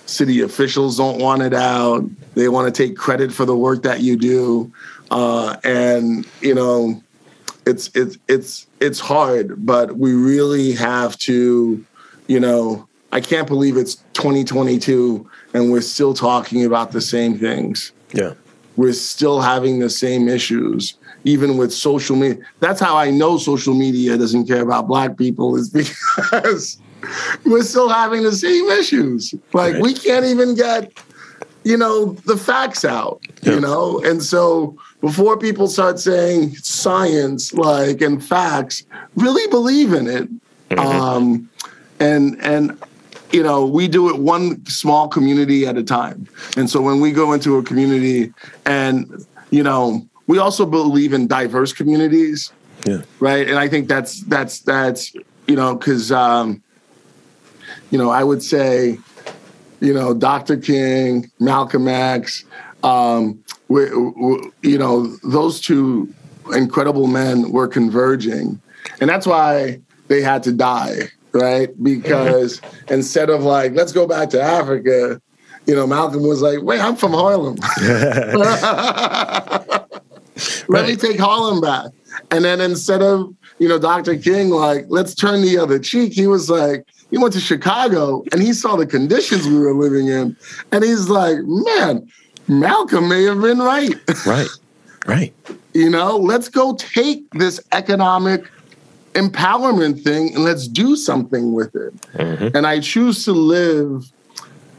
city 0.06 0.42
officials 0.42 0.98
don't 0.98 1.20
want 1.20 1.42
it 1.42 1.54
out. 1.54 2.04
They 2.36 2.50
want 2.50 2.74
to 2.74 2.88
take 2.88 2.98
credit 2.98 3.32
for 3.32 3.46
the 3.46 3.56
work 3.56 3.84
that 3.84 4.02
you 4.02 4.18
do, 4.18 4.72
uh, 5.12 5.58
and 5.64 6.28
you 6.42 6.56
know 6.56 7.02
it's 7.66 7.90
it's 7.94 8.18
it's 8.28 8.68
it's 8.80 9.00
hard, 9.00 9.66
but 9.66 9.98
we 9.98 10.14
really 10.14 10.74
have 10.74 11.18
to, 11.20 11.86
you 12.28 12.40
know, 12.40 12.88
I 13.12 13.22
can't 13.22 13.48
believe 13.48 13.78
it's 13.78 13.96
2022 14.14 15.30
and 15.54 15.72
we're 15.72 15.82
still 15.82 16.14
talking 16.14 16.66
about 16.66 16.92
the 16.92 17.02
same 17.02 17.38
things. 17.38 17.92
Yeah. 18.14 18.34
We're 18.76 18.94
still 18.94 19.40
having 19.42 19.80
the 19.80 19.90
same 19.90 20.28
issues, 20.28 20.96
even 21.26 21.58
with 21.58 21.72
social 21.72 22.16
media. 22.16 22.44
That's 22.60 22.80
how 22.80 22.98
I 22.98 23.12
know 23.12 23.38
social 23.38 23.76
media 23.76 24.18
doesn't 24.18 24.48
care 24.48 24.62
about 24.62 24.88
black 24.88 25.16
people, 25.18 25.56
is 25.56 25.70
because 26.16 26.80
we're 27.46 27.64
still 27.64 27.90
having 27.90 28.24
the 28.24 28.32
same 28.32 28.68
issues. 28.70 29.34
Like 29.54 29.74
right. 29.74 29.82
we 29.82 29.94
can't 29.94 30.26
even 30.26 30.56
get, 30.56 30.92
you 31.64 31.78
know, 31.78 32.14
the 32.26 32.38
facts 32.38 32.84
out, 32.84 33.22
yeah. 33.44 33.54
you 33.54 33.62
know? 33.62 34.02
And 34.04 34.24
so 34.24 34.76
before 35.02 35.38
people 35.38 35.68
start 35.68 36.00
saying 36.00 36.56
science, 36.56 37.54
like 37.54 38.02
and 38.02 38.24
facts, 38.24 38.86
really 39.16 39.48
believe 39.52 39.94
in 39.94 40.08
it. 40.08 40.30
Mm-hmm. 40.70 40.80
Um, 40.80 41.50
and 42.00 42.42
and 42.42 42.78
you 43.34 43.42
know, 43.42 43.66
we 43.66 43.88
do 43.88 44.10
it 44.10 44.20
one 44.20 44.64
small 44.68 45.08
community 45.08 45.66
at 45.66 45.76
a 45.76 45.84
time. 45.84 46.28
And 46.56 46.70
so 46.70 46.80
when 46.82 47.02
we 47.02 47.12
go 47.12 47.34
into 47.34 47.58
a 47.58 47.64
community 47.64 48.32
and, 48.66 49.26
you 49.50 49.64
know, 49.64 50.08
we 50.28 50.38
also 50.38 50.68
believe 50.68 51.14
in 51.14 51.26
diverse 51.26 51.74
communities. 51.74 52.54
Yeah. 52.86 53.02
Right. 53.20 53.50
And 53.50 53.58
I 53.58 53.68
think 53.68 53.88
that's, 53.88 54.22
that's, 54.22 54.60
that's, 54.60 55.14
you 55.48 55.56
know, 55.56 55.76
cause, 55.76 56.12
um, 56.12 56.62
you 57.90 57.98
know, 57.98 58.12
I 58.12 58.24
would 58.24 58.44
say, 58.44 59.00
you 59.80 59.94
know, 59.94 60.14
Dr. 60.14 60.56
King, 60.56 61.32
Malcolm 61.40 61.88
X, 61.88 62.46
um, 62.84 63.44
we, 63.68 63.90
we, 63.96 64.52
you 64.62 64.78
know, 64.78 65.08
those 65.24 65.60
two 65.60 66.14
incredible 66.54 67.08
men 67.08 67.52
were 67.52 67.68
converging. 67.68 68.62
And 69.02 69.10
that's 69.10 69.26
why 69.26 69.80
they 70.08 70.22
had 70.22 70.44
to 70.44 70.52
die 70.52 71.10
right? 71.34 71.70
Because 71.84 72.62
instead 72.90 73.30
of 73.30 73.44
like, 73.44 73.74
let's 73.74 73.92
go 73.92 74.08
back 74.08 74.30
to 74.32 74.42
Africa, 74.42 75.22
you 75.66 75.76
know, 75.76 75.88
Malcolm 75.88 76.24
was 76.24 76.42
like, 76.42 76.62
wait, 76.62 76.80
I'm 76.80 76.96
from 76.96 77.12
Harlem. 77.14 77.56
Let 80.68 80.68
right. 80.68 80.88
me 80.88 80.96
take 80.96 81.20
Harlem 81.20 81.62
back. 81.62 81.92
And 82.32 82.44
then 82.44 82.60
instead 82.60 83.02
of, 83.02 83.34
you 83.60 83.68
know, 83.68 83.78
Dr. 83.80 84.18
King, 84.18 84.50
like, 84.50 84.86
let's 84.90 85.14
turn 85.14 85.42
the 85.42 85.58
other 85.58 85.80
cheek, 85.80 86.14
he 86.14 86.28
was 86.28 86.50
like, 86.50 86.86
he 87.12 87.18
went 87.18 87.34
to 87.34 87.40
Chicago 87.40 88.24
and 88.32 88.42
he 88.42 88.54
saw 88.54 88.76
the 88.76 88.88
conditions 88.88 89.48
we 89.48 89.58
were 89.58 89.74
living 89.74 90.08
in. 90.08 90.36
And 90.72 90.84
he's 90.84 91.10
like, 91.10 91.38
man, 91.44 92.10
Malcolm 92.48 93.08
may 93.08 93.24
have 93.24 93.42
been 93.42 93.60
right. 93.60 93.94
Right. 94.26 94.48
Right. 95.06 95.34
you 95.74 95.90
know, 95.90 96.18
let's 96.18 96.50
go 96.50 96.76
take 96.76 97.30
this 97.32 97.60
economic 97.72 98.46
empowerment 99.14 100.04
thing 100.04 100.34
and 100.34 100.44
let's 100.44 100.68
do 100.68 100.96
something 100.96 101.54
with 101.54 101.76
it. 101.76 101.96
Mm-hmm. 102.14 102.56
And 102.56 102.68
I 102.68 102.80
choose 102.80 103.26
to 103.26 103.32
live 103.32 104.12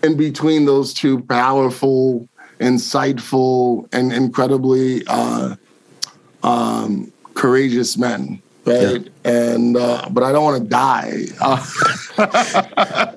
in 0.02 0.16
between 0.16 0.66
those 0.66 0.92
two 0.92 1.22
powerful, 1.22 2.28
insightful, 2.60 3.88
and 3.92 4.12
incredibly 4.12 5.02
uh, 5.06 5.56
um, 6.42 7.12
courageous 7.34 7.96
men. 7.96 8.40
Right. 8.64 9.02
Yeah. 9.24 9.30
And, 9.30 9.76
uh, 9.76 10.08
but 10.10 10.22
I 10.22 10.32
don't 10.32 10.44
want 10.44 10.62
to 10.62 10.68
die. 10.68 11.24
Uh, 11.40 13.14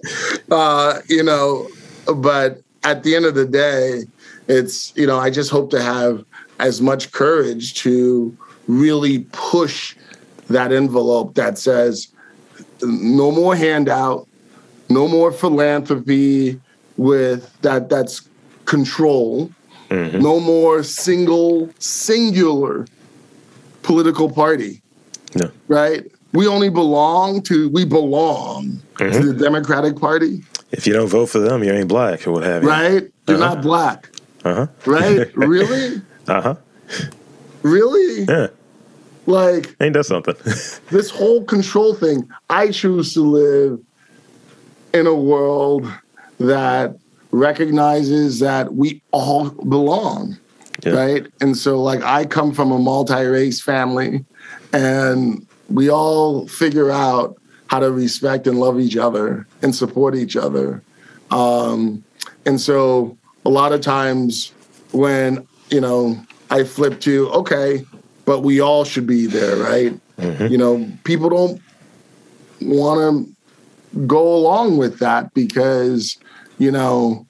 uh, 0.51 0.99
you 1.07 1.23
know, 1.23 1.67
but 2.15 2.61
at 2.83 3.03
the 3.03 3.15
end 3.15 3.25
of 3.25 3.35
the 3.35 3.45
day, 3.45 4.03
it's, 4.47 4.95
you 4.95 5.07
know, 5.07 5.17
I 5.19 5.29
just 5.29 5.49
hope 5.51 5.69
to 5.71 5.81
have 5.81 6.23
as 6.59 6.81
much 6.81 7.11
courage 7.11 7.75
to 7.75 8.35
really 8.67 9.19
push 9.31 9.95
that 10.49 10.71
envelope 10.71 11.35
that 11.35 11.57
says 11.57 12.07
no 12.81 13.31
more 13.31 13.55
handout, 13.55 14.27
no 14.89 15.07
more 15.07 15.31
philanthropy 15.31 16.59
with 16.97 17.59
that 17.61 17.89
that's 17.89 18.27
control, 18.65 19.51
mm-hmm. 19.89 20.19
no 20.19 20.39
more 20.39 20.83
single 20.83 21.69
singular 21.79 22.85
political 23.83 24.29
party. 24.31 24.81
No. 25.35 25.51
Right? 25.67 26.05
We 26.33 26.47
only 26.47 26.69
belong 26.69 27.41
to 27.43 27.69
we 27.69 27.85
belong 27.85 28.81
mm-hmm. 28.95 29.11
to 29.11 29.33
the 29.33 29.43
Democratic 29.43 29.97
Party. 29.97 30.43
If 30.71 30.85
you 30.85 30.93
don't 30.93 31.07
vote 31.07 31.27
for 31.27 31.39
them, 31.39 31.63
you 31.63 31.71
ain't 31.71 31.87
black 31.87 32.27
or 32.27 32.33
what 32.33 32.43
have 32.43 32.63
you. 32.63 32.69
Right? 32.69 33.11
You're 33.27 33.41
uh-huh. 33.41 33.55
not 33.55 33.63
black. 33.63 34.09
Uh-huh. 34.43 34.67
Right? 34.85 35.35
really? 35.35 36.01
Uh-huh. 36.27 36.55
Really? 37.63 38.23
Yeah. 38.23 38.47
Like, 39.27 39.75
ain't 39.81 39.93
that 39.93 40.05
something? 40.05 40.35
this 40.89 41.11
whole 41.11 41.43
control 41.43 41.93
thing. 41.93 42.27
I 42.49 42.71
choose 42.71 43.13
to 43.13 43.21
live 43.21 43.79
in 44.93 45.05
a 45.05 45.13
world 45.13 45.85
that 46.39 46.97
recognizes 47.31 48.39
that 48.39 48.73
we 48.73 49.01
all 49.11 49.49
belong. 49.49 50.37
Yeah. 50.83 50.93
Right. 50.93 51.27
And 51.41 51.57
so, 51.57 51.81
like, 51.81 52.01
I 52.03 52.25
come 52.25 52.53
from 52.53 52.71
a 52.71 52.79
multi 52.79 53.25
race 53.25 53.59
family, 53.59 54.23
and 54.71 55.45
we 55.69 55.89
all 55.89 56.47
figure 56.47 56.89
out 56.89 57.35
how 57.67 57.79
to 57.79 57.91
respect 57.91 58.47
and 58.47 58.59
love 58.59 58.79
each 58.79 58.95
other 58.95 59.45
and 59.61 59.75
support 59.75 60.15
each 60.15 60.37
other. 60.37 60.81
Um, 61.31 62.03
and 62.45 62.61
so, 62.61 63.17
a 63.43 63.49
lot 63.49 63.73
of 63.73 63.81
times 63.81 64.53
when, 64.91 65.45
you 65.69 65.81
know, 65.81 66.23
I 66.49 66.63
flip 66.63 67.01
to, 67.01 67.29
okay, 67.31 67.83
but 68.27 68.41
we 68.41 68.59
all 68.59 68.83
should 68.83 69.07
be 69.07 69.25
there, 69.25 69.55
right? 69.55 69.97
Mm-hmm. 70.17 70.47
You 70.47 70.57
know, 70.57 70.91
people 71.05 71.29
don't 71.29 71.61
want 72.61 72.99
to 73.89 73.99
go 74.05 74.35
along 74.35 74.77
with 74.77 74.99
that 74.99 75.33
because, 75.33 76.17
you 76.57 76.69
know, 76.69 77.25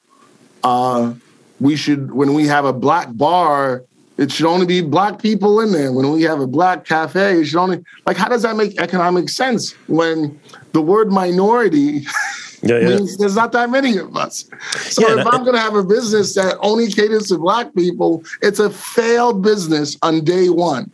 uh, 0.64 1.14
we 1.60 1.76
should, 1.76 2.12
when 2.12 2.34
we 2.34 2.48
have 2.48 2.66
a 2.66 2.74
black 2.74 3.10
bar, 3.16 3.84
it 4.18 4.32
should 4.32 4.48
only 4.48 4.66
be 4.66 4.82
black 4.82 5.22
people 5.22 5.62
in 5.62 5.72
there. 5.72 5.93
When 5.93 6.12
we 6.12 6.24
have 6.24 6.39
a 6.39 6.48
black 6.48 6.84
cafe, 6.84 7.41
it 7.41 7.45
should 7.45 7.60
only, 7.60 7.84
like, 8.08 8.18
how 8.18 8.28
does 8.28 8.41
that 8.41 8.56
make 8.56 8.82
economic 8.82 9.30
sense 9.30 9.74
when 9.88 10.39
the 10.72 10.82
word 10.82 11.12
minority 11.12 12.08
yeah, 12.70 12.80
yeah. 12.80 12.88
means 12.97 13.18
there's 13.18 13.36
not 13.36 13.51
that 13.53 13.70
many 13.70 13.97
of 13.97 14.15
us. 14.15 14.49
So 14.80 15.07
yeah, 15.07 15.22
if 15.22 15.28
I'm 15.28 15.43
going 15.43 15.55
to 15.55 15.61
have 15.61 15.76
a 15.76 15.84
business 15.84 16.36
that 16.36 16.57
only 16.59 16.88
caters 16.91 17.28
to 17.28 17.38
black 17.38 17.74
people, 17.76 18.24
it's 18.41 18.59
a 18.59 18.70
failed 18.70 19.41
business 19.41 19.97
on 20.01 20.24
day 20.24 20.49
one. 20.49 20.91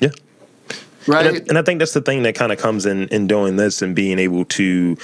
Yeah. 0.00 0.10
Right. 1.06 1.26
And 1.26 1.36
I, 1.36 1.40
and 1.48 1.58
I 1.58 1.62
think 1.62 1.78
that's 1.78 1.94
the 1.94 2.00
thing 2.00 2.22
that 2.24 2.34
kind 2.34 2.52
of 2.52 2.58
comes 2.58 2.86
in 2.86 3.08
in 3.08 3.26
doing 3.26 3.56
this 3.56 3.82
and 3.82 3.94
being 3.94 4.18
able 4.18 4.44
to 4.46 4.96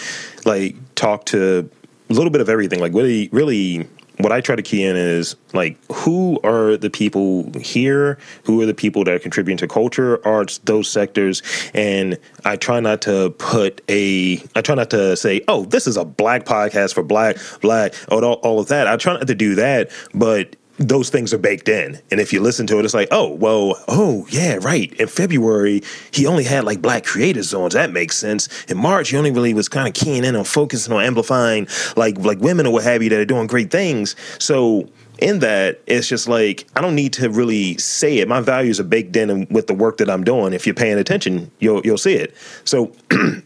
like 0.44 0.76
talk 0.94 1.26
to 1.26 1.68
a 2.10 2.12
little 2.12 2.30
bit 2.30 2.40
of 2.40 2.48
everything, 2.48 2.80
like 2.80 2.92
really, 2.92 3.28
really 3.32 3.88
what 4.22 4.32
I 4.32 4.40
try 4.40 4.56
to 4.56 4.62
key 4.62 4.84
in 4.84 4.96
is 4.96 5.36
like 5.52 5.76
who 5.92 6.40
are 6.44 6.76
the 6.76 6.90
people 6.90 7.50
here, 7.60 8.18
who 8.44 8.60
are 8.62 8.66
the 8.66 8.74
people 8.74 9.04
that 9.04 9.14
are 9.14 9.18
contributing 9.18 9.58
to 9.58 9.68
culture, 9.68 10.26
arts, 10.26 10.58
those 10.58 10.88
sectors, 10.88 11.42
and 11.74 12.18
I 12.44 12.56
try 12.56 12.80
not 12.80 13.02
to 13.02 13.30
put 13.38 13.80
a, 13.88 14.42
I 14.54 14.62
try 14.62 14.74
not 14.74 14.90
to 14.90 15.16
say, 15.16 15.42
oh, 15.48 15.64
this 15.64 15.86
is 15.86 15.96
a 15.96 16.04
black 16.04 16.44
podcast 16.44 16.94
for 16.94 17.02
black, 17.02 17.36
black, 17.60 17.94
all, 18.10 18.24
all 18.24 18.60
of 18.60 18.68
that. 18.68 18.86
I 18.86 18.96
try 18.96 19.14
not 19.14 19.26
to 19.26 19.34
do 19.34 19.54
that, 19.56 19.90
but 20.14 20.56
those 20.78 21.10
things 21.10 21.32
are 21.32 21.38
baked 21.38 21.68
in. 21.68 22.00
And 22.10 22.20
if 22.20 22.32
you 22.32 22.40
listen 22.40 22.66
to 22.68 22.78
it, 22.78 22.84
it's 22.84 22.94
like, 22.94 23.08
oh, 23.10 23.34
well, 23.34 23.82
oh, 23.88 24.26
yeah, 24.30 24.58
right. 24.60 24.92
In 24.94 25.08
February, 25.08 25.82
he 26.10 26.26
only 26.26 26.44
had 26.44 26.64
like 26.64 26.80
black 26.80 27.04
creator 27.04 27.42
zones. 27.42 27.74
That 27.74 27.92
makes 27.92 28.16
sense. 28.16 28.64
In 28.64 28.78
March, 28.78 29.10
he 29.10 29.16
only 29.16 29.30
really 29.30 29.54
was 29.54 29.68
kind 29.68 29.86
of 29.86 29.94
keying 29.94 30.24
in 30.24 30.34
on 30.34 30.44
focusing 30.44 30.92
on 30.92 31.02
amplifying 31.02 31.66
like 31.96 32.18
like 32.18 32.38
women 32.40 32.66
or 32.66 32.72
what 32.72 32.84
have 32.84 33.02
you 33.02 33.10
that 33.10 33.18
are 33.18 33.24
doing 33.24 33.46
great 33.46 33.70
things. 33.70 34.16
So 34.38 34.88
in 35.18 35.40
that, 35.40 35.80
it's 35.86 36.08
just 36.08 36.28
like 36.28 36.66
I 36.74 36.80
don't 36.80 36.94
need 36.94 37.12
to 37.14 37.28
really 37.28 37.76
say 37.78 38.18
it. 38.18 38.28
My 38.28 38.40
values 38.40 38.80
are 38.80 38.84
baked 38.84 39.14
in 39.16 39.46
with 39.50 39.66
the 39.66 39.74
work 39.74 39.98
that 39.98 40.10
I'm 40.10 40.24
doing. 40.24 40.52
If 40.52 40.66
you're 40.66 40.74
paying 40.74 40.98
attention, 40.98 41.50
you'll 41.60 41.82
you'll 41.84 41.98
see 41.98 42.14
it. 42.14 42.34
So 42.64 42.92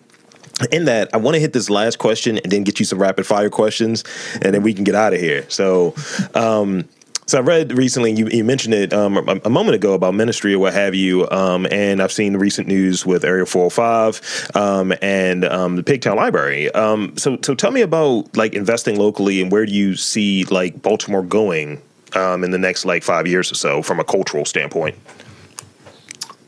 in 0.73 0.87
that, 0.87 1.11
I 1.13 1.19
want 1.19 1.35
to 1.35 1.41
hit 1.41 1.53
this 1.53 1.69
last 1.69 1.99
question 1.99 2.39
and 2.39 2.51
then 2.51 2.65
get 2.65 2.79
you 2.79 2.87
some 2.87 2.99
rapid 2.99 3.27
fire 3.27 3.51
questions, 3.51 4.05
and 4.41 4.55
then 4.55 4.63
we 4.63 4.73
can 4.73 4.85
get 4.85 4.95
out 4.95 5.13
of 5.13 5.21
here. 5.21 5.45
So, 5.51 5.95
um, 6.35 6.89
so 7.27 7.39
I 7.39 7.41
read 7.41 7.77
recently, 7.77 8.13
you, 8.13 8.29
you 8.29 8.45
mentioned 8.45 8.75
it 8.75 8.93
um, 8.93 9.17
a, 9.17 9.41
a, 9.45 9.51
moment 9.51 9.75
ago 9.75 9.95
about 9.95 10.15
ministry 10.15 10.55
or 10.55 10.61
what 10.61 10.75
have 10.75 10.95
you, 10.95 11.29
um, 11.31 11.67
and 11.73 12.01
I've 12.01 12.13
seen 12.13 12.37
recent 12.37 12.69
news 12.69 13.05
with 13.05 13.25
Area 13.25 13.45
405 13.45 14.53
um, 14.55 14.93
and 15.03 15.45
um, 15.45 15.75
the 15.75 15.83
Pigtown 15.83 16.15
Library. 16.15 16.71
Um, 16.73 17.17
so, 17.17 17.37
so 17.43 17.57
tell 17.57 17.73
me 17.73 17.81
about 17.81 18.37
like 18.37 18.55
investing 18.55 18.97
locally 18.97 19.43
and 19.43 19.51
where 19.51 19.67
do 19.67 19.73
you 19.73 19.97
see 19.97 20.45
like 20.45 20.81
Baltimore 20.83 21.25
going 21.25 21.83
um, 22.15 22.45
in 22.45 22.53
the 22.53 22.59
next 22.59 22.85
like 22.85 23.03
five 23.03 23.27
years 23.27 23.51
or 23.51 23.57
so 23.57 23.83
from 23.83 23.99
a 23.99 24.05
cultural 24.05 24.45
standpoint? 24.45 24.95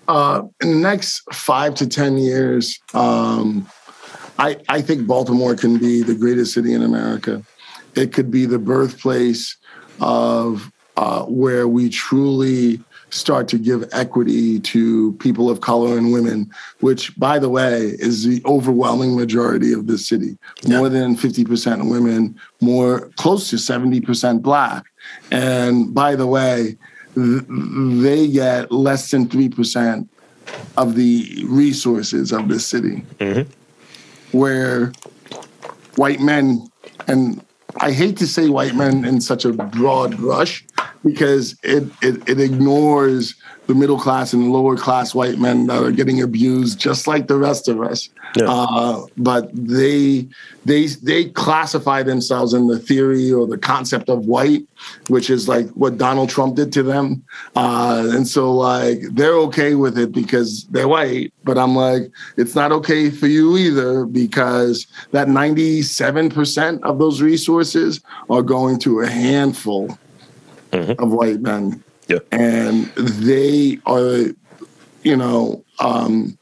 Uh, 0.06 0.42
in 0.62 0.70
the 0.70 0.88
next 0.88 1.22
five 1.34 1.74
to 1.74 1.88
ten 1.88 2.16
years, 2.16 2.78
I, 4.38 4.56
I 4.68 4.80
think 4.80 5.06
Baltimore 5.06 5.56
can 5.56 5.78
be 5.78 6.02
the 6.02 6.14
greatest 6.14 6.54
city 6.54 6.72
in 6.72 6.82
America. 6.82 7.42
It 7.96 8.12
could 8.12 8.30
be 8.30 8.46
the 8.46 8.58
birthplace 8.58 9.56
of 10.00 10.70
uh, 10.96 11.22
where 11.24 11.68
we 11.68 11.88
truly 11.88 12.80
start 13.10 13.48
to 13.48 13.58
give 13.58 13.88
equity 13.92 14.60
to 14.60 15.12
people 15.14 15.48
of 15.48 15.60
color 15.60 15.96
and 15.96 16.12
women, 16.12 16.50
which, 16.80 17.16
by 17.18 17.38
the 17.38 17.48
way, 17.48 17.94
is 17.98 18.24
the 18.24 18.42
overwhelming 18.44 19.16
majority 19.16 19.72
of 19.72 19.86
the 19.86 19.96
city. 19.96 20.36
Yeah. 20.62 20.78
More 20.78 20.88
than 20.88 21.16
50% 21.16 21.90
women, 21.90 22.38
more 22.60 23.08
close 23.16 23.50
to 23.50 23.56
70% 23.56 24.42
black. 24.42 24.84
And 25.30 25.94
by 25.94 26.16
the 26.16 26.26
way, 26.26 26.76
th- 27.14 27.44
they 27.48 28.28
get 28.28 28.70
less 28.70 29.10
than 29.10 29.28
3% 29.28 30.06
of 30.76 30.94
the 30.94 31.44
resources 31.46 32.32
of 32.32 32.48
the 32.48 32.60
city. 32.60 33.04
Mm-hmm. 33.18 33.50
Where 34.36 34.92
white 35.96 36.20
men 36.20 36.68
and 37.06 37.42
I 37.80 37.92
hate 37.92 38.16
to 38.18 38.26
say 38.26 38.48
white 38.48 38.74
men 38.74 39.04
in 39.04 39.20
such 39.20 39.44
a 39.44 39.52
broad 39.52 40.16
brush 40.16 40.64
because 41.04 41.56
it, 41.62 41.84
it, 42.02 42.28
it 42.28 42.40
ignores 42.40 43.34
the 43.68 43.74
middle 43.74 43.98
class 43.98 44.32
and 44.32 44.50
lower 44.50 44.76
class 44.78 45.14
white 45.14 45.38
men 45.38 45.66
that 45.66 45.82
are 45.82 45.92
getting 45.92 46.22
abused 46.22 46.80
just 46.80 47.06
like 47.06 47.28
the 47.28 47.36
rest 47.36 47.68
of 47.68 47.82
us. 47.82 48.08
Yeah. 48.34 48.46
Uh, 48.48 49.04
but 49.18 49.50
they 49.52 50.26
they 50.64 50.86
they 50.86 51.26
classify 51.26 52.02
themselves 52.02 52.54
in 52.54 52.66
the 52.68 52.78
theory 52.78 53.30
or 53.30 53.46
the 53.46 53.58
concept 53.58 54.08
of 54.08 54.24
white, 54.24 54.62
which 55.08 55.28
is 55.28 55.48
like 55.48 55.68
what 55.72 55.98
Donald 55.98 56.30
Trump 56.30 56.56
did 56.56 56.72
to 56.72 56.82
them. 56.82 57.22
Uh, 57.56 58.08
and 58.10 58.26
so 58.26 58.50
like 58.52 59.00
they're 59.12 59.36
okay 59.36 59.74
with 59.74 59.98
it 59.98 60.12
because 60.12 60.64
they're 60.70 60.88
white. 60.88 61.34
But 61.44 61.58
I'm 61.58 61.76
like, 61.76 62.10
it's 62.38 62.54
not 62.54 62.72
okay 62.72 63.10
for 63.10 63.26
you 63.26 63.58
either 63.58 64.06
because 64.06 64.86
that 65.10 65.28
97% 65.28 66.82
of 66.84 66.98
those 66.98 67.20
resources 67.20 68.00
are 68.30 68.42
going 68.42 68.78
to 68.80 69.00
a 69.00 69.06
handful 69.06 69.98
mm-hmm. 70.72 71.02
of 71.02 71.12
white 71.12 71.40
men. 71.40 71.84
Yeah. 72.08 72.18
And 72.32 72.86
they 72.96 73.78
are, 73.86 74.24
you 75.02 75.16
know, 75.16 75.64
um, 75.78 76.38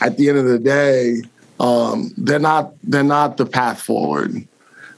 at 0.00 0.16
the 0.16 0.28
end 0.28 0.38
of 0.38 0.44
the 0.44 0.58
day, 0.58 1.22
um, 1.60 2.12
they're 2.16 2.38
not 2.38 2.74
they're 2.84 3.02
not 3.02 3.36
the 3.36 3.46
path 3.46 3.80
forward, 3.82 4.46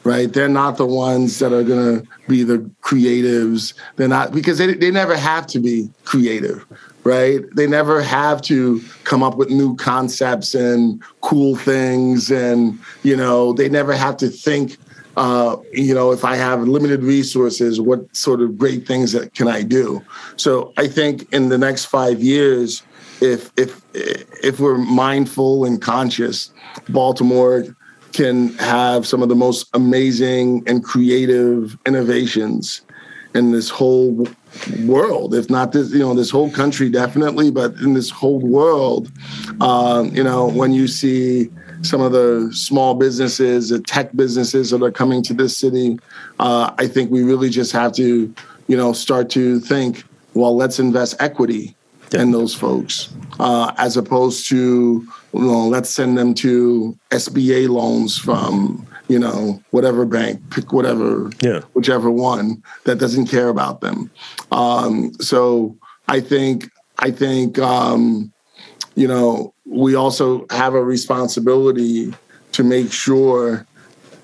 right? 0.04 0.30
They're 0.30 0.48
not 0.48 0.76
the 0.76 0.86
ones 0.86 1.38
that 1.38 1.52
are 1.52 1.62
gonna 1.62 2.02
be 2.28 2.42
the 2.42 2.58
creatives. 2.82 3.72
They're 3.96 4.08
not 4.08 4.32
because 4.32 4.58
they 4.58 4.74
they 4.74 4.90
never 4.90 5.16
have 5.16 5.46
to 5.48 5.60
be 5.60 5.88
creative, 6.04 6.66
right? 7.04 7.40
They 7.54 7.66
never 7.66 8.02
have 8.02 8.42
to 8.42 8.82
come 9.04 9.22
up 9.22 9.36
with 9.36 9.48
new 9.48 9.74
concepts 9.76 10.54
and 10.54 11.02
cool 11.22 11.56
things, 11.56 12.30
and 12.30 12.78
you 13.04 13.16
know 13.16 13.52
they 13.52 13.68
never 13.68 13.94
have 13.94 14.16
to 14.18 14.28
think 14.28 14.76
uh, 15.16 15.56
you 15.72 15.94
know, 15.94 16.12
if 16.12 16.24
I 16.24 16.36
have 16.36 16.66
limited 16.66 17.02
resources, 17.02 17.80
what 17.80 18.14
sort 18.16 18.40
of 18.40 18.56
great 18.56 18.86
things 18.86 19.12
that 19.12 19.34
can 19.34 19.48
I 19.48 19.62
do? 19.62 20.02
So 20.36 20.72
I 20.76 20.86
think 20.86 21.32
in 21.32 21.48
the 21.48 21.58
next 21.58 21.86
five 21.86 22.22
years, 22.22 22.82
if 23.20 23.50
if 23.56 23.82
if 23.94 24.60
we're 24.60 24.78
mindful 24.78 25.64
and 25.64 25.80
conscious, 25.80 26.52
Baltimore 26.88 27.64
can 28.12 28.54
have 28.54 29.06
some 29.06 29.22
of 29.22 29.28
the 29.28 29.36
most 29.36 29.68
amazing 29.74 30.64
and 30.66 30.82
creative 30.82 31.78
innovations 31.86 32.82
in 33.34 33.52
this 33.52 33.68
whole 33.68 34.26
world 34.80 35.34
if 35.34 35.48
not 35.48 35.72
this 35.72 35.92
you 35.92 36.00
know 36.00 36.14
this 36.14 36.30
whole 36.30 36.50
country 36.50 36.90
definitely 36.90 37.50
but 37.50 37.72
in 37.76 37.94
this 37.94 38.10
whole 38.10 38.40
world 38.40 39.10
um, 39.60 40.14
you 40.14 40.24
know 40.24 40.48
when 40.48 40.72
you 40.72 40.86
see 40.86 41.48
some 41.82 42.00
of 42.00 42.12
the 42.12 42.50
small 42.52 42.94
businesses, 42.94 43.70
the 43.70 43.80
tech 43.80 44.14
businesses 44.14 44.70
that 44.70 44.82
are 44.82 44.90
coming 44.90 45.22
to 45.22 45.34
this 45.34 45.56
city. 45.56 45.98
Uh, 46.38 46.72
I 46.78 46.86
think 46.86 47.10
we 47.10 47.22
really 47.22 47.48
just 47.48 47.72
have 47.72 47.92
to, 47.94 48.32
you 48.68 48.76
know, 48.76 48.92
start 48.92 49.30
to 49.30 49.60
think, 49.60 50.04
well, 50.34 50.56
let's 50.56 50.78
invest 50.78 51.16
equity 51.20 51.74
yeah. 52.12 52.22
in 52.22 52.32
those 52.32 52.54
folks, 52.54 53.12
uh, 53.38 53.72
as 53.78 53.96
opposed 53.96 54.48
to, 54.48 54.56
you 55.32 55.40
know, 55.40 55.68
let's 55.68 55.90
send 55.90 56.18
them 56.18 56.34
to 56.34 56.96
SBA 57.10 57.68
loans 57.68 58.18
from, 58.18 58.86
you 59.10 59.18
know, 59.18 59.60
whatever 59.70 60.06
bank, 60.06 60.40
pick 60.50 60.72
whatever, 60.72 61.30
yeah. 61.42 61.62
whichever 61.72 62.08
one 62.08 62.62
that 62.84 63.00
doesn't 63.00 63.26
care 63.26 63.48
about 63.48 63.80
them. 63.80 64.08
Um, 64.52 65.12
so 65.14 65.76
I 66.06 66.20
think, 66.20 66.70
I 67.00 67.10
think, 67.10 67.58
um, 67.58 68.32
you 68.94 69.08
know, 69.08 69.52
we 69.66 69.96
also 69.96 70.46
have 70.50 70.74
a 70.74 70.84
responsibility 70.84 72.14
to 72.52 72.62
make 72.62 72.92
sure 72.92 73.66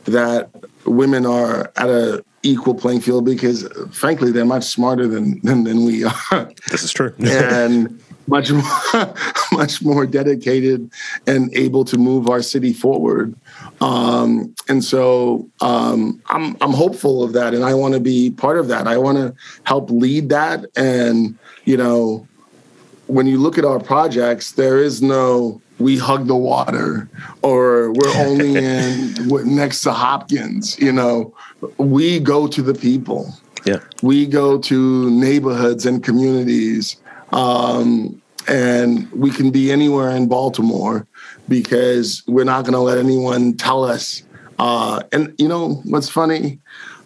that 0.05 0.51
women 0.84 1.26
are 1.26 1.72
at 1.74 1.89
a 1.89 2.24
equal 2.45 2.76
playing 2.76 3.01
field 3.01 3.24
because 3.24 3.68
frankly 3.91 4.30
they're 4.30 4.45
much 4.45 4.62
smarter 4.62 5.09
than 5.09 5.41
than, 5.41 5.64
than 5.64 5.84
we 5.84 6.05
are 6.05 6.49
this 6.70 6.84
is 6.84 6.93
true 6.93 7.12
and 7.18 8.01
much 8.28 8.51
more, 8.51 9.14
much 9.53 9.82
more 9.82 10.07
dedicated 10.07 10.91
and 11.26 11.55
able 11.55 11.84
to 11.84 11.97
move 11.97 12.28
our 12.28 12.43
city 12.43 12.72
forward. 12.72 13.34
Um, 13.80 14.54
and 14.68 14.82
so 14.82 15.48
um, 15.60 16.20
I'm 16.26 16.56
I'm 16.60 16.72
hopeful 16.72 17.22
of 17.22 17.32
that, 17.34 17.54
and 17.54 17.64
I 17.64 17.74
want 17.74 17.94
to 17.94 18.00
be 18.00 18.30
part 18.30 18.58
of 18.58 18.68
that. 18.68 18.86
I 18.86 18.96
want 18.96 19.18
to 19.18 19.34
help 19.64 19.90
lead 19.90 20.30
that, 20.30 20.64
and 20.76 21.38
you 21.64 21.76
know, 21.76 22.26
when 23.06 23.26
you 23.26 23.38
look 23.38 23.58
at 23.58 23.64
our 23.64 23.78
projects, 23.78 24.52
there 24.52 24.78
is 24.78 25.02
no 25.02 25.60
we 25.78 25.98
hug 25.98 26.26
the 26.26 26.36
water 26.36 27.08
or 27.42 27.92
we're 27.92 28.16
only 28.16 28.56
in 28.64 29.14
next 29.54 29.82
to 29.82 29.92
Hopkins. 29.92 30.78
You 30.78 30.92
know, 30.92 31.34
we 31.76 32.18
go 32.18 32.46
to 32.46 32.62
the 32.62 32.74
people. 32.74 33.34
Yeah. 33.64 33.80
We 34.02 34.26
go 34.26 34.58
to 34.58 35.10
neighborhoods 35.10 35.86
and 35.86 36.02
communities. 36.02 36.96
Um, 37.32 38.22
and 38.48 39.10
we 39.10 39.30
can 39.30 39.50
be 39.50 39.72
anywhere 39.72 40.10
in 40.10 40.28
Baltimore 40.28 41.06
because 41.49 42.22
we're 42.26 42.44
not 42.44 42.64
going 42.64 42.74
to 42.74 42.80
let 42.80 42.99
anyone 42.99 43.57
tell 43.57 43.84
us. 43.84 44.22
Uh, 44.59 45.03
and 45.12 45.34
you 45.38 45.49
know 45.49 45.80
what's 45.84 46.09
funny? 46.09 46.59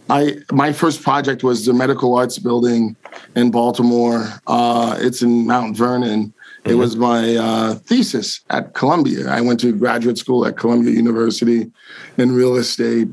I 0.08 0.36
my 0.50 0.72
first 0.72 1.02
project 1.02 1.44
was 1.44 1.66
the 1.66 1.72
Medical 1.72 2.16
Arts 2.16 2.38
Building 2.38 2.96
in 3.36 3.50
Baltimore. 3.50 4.28
Uh, 4.46 4.96
it's 4.98 5.22
in 5.22 5.46
Mount 5.46 5.76
Vernon. 5.76 6.32
It 6.64 6.70
mm-hmm. 6.70 6.78
was 6.78 6.96
my 6.96 7.36
uh, 7.36 7.74
thesis 7.74 8.40
at 8.50 8.74
Columbia. 8.74 9.30
I 9.30 9.40
went 9.40 9.60
to 9.60 9.72
graduate 9.72 10.18
school 10.18 10.44
at 10.46 10.56
Columbia 10.56 10.92
University 10.92 11.70
in 12.18 12.32
real 12.32 12.56
estate. 12.56 13.08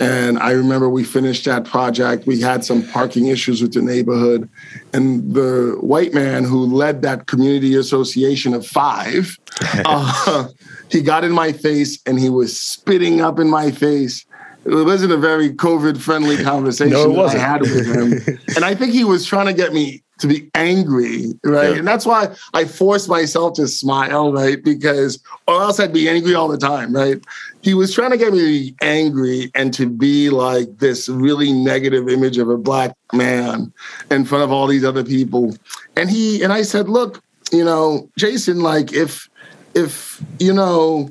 And 0.00 0.38
I 0.38 0.52
remember 0.52 0.88
we 0.88 1.04
finished 1.04 1.44
that 1.44 1.66
project. 1.66 2.26
We 2.26 2.40
had 2.40 2.64
some 2.64 2.86
parking 2.88 3.26
issues 3.26 3.60
with 3.60 3.74
the 3.74 3.82
neighborhood. 3.82 4.48
And 4.94 5.34
the 5.34 5.76
white 5.80 6.14
man 6.14 6.44
who 6.44 6.64
led 6.64 7.02
that 7.02 7.26
community 7.26 7.74
association 7.74 8.54
of 8.54 8.66
five, 8.66 9.38
uh, 9.84 10.48
he 10.88 11.02
got 11.02 11.22
in 11.22 11.32
my 11.32 11.52
face 11.52 12.00
and 12.06 12.18
he 12.18 12.30
was 12.30 12.58
spitting 12.58 13.20
up 13.20 13.38
in 13.38 13.50
my 13.50 13.70
face. 13.70 14.24
It 14.64 14.84
wasn't 14.84 15.12
a 15.12 15.18
very 15.18 15.50
COVID 15.50 15.98
friendly 15.98 16.36
conversation 16.42 16.92
no, 16.92 17.24
I 17.24 17.36
had 17.36 17.60
with 17.60 17.86
him. 17.86 18.38
and 18.56 18.64
I 18.64 18.74
think 18.74 18.92
he 18.92 19.04
was 19.04 19.26
trying 19.26 19.46
to 19.46 19.52
get 19.52 19.74
me 19.74 20.02
to 20.20 20.26
be 20.26 20.50
angry, 20.54 21.32
right? 21.44 21.70
Yeah. 21.70 21.78
And 21.78 21.88
that's 21.88 22.06
why 22.06 22.34
I 22.54 22.64
force 22.64 23.08
myself 23.08 23.54
to 23.54 23.66
smile, 23.66 24.32
right? 24.32 24.62
Because, 24.62 25.22
or 25.48 25.62
else 25.62 25.80
I'd 25.80 25.92
be 25.92 26.08
angry 26.08 26.34
all 26.34 26.48
the 26.48 26.58
time, 26.58 26.94
right? 26.94 27.22
He 27.62 27.74
was 27.74 27.94
trying 27.94 28.10
to 28.10 28.16
get 28.16 28.32
me 28.32 28.38
to 28.38 28.44
be 28.44 28.76
angry 28.80 29.50
and 29.54 29.72
to 29.74 29.86
be 29.86 30.30
like 30.30 30.78
this 30.78 31.08
really 31.08 31.52
negative 31.52 32.08
image 32.08 32.38
of 32.38 32.48
a 32.48 32.56
black 32.56 32.94
man 33.12 33.72
in 34.10 34.24
front 34.24 34.44
of 34.44 34.52
all 34.52 34.66
these 34.66 34.84
other 34.84 35.04
people. 35.04 35.56
And 35.96 36.08
he, 36.08 36.42
and 36.42 36.52
I 36.52 36.62
said, 36.62 36.88
look, 36.88 37.22
you 37.52 37.64
know, 37.64 38.08
Jason, 38.16 38.60
like 38.60 38.92
if, 38.92 39.28
if, 39.74 40.22
you 40.38 40.52
know, 40.52 41.08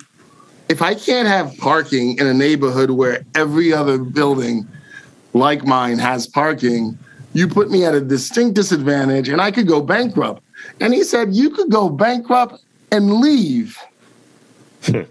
if 0.69 0.81
I 0.83 0.93
can't 0.93 1.27
have 1.27 1.57
parking 1.57 2.17
in 2.19 2.27
a 2.27 2.33
neighborhood 2.33 2.91
where 2.91 3.25
every 3.35 3.73
other 3.73 3.97
building 3.97 4.67
like 5.33 5.65
mine 5.65 5.97
has 5.97 6.27
parking, 6.27 6.97
you 7.33 7.47
put 7.47 7.69
me 7.69 7.85
at 7.85 7.93
a 7.93 8.01
distinct 8.01 8.55
disadvantage 8.55 9.29
and 9.29 9.41
I 9.41 9.51
could 9.51 9.67
go 9.67 9.81
bankrupt. 9.81 10.41
And 10.79 10.93
he 10.93 11.03
said, 11.03 11.33
You 11.33 11.49
could 11.49 11.69
go 11.69 11.89
bankrupt 11.89 12.61
and 12.91 13.13
leave. 13.15 13.77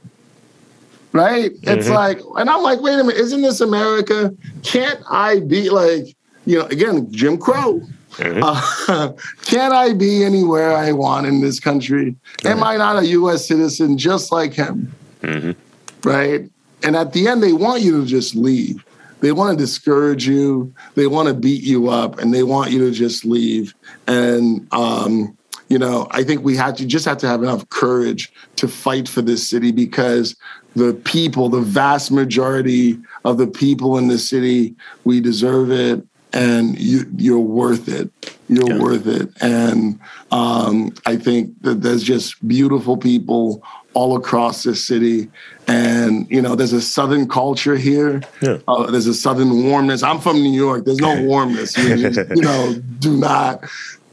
Right? 1.14 1.52
Mm-hmm. 1.52 1.70
It's 1.70 1.88
like, 1.88 2.20
and 2.36 2.50
I'm 2.50 2.62
like, 2.62 2.80
wait 2.82 2.92
a 2.94 3.02
minute, 3.02 3.16
isn't 3.16 3.40
this 3.40 3.62
America? 3.62 4.32
Can't 4.62 5.00
I 5.10 5.40
be 5.40 5.70
like, 5.70 6.14
you 6.44 6.58
know, 6.58 6.66
again, 6.66 7.10
Jim 7.10 7.38
Crow? 7.38 7.80
Mm-hmm. 8.12 8.42
Uh, 8.42 9.12
can't 9.42 9.72
I 9.72 9.94
be 9.94 10.22
anywhere 10.22 10.76
I 10.76 10.92
want 10.92 11.26
in 11.26 11.40
this 11.40 11.60
country? 11.60 12.14
Mm-hmm. 12.38 12.46
Am 12.46 12.62
I 12.62 12.76
not 12.76 13.02
a 13.02 13.06
US 13.06 13.48
citizen 13.48 13.96
just 13.96 14.30
like 14.30 14.52
him? 14.52 14.94
Mm-hmm. 15.22 16.08
Right? 16.08 16.48
And 16.82 16.94
at 16.94 17.14
the 17.14 17.26
end, 17.26 17.42
they 17.42 17.54
want 17.54 17.82
you 17.82 18.00
to 18.02 18.06
just 18.06 18.34
leave. 18.34 18.84
They 19.20 19.32
want 19.32 19.58
to 19.58 19.64
discourage 19.64 20.26
you. 20.26 20.72
They 20.94 21.06
want 21.06 21.28
to 21.28 21.34
beat 21.34 21.62
you 21.62 21.88
up, 21.88 22.18
and 22.18 22.32
they 22.32 22.42
want 22.42 22.70
you 22.70 22.78
to 22.80 22.90
just 22.90 23.24
leave. 23.24 23.74
And 24.06 24.66
um, 24.72 25.36
you 25.68 25.78
know, 25.78 26.06
I 26.10 26.24
think 26.24 26.42
we 26.42 26.56
have 26.56 26.76
to 26.76 26.86
just 26.86 27.04
have 27.04 27.18
to 27.18 27.28
have 27.28 27.42
enough 27.42 27.68
courage 27.68 28.32
to 28.56 28.68
fight 28.68 29.08
for 29.08 29.22
this 29.22 29.46
city 29.46 29.70
because 29.70 30.34
the 30.74 30.94
people, 30.94 31.48
the 31.48 31.60
vast 31.60 32.10
majority 32.10 32.98
of 33.24 33.38
the 33.38 33.46
people 33.46 33.98
in 33.98 34.08
the 34.08 34.18
city, 34.18 34.74
we 35.04 35.20
deserve 35.20 35.70
it, 35.70 36.02
and 36.32 36.78
you, 36.78 37.36
are 37.36 37.38
worth 37.40 37.88
it. 37.88 38.10
You're 38.48 38.70
yeah. 38.70 38.78
worth 38.78 39.06
it. 39.06 39.30
And 39.42 39.98
um, 40.30 40.94
I 41.04 41.16
think 41.16 41.60
that 41.62 41.82
there's 41.82 42.02
just 42.02 42.46
beautiful 42.46 42.96
people 42.96 43.62
all 43.94 44.16
across 44.16 44.62
this 44.62 44.84
city. 44.84 45.30
And, 45.68 46.28
you 46.30 46.40
know, 46.40 46.54
there's 46.54 46.72
a 46.72 46.80
Southern 46.80 47.28
culture 47.28 47.76
here. 47.76 48.22
Yeah. 48.40 48.58
Uh, 48.66 48.90
there's 48.90 49.06
a 49.06 49.14
Southern 49.14 49.64
warmness. 49.64 50.02
I'm 50.02 50.18
from 50.18 50.36
New 50.36 50.52
York. 50.52 50.86
There's 50.86 50.98
no 50.98 51.22
warmness. 51.24 51.76
you, 51.76 51.94
you 51.94 52.42
know, 52.42 52.74
do 52.98 53.16
not 53.16 53.64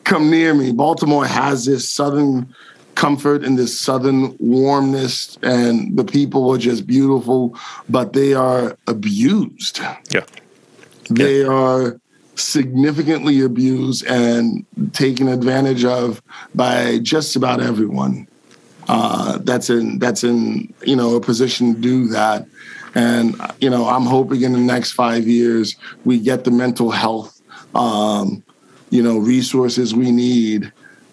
come 0.04 0.30
near 0.30 0.54
me. 0.54 0.74
Baltimore 0.74 1.26
has 1.26 1.66
this 1.66 1.90
Southern 1.90 2.54
comfort 2.96 3.44
and 3.44 3.58
this 3.58 3.80
Southern 3.80 4.36
warmness, 4.40 5.38
and 5.42 5.98
the 5.98 6.04
people 6.04 6.50
are 6.52 6.58
just 6.58 6.88
beautiful, 6.88 7.58
but 7.90 8.14
they 8.14 8.34
are 8.34 8.78
abused. 8.88 9.80
Yeah. 10.12 10.26
They 11.10 11.42
yeah. 11.42 11.48
are 11.48 12.00
significantly 12.36 13.42
abused 13.42 14.06
and 14.06 14.66
taken 14.94 15.28
advantage 15.28 15.86
of 15.86 16.22
by 16.54 17.00
just 17.00 17.36
about 17.36 17.62
everyone 17.62 18.28
uh, 18.88 19.40
that's 19.40 19.70
in 19.70 20.00
that's 20.00 20.24
in 20.24 20.74
you 20.84 20.96
know 20.96 21.16
a 21.16 21.22
position 21.22 21.76
to 21.76 21.82
do 21.82 22.08
that. 22.08 22.46
And 22.94 23.36
you 23.60 23.70
know, 23.70 23.88
I'm 23.88 24.06
hoping 24.06 24.42
in 24.42 24.54
the 24.54 24.60
next 24.60 24.94
five 24.94 25.28
years 25.28 25.76
we 26.06 26.20
get 26.20 26.44
the 26.44 26.52
mental 26.52 26.92
health, 26.92 27.42
um, 27.74 28.44
you 28.90 29.04
know, 29.04 29.18
resources 29.18 29.94
we 29.94 30.12
need 30.12 30.72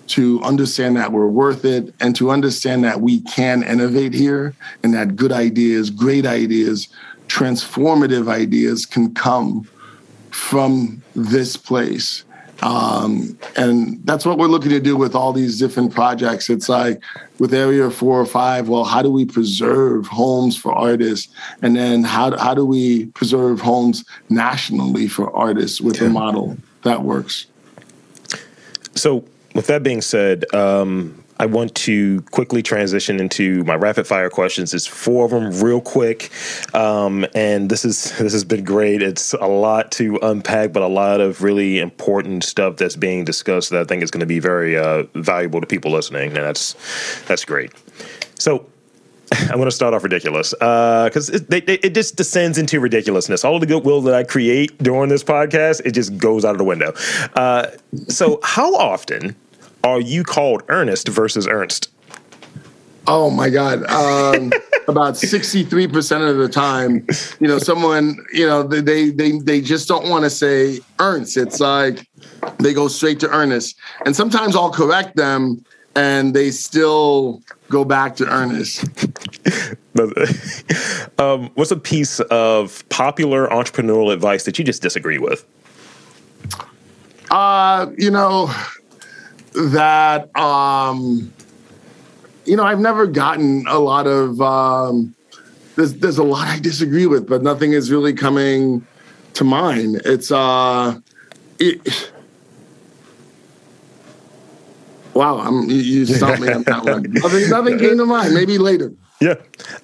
to 0.09 0.43
understand 0.43 0.97
that 0.97 1.13
we're 1.13 1.27
worth 1.27 1.65
it 1.65 1.95
and 2.01 2.15
to 2.17 2.31
understand 2.31 2.85
that 2.85 3.01
we 3.01 3.21
can 3.23 3.63
innovate 3.63 4.13
here 4.13 4.55
and 4.83 4.93
that 4.95 5.17
good 5.17 5.33
ideas, 5.33 5.91
great 5.91 6.27
ideas, 6.27 6.89
transformative 7.29 8.29
ideas 8.29 8.85
can 8.85 9.15
come 9.15 9.67
from 10.31 11.03
this 11.15 11.57
place. 11.57 12.25
Um, 12.63 13.37
and 13.57 14.01
that's 14.07 14.25
what 14.25 14.39
we're 14.39 14.47
looking 14.47 14.71
to 14.71 14.81
do 14.81 14.97
with 14.97 15.15
all 15.15 15.33
these 15.33 15.59
different 15.59 15.93
projects. 15.93 16.49
It's 16.49 16.69
like 16.69 17.03
with 17.39 17.53
Area 17.53 17.91
Four 17.91 18.21
or 18.21 18.27
Five. 18.27 18.69
Well, 18.69 18.85
how 18.85 19.03
do 19.03 19.11
we 19.11 19.25
preserve 19.25 20.07
homes 20.07 20.57
for 20.57 20.73
artists, 20.73 21.33
and 21.61 21.75
then 21.75 22.05
how 22.05 22.37
how 22.39 22.55
do 22.55 22.65
we 22.65 23.07
preserve 23.07 23.61
homes 23.61 24.05
nationally 24.29 25.09
for 25.09 25.35
artists 25.37 25.81
with 25.81 26.01
yeah. 26.01 26.07
a 26.07 26.11
model 26.11 26.57
that 26.83 27.03
works? 27.03 27.47
So, 28.95 29.25
with 29.55 29.67
that 29.67 29.83
being 29.83 30.03
said, 30.03 30.45
um, 30.55 31.22
I 31.43 31.47
want 31.47 31.75
to 31.75 32.23
quickly 32.31 32.63
transition 32.63 33.19
into 33.19 33.65
my 33.65 33.75
rapid 33.75 34.07
fire 34.07 34.31
questions. 34.31 34.73
It's 34.73 34.87
four 34.87 35.25
of 35.25 35.33
them, 35.33 35.51
real 35.61 35.81
quick, 35.81 36.31
um, 36.73 37.27
and 37.35 37.69
this 37.69 37.85
is 37.85 38.17
this 38.19 38.33
has 38.33 38.45
been 38.45 38.63
great. 38.63 39.03
It's 39.03 39.33
a 39.33 39.49
lot 39.49 39.91
to 39.93 40.21
unpack, 40.23 40.73
but 40.73 40.85
a 40.85 40.87
lot 40.87 41.21
of 41.21 41.43
really 41.43 41.81
important 41.81 42.45
stuff 42.45 42.77
that's 42.77 42.95
being 42.95 43.25
discussed 43.25 43.71
that 43.71 43.81
I 43.81 43.85
think 43.85 44.05
is 44.05 44.11
going 44.13 44.21
to 44.21 44.27
be 44.27 44.39
very 44.39 44.79
uh, 44.79 45.03
valuable 45.17 45.61
to 45.61 45.67
people 45.67 45.91
listening, 45.91 46.29
and 46.29 46.37
that's 46.37 46.77
that's 47.27 47.45
great. 47.45 47.73
So. 48.39 48.67
I'm 49.35 49.57
going 49.57 49.65
to 49.65 49.71
start 49.71 49.95
off 49.95 50.03
ridiculous 50.03 50.53
because 50.53 51.31
uh, 51.31 51.39
it, 51.51 51.67
it, 51.67 51.85
it, 51.87 51.95
just 51.95 52.17
descends 52.17 52.59
into 52.59 52.81
ridiculousness. 52.81 53.47
All 53.47 53.55
of 53.55 53.63
the 53.63 53.67
goodwill 53.67 54.03
that 54.03 54.13
I 54.13 54.25
create 54.25 54.77
during 54.77 55.09
this 55.09 55.25
podcast, 55.25 55.81
it 55.87 55.93
just 55.93 56.19
goes 56.19 56.45
out 56.45 56.51
of 56.51 56.59
the 56.59 56.65
window. 56.65 56.93
Uh, 57.35 57.69
so, 58.09 58.41
how 58.43 58.75
often 58.75 59.35
are 59.85 60.01
you 60.01 60.25
called 60.25 60.63
Ernest 60.69 61.09
versus 61.09 61.47
Ernst? 61.49 61.91
Oh 63.07 63.31
my 63.31 63.51
God. 63.51 63.85
Um, 63.85 64.53
about 64.89 65.15
63% 65.15 66.31
of 66.31 66.37
the 66.37 66.49
time, 66.49 67.07
you 67.41 67.49
know, 67.49 67.59
someone, 67.59 68.17
you 68.33 68.47
know, 68.47 68.63
they, 68.63 69.11
they, 69.11 69.39
they 69.39 69.61
just 69.61 69.89
don't 69.89 70.09
want 70.09 70.25
to 70.25 70.31
say 70.31 70.81
Ernst. 70.99 71.37
It's 71.37 71.61
like 71.61 72.07
they 72.59 72.73
go 72.73 72.89
straight 72.89 73.21
to 73.21 73.31
Ernest. 73.31 73.77
And 74.07 74.15
sometimes 74.15 74.57
I'll 74.57 74.71
correct 74.71 75.17
them 75.17 75.65
and 75.95 76.35
they 76.35 76.51
still 76.51 77.43
go 77.69 77.85
back 77.85 78.17
to 78.17 78.27
Ernest. 78.27 78.85
um, 81.19 81.51
what's 81.55 81.71
a 81.71 81.77
piece 81.77 82.21
of 82.21 82.89
popular 82.89 83.49
entrepreneurial 83.49 84.13
advice 84.13 84.45
that 84.45 84.59
you 84.59 84.65
just 84.65 84.83
disagree 84.83 85.19
with? 85.19 85.45
Uh, 87.31 87.91
you 87.97 88.11
know, 88.11 88.53
that 89.55 90.35
um, 90.37 91.33
you 92.45 92.57
know 92.57 92.65
I've 92.65 92.81
never 92.81 93.07
gotten 93.07 93.67
a 93.69 93.79
lot 93.79 94.07
of 94.07 94.41
um, 94.41 95.15
there's 95.77 95.95
there's 95.95 96.19
a 96.19 96.25
lot 96.25 96.49
I 96.49 96.59
disagree 96.59 97.07
with, 97.07 97.29
but 97.29 97.43
nothing 97.43 97.73
is 97.73 97.91
really 97.91 98.13
coming 98.13 98.87
to 99.35 99.45
mind. 99.45 100.03
It's 100.05 100.31
uh, 100.31 100.99
it, 101.59 102.13
Wow, 105.15 105.39
I'm, 105.41 105.69
you, 105.69 105.77
you 105.77 106.07
stumped 106.07 106.41
me 106.41 106.51
on 106.51 106.63
that 106.65 106.85
one. 106.85 107.03
Nothing, 107.13 107.51
nothing 107.51 107.79
came 107.79 107.99
to 107.99 108.07
mind. 108.07 108.33
Maybe 108.33 108.57
later. 108.59 108.93
Yeah. 109.21 109.35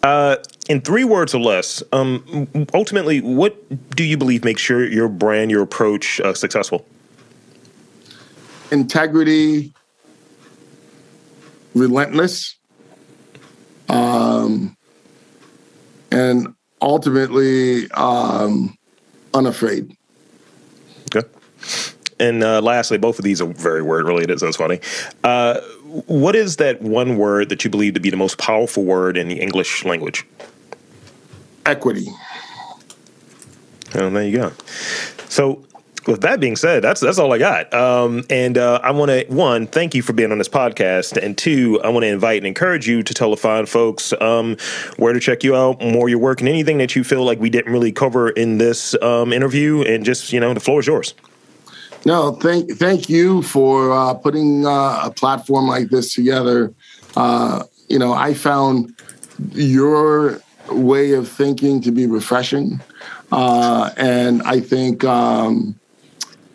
Uh, 0.03 0.37
in 0.69 0.81
three 0.81 1.05
words 1.05 1.35
or 1.35 1.41
less, 1.41 1.83
um, 1.93 2.49
ultimately, 2.75 3.21
what 3.21 3.95
do 3.95 4.05
you 4.05 4.17
believe 4.17 4.45
makes 4.45 4.63
sure 4.63 4.87
your 4.87 5.09
brand, 5.09 5.51
your 5.51 5.63
approach 5.63 6.21
uh, 6.21 6.35
successful? 6.35 6.87
Integrity, 8.71 9.73
relentless, 11.75 12.59
um, 13.89 14.77
and 16.11 16.55
ultimately 16.81 17.91
um, 17.93 18.77
unafraid. 19.35 19.97
Okay. 21.15 21.27
And 22.21 22.43
uh, 22.43 22.61
lastly, 22.61 22.99
both 22.99 23.19
of 23.19 23.25
these 23.25 23.41
are 23.41 23.47
very 23.47 23.83
word 23.83 24.07
related, 24.07 24.41
so 24.41 24.49
it's 24.49 24.57
funny. 24.57 24.81
Uh, 25.23 25.61
what 26.07 26.35
is 26.35 26.57
that 26.57 26.83
one 26.83 27.17
word 27.17 27.49
that 27.49 27.65
you 27.65 27.71
believe 27.71 27.95
to 27.95 28.01
be 28.01 28.11
the 28.11 28.17
most 28.17 28.39
powerful 28.39 28.85
word 28.85 29.17
in 29.17 29.29
the 29.29 29.41
English 29.41 29.85
language? 29.85 30.27
Equity. 31.65 32.09
Oh, 33.95 34.11
there 34.11 34.25
you 34.25 34.37
go. 34.37 34.53
So, 35.29 35.65
with 36.09 36.23
that 36.23 36.41
being 36.41 36.57
said, 36.57 36.83
that's 36.83 37.01
that's 37.01 37.19
all 37.19 37.33
I 37.33 37.39
got. 37.39 37.73
Um, 37.75 38.25
and 38.31 38.57
uh, 38.57 38.81
I 38.83 38.91
want 38.93 39.11
to 39.11 39.27
one 39.29 39.67
thank 39.67 39.95
you 39.95 40.03
for 40.03 40.15
being 40.15 40.33
on 40.33 40.39
this 40.39 40.49
podcast, 40.49 41.23
and 41.23 41.37
two, 41.37 41.81
I 41.83 41.91
want 41.91 42.05
to 42.05 42.09
invite 42.09 42.39
and 42.39 42.47
encourage 42.47 42.89
you 42.89 43.03
to 43.03 43.15
tell 43.15 43.31
the 43.31 43.37
fine 43.37 43.67
folks 43.67 44.15
um, 44.21 44.57
where 44.97 45.13
to 45.13 45.21
check 45.21 45.45
you 45.45 45.55
out, 45.55 45.81
more 45.83 46.09
your 46.09 46.19
work, 46.19 46.41
and 46.41 46.49
anything 46.49 46.79
that 46.79 46.97
you 46.97 47.05
feel 47.05 47.25
like 47.25 47.39
we 47.39 47.51
didn't 47.51 47.73
really 47.73 47.93
cover 47.93 48.31
in 48.31 48.57
this 48.59 49.01
um, 49.03 49.33
interview. 49.33 49.83
And 49.83 50.05
just 50.05 50.33
you 50.33 50.41
know, 50.41 50.55
the 50.55 50.61
floor 50.61 50.81
is 50.81 50.87
yours. 50.87 51.15
No, 52.07 52.33
thank 52.33 52.71
thank 52.73 53.11
you 53.11 53.43
for 53.43 53.93
uh, 53.93 54.15
putting 54.15 54.67
uh, 54.67 55.03
a 55.05 55.13
platform 55.15 55.67
like 55.67 55.91
this 55.91 56.15
together. 56.15 56.73
Uh, 57.17 57.65
you 57.89 57.99
know, 57.99 58.15
I 58.15 58.33
found 58.33 58.95
your 59.53 60.41
way 60.71 61.13
of 61.13 61.29
thinking 61.29 61.83
to 61.83 61.93
be 61.93 62.07
refreshing, 62.07 62.81
uh, 63.31 63.91
and 63.99 64.43
I 64.43 64.61
think 64.61 65.05
um, 65.05 65.78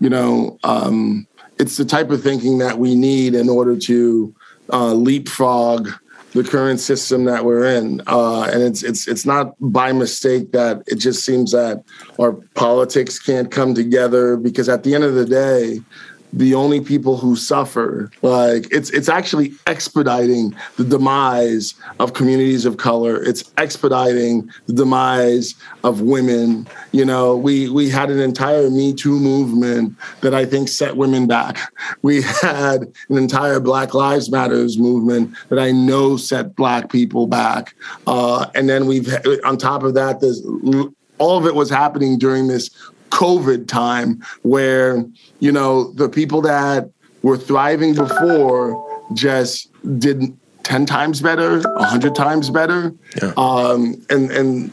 you 0.03 0.09
know 0.09 0.59
um, 0.65 1.25
it's 1.59 1.77
the 1.77 1.85
type 1.85 2.09
of 2.09 2.21
thinking 2.21 2.57
that 2.57 2.77
we 2.77 2.93
need 2.93 3.33
in 3.33 3.47
order 3.47 3.77
to 3.77 4.35
uh, 4.71 4.93
leapfrog 4.93 5.89
the 6.33 6.43
current 6.43 6.79
system 6.79 7.23
that 7.25 7.45
we're 7.45 7.63
in, 7.63 8.01
uh, 8.07 8.41
and 8.51 8.61
it's 8.61 8.83
it's 8.83 9.07
it's 9.07 9.25
not 9.25 9.55
by 9.59 9.93
mistake 9.93 10.51
that 10.51 10.83
it 10.87 10.95
just 10.95 11.23
seems 11.23 11.53
that 11.53 11.83
our 12.19 12.33
politics 12.53 13.17
can't 13.17 13.49
come 13.49 13.73
together 13.73 14.35
because 14.35 14.67
at 14.67 14.83
the 14.83 14.93
end 14.93 15.05
of 15.05 15.13
the 15.13 15.25
day, 15.25 15.79
the 16.33 16.55
only 16.55 16.81
people 16.81 17.15
who 17.15 17.35
suffer. 17.35 18.11
Like 18.21 18.67
it's 18.71 18.89
it's 18.89 19.07
actually 19.07 19.53
expediting 19.67 20.55
the 20.77 20.83
demise 20.83 21.75
of 21.99 22.13
communities 22.13 22.65
of 22.65 22.77
color. 22.77 23.23
It's 23.23 23.51
expediting 23.57 24.49
the 24.65 24.73
demise 24.73 25.53
of 25.83 26.01
women. 26.01 26.67
You 26.91 27.05
know 27.05 27.37
we 27.37 27.69
we 27.69 27.89
had 27.89 28.09
an 28.09 28.19
entire 28.19 28.69
me 28.69 28.93
too 28.93 29.19
movement 29.19 29.95
that 30.21 30.33
i 30.33 30.45
think 30.45 30.67
set 30.67 30.97
women 30.97 31.27
back. 31.27 31.57
We 32.01 32.21
had 32.23 32.81
an 33.09 33.17
entire 33.17 33.59
black 33.59 33.93
lives 33.93 34.31
matters 34.31 34.77
movement 34.77 35.35
that 35.49 35.59
i 35.59 35.71
know 35.71 36.17
set 36.17 36.55
black 36.55 36.91
people 36.91 37.27
back. 37.27 37.75
Uh, 38.07 38.47
and 38.55 38.67
then 38.67 38.87
we've 38.87 39.13
on 39.45 39.57
top 39.57 39.83
of 39.83 39.93
that 39.93 40.19
there's 40.19 40.41
all 41.19 41.37
of 41.37 41.45
it 41.45 41.55
was 41.55 41.69
happening 41.69 42.17
during 42.17 42.47
this 42.47 42.69
COVID 43.13 43.67
time 43.67 44.23
where, 44.41 45.05
you 45.39 45.51
know, 45.51 45.91
the 45.93 46.09
people 46.09 46.41
that 46.41 46.89
were 47.21 47.37
thriving 47.37 47.93
before 47.93 49.03
just 49.13 49.69
did 49.99 50.35
10 50.63 50.85
times 50.85 51.21
better, 51.21 51.59
100 51.59 52.15
times 52.15 52.49
better. 52.49 52.93
Yeah. 53.21 53.33
Um, 53.37 54.03
and, 54.09 54.31
and 54.31 54.71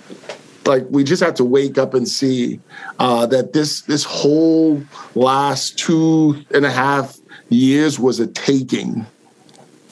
like 0.64 0.86
we 0.88 1.05
just 1.05 1.22
have 1.22 1.34
to 1.34 1.45
wake 1.45 1.76
up 1.76 1.93
and 1.93 2.09
see 2.09 2.61
uh, 2.99 3.26
that 3.26 3.53
this 3.53 3.82
this 3.82 4.05
whole 4.05 4.82
last 5.14 5.78
two 5.78 6.45
and 6.55 6.64
a 6.64 6.70
half 6.70 7.18
years 7.49 7.99
was 7.99 8.20
a 8.20 8.26
taking 8.26 9.05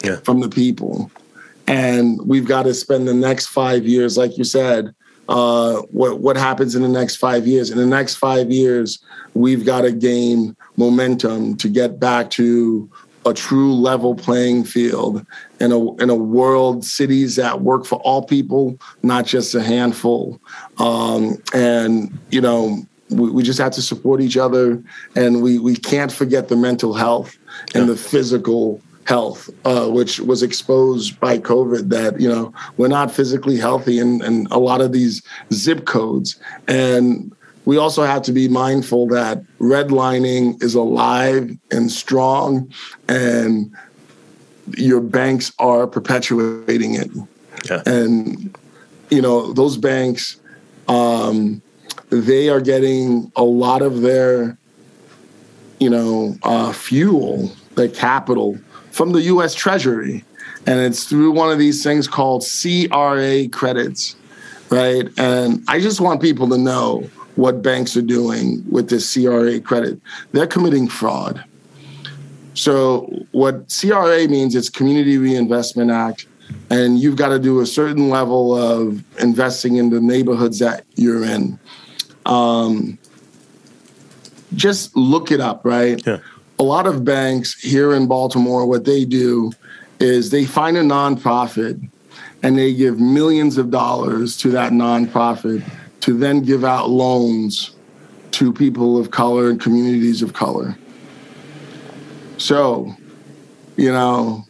yeah. 0.04 0.16
from 0.20 0.40
the 0.40 0.48
people 0.48 1.10
and 1.66 2.20
we've 2.26 2.46
got 2.46 2.62
to 2.62 2.72
spend 2.72 3.08
the 3.08 3.14
next 3.14 3.46
five 3.46 3.86
years 3.86 4.16
like 4.16 4.38
you 4.38 4.44
said 4.44 4.94
uh, 5.28 5.82
what 5.90 6.20
what 6.20 6.36
happens 6.36 6.74
in 6.74 6.82
the 6.82 6.88
next 6.88 7.16
five 7.16 7.46
years. 7.46 7.70
In 7.70 7.78
the 7.78 7.86
next 7.86 8.16
five 8.16 8.50
years, 8.50 8.98
we've 9.34 9.64
got 9.64 9.82
to 9.82 9.92
gain 9.92 10.56
momentum 10.76 11.56
to 11.58 11.68
get 11.68 12.00
back 12.00 12.30
to 12.30 12.90
a 13.26 13.34
true 13.34 13.74
level 13.74 14.14
playing 14.14 14.64
field 14.64 15.24
in 15.60 15.70
a 15.70 15.94
in 15.96 16.08
a 16.08 16.14
world 16.14 16.84
cities 16.84 17.36
that 17.36 17.60
work 17.60 17.84
for 17.84 17.96
all 18.00 18.24
people, 18.24 18.78
not 19.02 19.26
just 19.26 19.54
a 19.54 19.62
handful. 19.62 20.40
Um, 20.78 21.36
and 21.52 22.18
you 22.30 22.40
know, 22.40 22.86
we, 23.10 23.30
we, 23.30 23.42
just 23.42 23.58
have 23.58 23.72
to 23.72 23.82
support 23.82 24.20
each 24.20 24.36
other, 24.36 24.82
and 25.14 25.42
we 25.42 25.58
we 25.58 25.76
can't 25.76 26.10
forget 26.10 26.48
the 26.48 26.56
mental 26.56 26.94
health 26.94 27.36
and 27.74 27.86
yeah. 27.86 27.92
the 27.92 27.96
physical 27.96 28.80
health, 29.08 29.48
uh, 29.64 29.88
which 29.88 30.20
was 30.20 30.42
exposed 30.42 31.18
by 31.18 31.38
COVID, 31.38 31.88
that, 31.88 32.20
you 32.20 32.28
know, 32.28 32.52
we're 32.76 32.88
not 32.88 33.10
physically 33.10 33.56
healthy 33.56 33.98
in, 33.98 34.22
in 34.22 34.46
a 34.50 34.58
lot 34.58 34.82
of 34.82 34.92
these 34.92 35.22
zip 35.50 35.86
codes. 35.86 36.38
And 36.66 37.32
we 37.64 37.78
also 37.78 38.02
have 38.04 38.20
to 38.24 38.32
be 38.32 38.48
mindful 38.48 39.08
that 39.08 39.42
redlining 39.60 40.62
is 40.62 40.74
alive 40.74 41.56
and 41.70 41.90
strong, 41.90 42.70
and 43.08 43.74
your 44.76 45.00
banks 45.00 45.52
are 45.58 45.86
perpetuating 45.86 46.94
it. 46.94 47.10
Yeah. 47.64 47.82
And, 47.86 48.54
you 49.08 49.22
know, 49.22 49.54
those 49.54 49.78
banks, 49.78 50.38
um, 50.86 51.62
they 52.10 52.50
are 52.50 52.60
getting 52.60 53.32
a 53.36 53.44
lot 53.44 53.80
of 53.80 54.02
their, 54.02 54.58
you 55.80 55.88
know, 55.88 56.36
uh, 56.42 56.72
fuel, 56.74 57.50
their 57.74 57.88
capital 57.88 58.58
from 58.98 59.12
the 59.12 59.22
US 59.22 59.54
Treasury. 59.54 60.24
And 60.66 60.80
it's 60.80 61.04
through 61.04 61.30
one 61.30 61.52
of 61.52 61.58
these 61.58 61.84
things 61.84 62.08
called 62.08 62.44
CRA 62.44 63.48
credits, 63.48 64.16
right? 64.70 65.08
And 65.16 65.64
I 65.68 65.78
just 65.78 66.00
want 66.00 66.20
people 66.20 66.48
to 66.48 66.58
know 66.58 67.08
what 67.36 67.62
banks 67.62 67.96
are 67.96 68.02
doing 68.02 68.64
with 68.68 68.90
this 68.90 69.14
CRA 69.14 69.60
credit. 69.60 70.00
They're 70.32 70.48
committing 70.48 70.88
fraud. 70.88 71.44
So, 72.54 73.24
what 73.30 73.72
CRA 73.80 74.26
means, 74.26 74.56
it's 74.56 74.68
Community 74.68 75.16
Reinvestment 75.16 75.92
Act, 75.92 76.26
and 76.68 76.98
you've 76.98 77.14
got 77.14 77.28
to 77.28 77.38
do 77.38 77.60
a 77.60 77.66
certain 77.66 78.10
level 78.10 78.52
of 78.52 79.04
investing 79.20 79.76
in 79.76 79.90
the 79.90 80.00
neighborhoods 80.00 80.58
that 80.58 80.84
you're 80.96 81.24
in. 81.24 81.56
Um, 82.26 82.98
just 84.56 84.96
look 84.96 85.30
it 85.30 85.40
up, 85.40 85.64
right? 85.64 86.04
Yeah 86.04 86.18
a 86.58 86.62
lot 86.62 86.86
of 86.86 87.04
banks 87.04 87.60
here 87.60 87.94
in 87.94 88.06
Baltimore, 88.06 88.66
what 88.66 88.84
they 88.84 89.04
do 89.04 89.52
is 90.00 90.30
they 90.30 90.44
find 90.44 90.76
a 90.76 90.82
nonprofit 90.82 91.88
and 92.42 92.58
they 92.58 92.74
give 92.74 93.00
millions 93.00 93.58
of 93.58 93.70
dollars 93.70 94.36
to 94.38 94.50
that 94.50 94.72
nonprofit 94.72 95.62
to 96.00 96.16
then 96.16 96.42
give 96.42 96.64
out 96.64 96.88
loans 96.90 97.74
to 98.32 98.52
people 98.52 98.98
of 98.98 99.10
color 99.10 99.50
and 99.50 99.60
communities 99.60 100.22
of 100.22 100.32
color. 100.32 100.76
So, 102.36 102.94
you 103.76 103.92
know, 103.92 104.44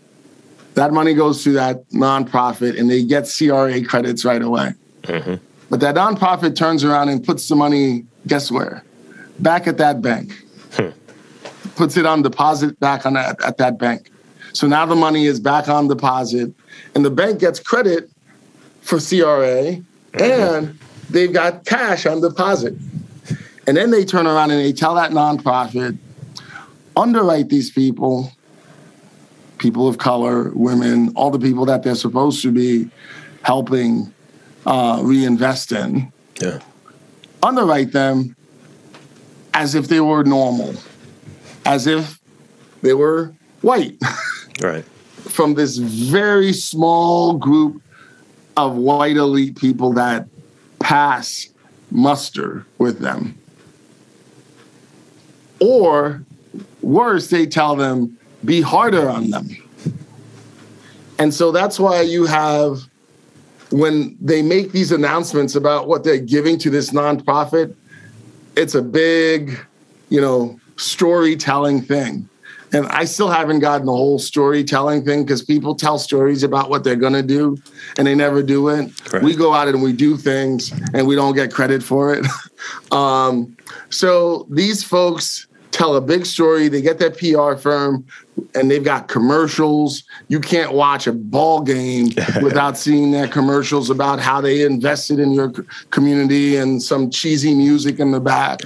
that 0.74 0.92
money 0.92 1.14
goes 1.14 1.42
to 1.44 1.52
that 1.52 1.88
nonprofit 1.90 2.78
and 2.78 2.90
they 2.90 3.02
get 3.02 3.32
CRA 3.36 3.82
credits 3.84 4.24
right 4.24 4.42
away. 4.42 4.74
Mm-hmm. 5.02 5.34
But 5.70 5.80
that 5.80 5.94
nonprofit 5.94 6.56
turns 6.56 6.84
around 6.84 7.08
and 7.08 7.24
puts 7.24 7.48
the 7.48 7.56
money, 7.56 8.06
guess 8.26 8.50
where? 8.50 8.82
Back 9.38 9.66
at 9.66 9.78
that 9.78 10.02
bank. 10.02 10.32
Puts 11.76 11.96
it 11.96 12.06
on 12.06 12.22
deposit 12.22 12.78
back 12.80 13.06
on 13.06 13.14
that, 13.14 13.42
at 13.42 13.58
that 13.58 13.78
bank. 13.78 14.10
So 14.52 14.66
now 14.66 14.86
the 14.86 14.96
money 14.96 15.26
is 15.26 15.40
back 15.40 15.68
on 15.68 15.88
deposit, 15.88 16.52
and 16.94 17.04
the 17.04 17.10
bank 17.10 17.40
gets 17.40 17.60
credit 17.60 18.10
for 18.80 18.98
CRA, 18.98 19.76
and 20.14 20.78
they've 21.10 21.32
got 21.32 21.64
cash 21.64 22.06
on 22.06 22.20
deposit. 22.20 22.74
And 23.66 23.76
then 23.76 23.90
they 23.90 24.04
turn 24.04 24.26
around 24.26 24.50
and 24.50 24.60
they 24.60 24.72
tell 24.72 24.94
that 24.94 25.10
nonprofit, 25.10 25.98
underwrite 26.96 27.50
these 27.50 27.70
people, 27.70 28.32
people 29.58 29.86
of 29.86 29.98
color, 29.98 30.50
women, 30.54 31.12
all 31.14 31.30
the 31.30 31.38
people 31.38 31.66
that 31.66 31.82
they're 31.82 31.94
supposed 31.94 32.40
to 32.42 32.50
be 32.50 32.90
helping 33.42 34.12
uh, 34.64 35.00
reinvest 35.02 35.72
in. 35.72 36.10
Yeah. 36.40 36.60
Underwrite 37.42 37.92
them 37.92 38.34
as 39.54 39.74
if 39.74 39.88
they 39.88 40.00
were 40.00 40.24
normal 40.24 40.74
as 41.68 41.86
if 41.86 42.18
they 42.82 42.94
were 42.94 43.32
white. 43.62 43.96
Right. 44.60 44.84
From 45.28 45.54
this 45.54 45.76
very 45.76 46.52
small 46.52 47.34
group 47.34 47.80
of 48.56 48.74
white 48.74 49.16
elite 49.16 49.56
people 49.56 49.92
that 49.92 50.26
pass 50.80 51.46
muster 51.92 52.66
with 52.78 52.98
them. 52.98 53.38
Or 55.60 56.24
worse, 56.82 57.30
they 57.30 57.46
tell 57.46 57.76
them 57.76 58.18
be 58.44 58.60
harder 58.60 59.08
on 59.08 59.30
them. 59.30 59.48
And 61.20 61.32
so 61.32 61.52
that's 61.52 61.78
why 61.78 62.00
you 62.00 62.26
have, 62.26 62.80
when 63.70 64.16
they 64.20 64.42
make 64.42 64.72
these 64.72 64.90
announcements 64.90 65.54
about 65.54 65.86
what 65.86 66.02
they're 66.02 66.18
giving 66.18 66.58
to 66.58 66.70
this 66.70 66.90
nonprofit, 66.90 67.76
it's 68.56 68.74
a 68.74 68.82
big, 68.82 69.56
you 70.08 70.20
know, 70.20 70.58
storytelling 70.78 71.82
thing. 71.82 72.28
And 72.72 72.86
I 72.88 73.04
still 73.04 73.28
haven't 73.28 73.60
gotten 73.60 73.86
the 73.86 73.92
whole 73.92 74.18
storytelling 74.18 75.04
thing 75.04 75.24
because 75.24 75.42
people 75.42 75.74
tell 75.74 75.98
stories 75.98 76.42
about 76.42 76.68
what 76.68 76.84
they're 76.84 76.96
going 76.96 77.14
to 77.14 77.22
do 77.22 77.56
and 77.96 78.06
they 78.06 78.14
never 78.14 78.42
do 78.42 78.68
it. 78.68 79.12
Right. 79.12 79.22
We 79.22 79.34
go 79.34 79.54
out 79.54 79.68
and 79.68 79.82
we 79.82 79.92
do 79.92 80.16
things 80.16 80.72
and 80.92 81.06
we 81.06 81.14
don't 81.14 81.34
get 81.34 81.52
credit 81.52 81.82
for 81.82 82.14
it. 82.14 82.26
um, 82.92 83.56
so 83.88 84.46
these 84.50 84.84
folks 84.84 85.46
tell 85.70 85.96
a 85.96 86.00
big 86.00 86.26
story. 86.26 86.68
They 86.68 86.82
get 86.82 86.98
that 86.98 87.16
PR 87.16 87.58
firm 87.58 88.04
and 88.54 88.70
they've 88.70 88.84
got 88.84 89.08
commercials. 89.08 90.04
You 90.28 90.40
can't 90.40 90.72
watch 90.72 91.06
a 91.06 91.12
ball 91.12 91.62
game 91.62 92.08
without 92.42 92.76
seeing 92.76 93.12
their 93.12 93.28
commercials 93.28 93.88
about 93.88 94.20
how 94.20 94.40
they 94.40 94.62
invested 94.62 95.18
in 95.18 95.32
your 95.32 95.52
community 95.90 96.56
and 96.56 96.82
some 96.82 97.10
cheesy 97.10 97.54
music 97.54 97.98
in 97.98 98.10
the 98.10 98.20
back. 98.20 98.60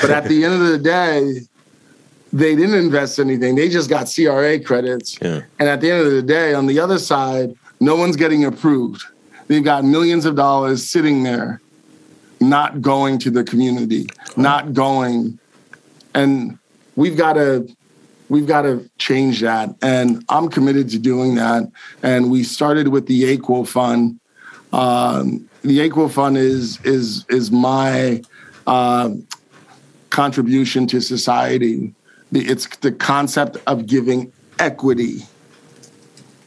But 0.00 0.10
at 0.10 0.24
the 0.24 0.44
end 0.44 0.54
of 0.54 0.60
the 0.60 0.78
day, 0.78 1.40
they 2.32 2.56
didn't 2.56 2.74
invest 2.74 3.18
anything. 3.18 3.54
They 3.54 3.68
just 3.68 3.90
got 3.90 4.10
CRA 4.12 4.58
credits. 4.58 5.18
Yeah. 5.20 5.42
And 5.58 5.68
at 5.68 5.80
the 5.80 5.90
end 5.90 6.06
of 6.06 6.12
the 6.12 6.22
day, 6.22 6.54
on 6.54 6.66
the 6.66 6.80
other 6.80 6.98
side, 6.98 7.54
no 7.80 7.96
one's 7.96 8.16
getting 8.16 8.44
approved. 8.44 9.04
They've 9.48 9.62
got 9.62 9.84
millions 9.84 10.24
of 10.24 10.34
dollars 10.34 10.88
sitting 10.88 11.24
there, 11.24 11.60
not 12.40 12.80
going 12.80 13.18
to 13.20 13.30
the 13.30 13.44
community, 13.44 14.06
not 14.36 14.72
going. 14.72 15.38
And 16.14 16.58
we've 16.96 17.16
got 17.16 17.34
to 17.34 17.68
we've 18.28 18.46
got 18.46 18.62
to 18.62 18.88
change 18.96 19.40
that. 19.40 19.74
And 19.82 20.24
I'm 20.30 20.48
committed 20.48 20.88
to 20.90 20.98
doing 20.98 21.34
that. 21.34 21.70
And 22.02 22.30
we 22.30 22.44
started 22.44 22.88
with 22.88 23.06
the 23.06 23.36
AQUO 23.36 23.68
Fund. 23.68 24.18
Um, 24.72 25.48
the 25.60 25.80
AQUO 25.80 26.10
Fund 26.10 26.38
is 26.38 26.80
is 26.82 27.26
is 27.28 27.50
my 27.50 28.22
uh, 28.66 29.10
contribution 30.12 30.86
to 30.86 31.00
society 31.00 31.92
it's 32.34 32.66
the 32.78 32.92
concept 32.92 33.56
of 33.66 33.86
giving 33.86 34.32
equity 34.58 35.20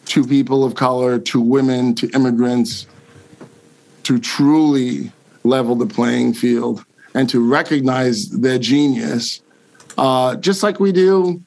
to 0.06 0.26
people 0.26 0.64
of 0.64 0.76
color, 0.76 1.20
to 1.20 1.42
women, 1.42 1.94
to 1.96 2.10
immigrants, 2.12 2.88
to 4.04 4.20
truly 4.20 5.12
level 5.44 5.76
the 5.76 5.86
playing 5.86 6.34
field 6.34 6.84
and 7.14 7.30
to 7.30 7.40
recognize 7.40 8.30
their 8.30 8.58
genius, 8.58 9.42
uh, 9.98 10.36
just 10.36 10.64
like 10.64 10.80
we 10.80 10.92
do, 10.92 11.42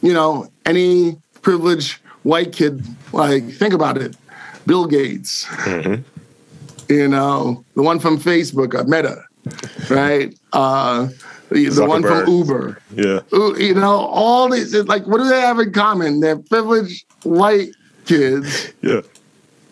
you 0.00 0.12
know, 0.12 0.48
any 0.66 1.16
privileged 1.42 2.00
white 2.22 2.52
kid. 2.52 2.84
Like, 3.12 3.48
think 3.50 3.74
about 3.74 3.98
it 3.98 4.16
Bill 4.66 4.86
Gates, 4.86 5.44
mm-hmm. 5.46 6.02
you 6.92 7.08
know, 7.08 7.64
the 7.74 7.82
one 7.82 7.98
from 7.98 8.18
Facebook, 8.18 8.86
Meta, 8.86 9.24
right? 9.90 10.36
Uh, 10.52 11.08
the 11.52 11.86
one 11.86 12.02
from 12.02 12.28
Uber. 12.28 12.80
Yeah. 12.94 13.20
You 13.32 13.74
know, 13.74 13.96
all 13.96 14.48
these, 14.48 14.74
like, 14.84 15.06
what 15.06 15.18
do 15.18 15.28
they 15.28 15.40
have 15.40 15.58
in 15.58 15.72
common? 15.72 16.20
They're 16.20 16.38
privileged 16.38 17.06
white 17.22 17.70
kids 18.04 18.72
yeah. 18.82 19.00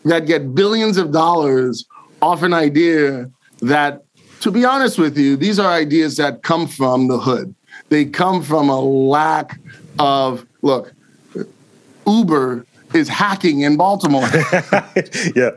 that 0.05 0.27
get 0.27 0.55
billions 0.55 0.97
of 0.97 1.13
dollars 1.13 1.87
off 2.23 2.43
an 2.43 2.53
idea 2.53 3.31
that, 3.61 4.05
to 4.41 4.51
be 4.51 4.65
honest 4.65 4.99
with 4.99 5.19
you, 5.19 5.37
these 5.37 5.59
are 5.59 5.71
ideas 5.71 6.17
that 6.17 6.43
come 6.43 6.67
from 6.67 7.09
the 7.09 7.19
hood. 7.19 7.55
They 7.89 8.05
come 8.05 8.43
from 8.43 8.69
a 8.69 8.81
lack 8.81 9.59
of, 9.99 10.47
look, 10.63 10.93
Uber 12.07 12.65
is 12.95 13.09
hacking 13.09 13.61
in 13.61 13.77
Baltimore. 13.77 14.23
yeah. 15.37 15.51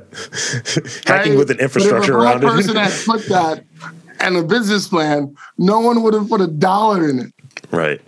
Hacking 1.05 1.33
right? 1.33 1.37
with 1.37 1.51
an 1.51 1.59
infrastructure 1.59 2.17
around 2.17 2.43
it. 2.43 2.47
person 2.47 2.75
that 2.75 3.03
put 3.05 3.25
that 3.27 3.63
and 4.23 4.37
a 4.37 4.43
business 4.43 4.87
plan, 4.87 5.35
no 5.57 5.79
one 5.79 6.01
would 6.01 6.13
have 6.13 6.29
put 6.29 6.41
a 6.41 6.47
dollar 6.47 7.09
in 7.09 7.19
it. 7.19 7.33
Right. 7.71 8.01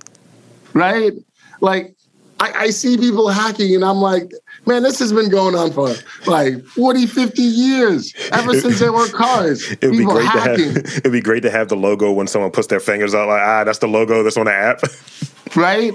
Right? 0.74 1.14
Like, 1.62 1.96
I, 2.40 2.52
I, 2.52 2.70
see 2.70 2.98
people 2.98 3.30
hacking, 3.30 3.76
and 3.76 3.86
I'm 3.86 3.98
like, 3.98 4.32
man, 4.66 4.84
this 4.84 5.00
has 5.00 5.14
been 5.14 5.30
going 5.30 5.56
on 5.56 5.72
for 5.72 5.94
like 6.28 6.62
40, 6.66 7.08
50 7.08 7.42
years, 7.42 8.14
ever 8.34 8.60
since 8.60 8.80
there 8.80 8.92
were 8.92 9.08
cars. 9.08 9.72
It'd 9.82 9.92
be 9.92 10.04
great 10.04 10.26
hacking. 10.26 10.74
to 10.74 10.82
have. 10.82 10.98
It'd 10.98 11.12
be 11.14 11.22
great 11.22 11.44
to 11.44 11.50
have 11.50 11.70
the 11.70 11.78
logo 11.78 12.12
when 12.12 12.28
someone 12.28 12.52
puts 12.52 12.68
their 12.68 12.82
fingers 12.82 13.16
out, 13.16 13.30
like, 13.30 13.42
ah, 13.42 13.64
that's 13.64 13.80
the 13.80 13.88
logo 13.88 14.22
that's 14.22 14.36
on 14.36 14.46
the 14.46 14.54
app. 14.54 14.82
right, 15.56 15.94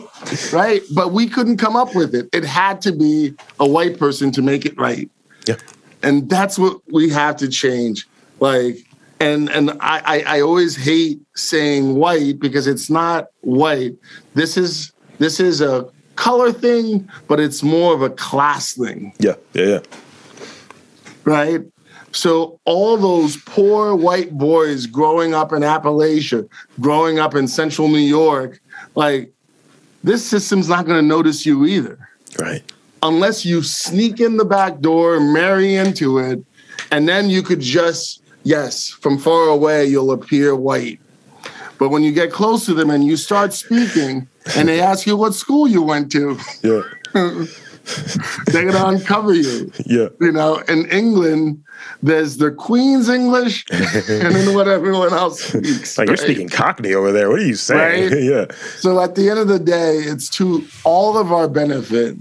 right. 0.53 0.81
But 0.95 1.13
we 1.13 1.29
couldn't 1.29 1.59
come 1.59 1.77
up 1.77 1.95
with 1.95 2.15
it. 2.15 2.29
It 2.33 2.45
had 2.45 2.81
to 2.83 2.93
be 2.93 3.35
a 3.59 3.69
white 3.69 3.99
person 3.99 4.31
to 4.33 4.43
make 4.43 4.65
it 4.65 4.79
right. 4.79 5.11
Yeah. 5.47 5.57
And 6.03 6.31
that's 6.31 6.59
what 6.59 6.81
we 6.91 7.11
have 7.11 7.37
to 7.37 7.49
change. 7.49 8.09
Like, 8.39 8.79
and 9.21 9.51
and 9.51 9.71
I, 9.81 10.03
I, 10.05 10.25
I 10.37 10.41
always 10.41 10.75
hate 10.75 11.21
saying 11.35 11.95
white 11.95 12.41
because 12.41 12.67
it's 12.67 12.91
not 12.91 13.29
white. 13.43 13.95
This 14.35 14.57
is 14.57 14.93
this 15.19 15.39
is 15.39 15.61
a 15.61 15.89
color 16.17 16.53
thing, 16.53 17.09
but 17.29 17.39
it's 17.39 17.63
more 17.63 17.95
of 17.95 18.03
a 18.03 18.11
class 18.11 18.73
thing. 18.73 19.13
Yeah, 19.19 19.35
yeah, 19.53 19.65
yeah. 19.65 19.81
Right. 21.25 21.61
So 22.13 22.59
all 22.65 22.97
those 22.97 23.37
poor 23.37 23.95
white 23.95 24.37
boys 24.37 24.87
growing 24.87 25.33
up 25.33 25.53
in 25.53 25.63
Appalachia, 25.63 26.49
growing 26.81 27.21
up 27.21 27.37
in 27.37 27.47
Central 27.47 27.89
New 27.89 27.99
York, 27.99 28.61
like 28.97 29.33
this 30.03 30.27
system's 30.27 30.69
not 30.69 30.87
going 30.87 30.99
to 30.99 31.07
notice 31.07 31.47
you 31.47 31.67
either. 31.67 32.09
Right. 32.39 32.63
Unless 33.03 33.45
you 33.45 33.63
sneak 33.63 34.19
in 34.19 34.39
the 34.39 34.45
back 34.45 34.81
door, 34.81 35.21
marry 35.21 35.77
into 35.77 36.19
it, 36.19 36.45
and 36.91 37.09
then 37.09 37.31
you 37.31 37.43
could 37.43 37.61
just 37.61 38.20
yes, 38.43 38.91
from 38.91 39.19
far 39.19 39.49
away, 39.49 39.87
you'll 39.87 40.13
appear 40.13 40.55
white. 40.55 41.01
But 41.79 41.89
when 41.89 42.03
you 42.03 42.13
get 42.13 42.31
close 42.31 42.67
to 42.67 42.75
them 42.75 42.91
and 42.91 43.07
you 43.07 43.17
start 43.17 43.55
speaking 43.55 44.29
and 44.55 44.69
they 44.69 44.81
ask 44.81 45.07
you 45.07 45.17
what 45.17 45.35
school 45.35 45.67
you 45.67 45.83
went 45.83 46.13
to, 46.13 46.39
yeah. 46.63 46.83
they're 48.47 48.71
gonna 48.71 48.97
uncover 48.97 49.35
you. 49.35 49.73
Yeah. 49.87 50.09
You 50.21 50.33
know, 50.33 50.59
in 50.69 50.87
England, 50.91 51.65
there's 52.03 52.37
the 52.37 52.51
Queen's 52.51 53.09
English 53.09 53.65
and 53.71 54.35
then 54.35 54.55
what 54.55 54.69
everyone 54.69 55.13
else 55.13 55.43
speaks. 55.43 55.97
Like 55.97 56.09
right? 56.09 56.19
you're 56.19 56.25
speaking 56.25 56.49
Cockney 56.49 56.95
over 56.95 57.13
there. 57.13 57.31
What 57.31 57.41
are 57.41 57.47
you 57.47 57.55
saying? 57.55 58.11
Right? 58.11 58.23
yeah. 58.23 58.47
So 58.77 59.01
at 59.01 59.15
the 59.15 59.31
end 59.31 59.39
of 59.39 59.49
the 59.49 59.59
day, 59.59 59.97
it's 59.99 60.29
to 60.31 60.65
all 60.85 61.17
of 61.17 61.33
our 61.33 61.49
benefit 61.49 62.17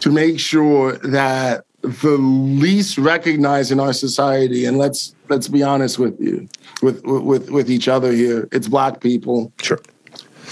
to 0.00 0.10
make 0.10 0.40
sure 0.40 0.92
that 0.98 1.64
the 1.84 2.16
least 2.16 2.96
recognized 2.96 3.70
in 3.70 3.78
our 3.78 3.92
society 3.92 4.64
and 4.64 4.78
let's 4.78 5.14
let's 5.28 5.48
be 5.48 5.62
honest 5.62 5.98
with 5.98 6.18
you 6.18 6.48
with 6.82 7.04
with 7.04 7.50
with 7.50 7.70
each 7.70 7.88
other 7.88 8.10
here 8.10 8.48
it's 8.52 8.68
black 8.68 9.00
people. 9.00 9.52
Sure. 9.60 9.80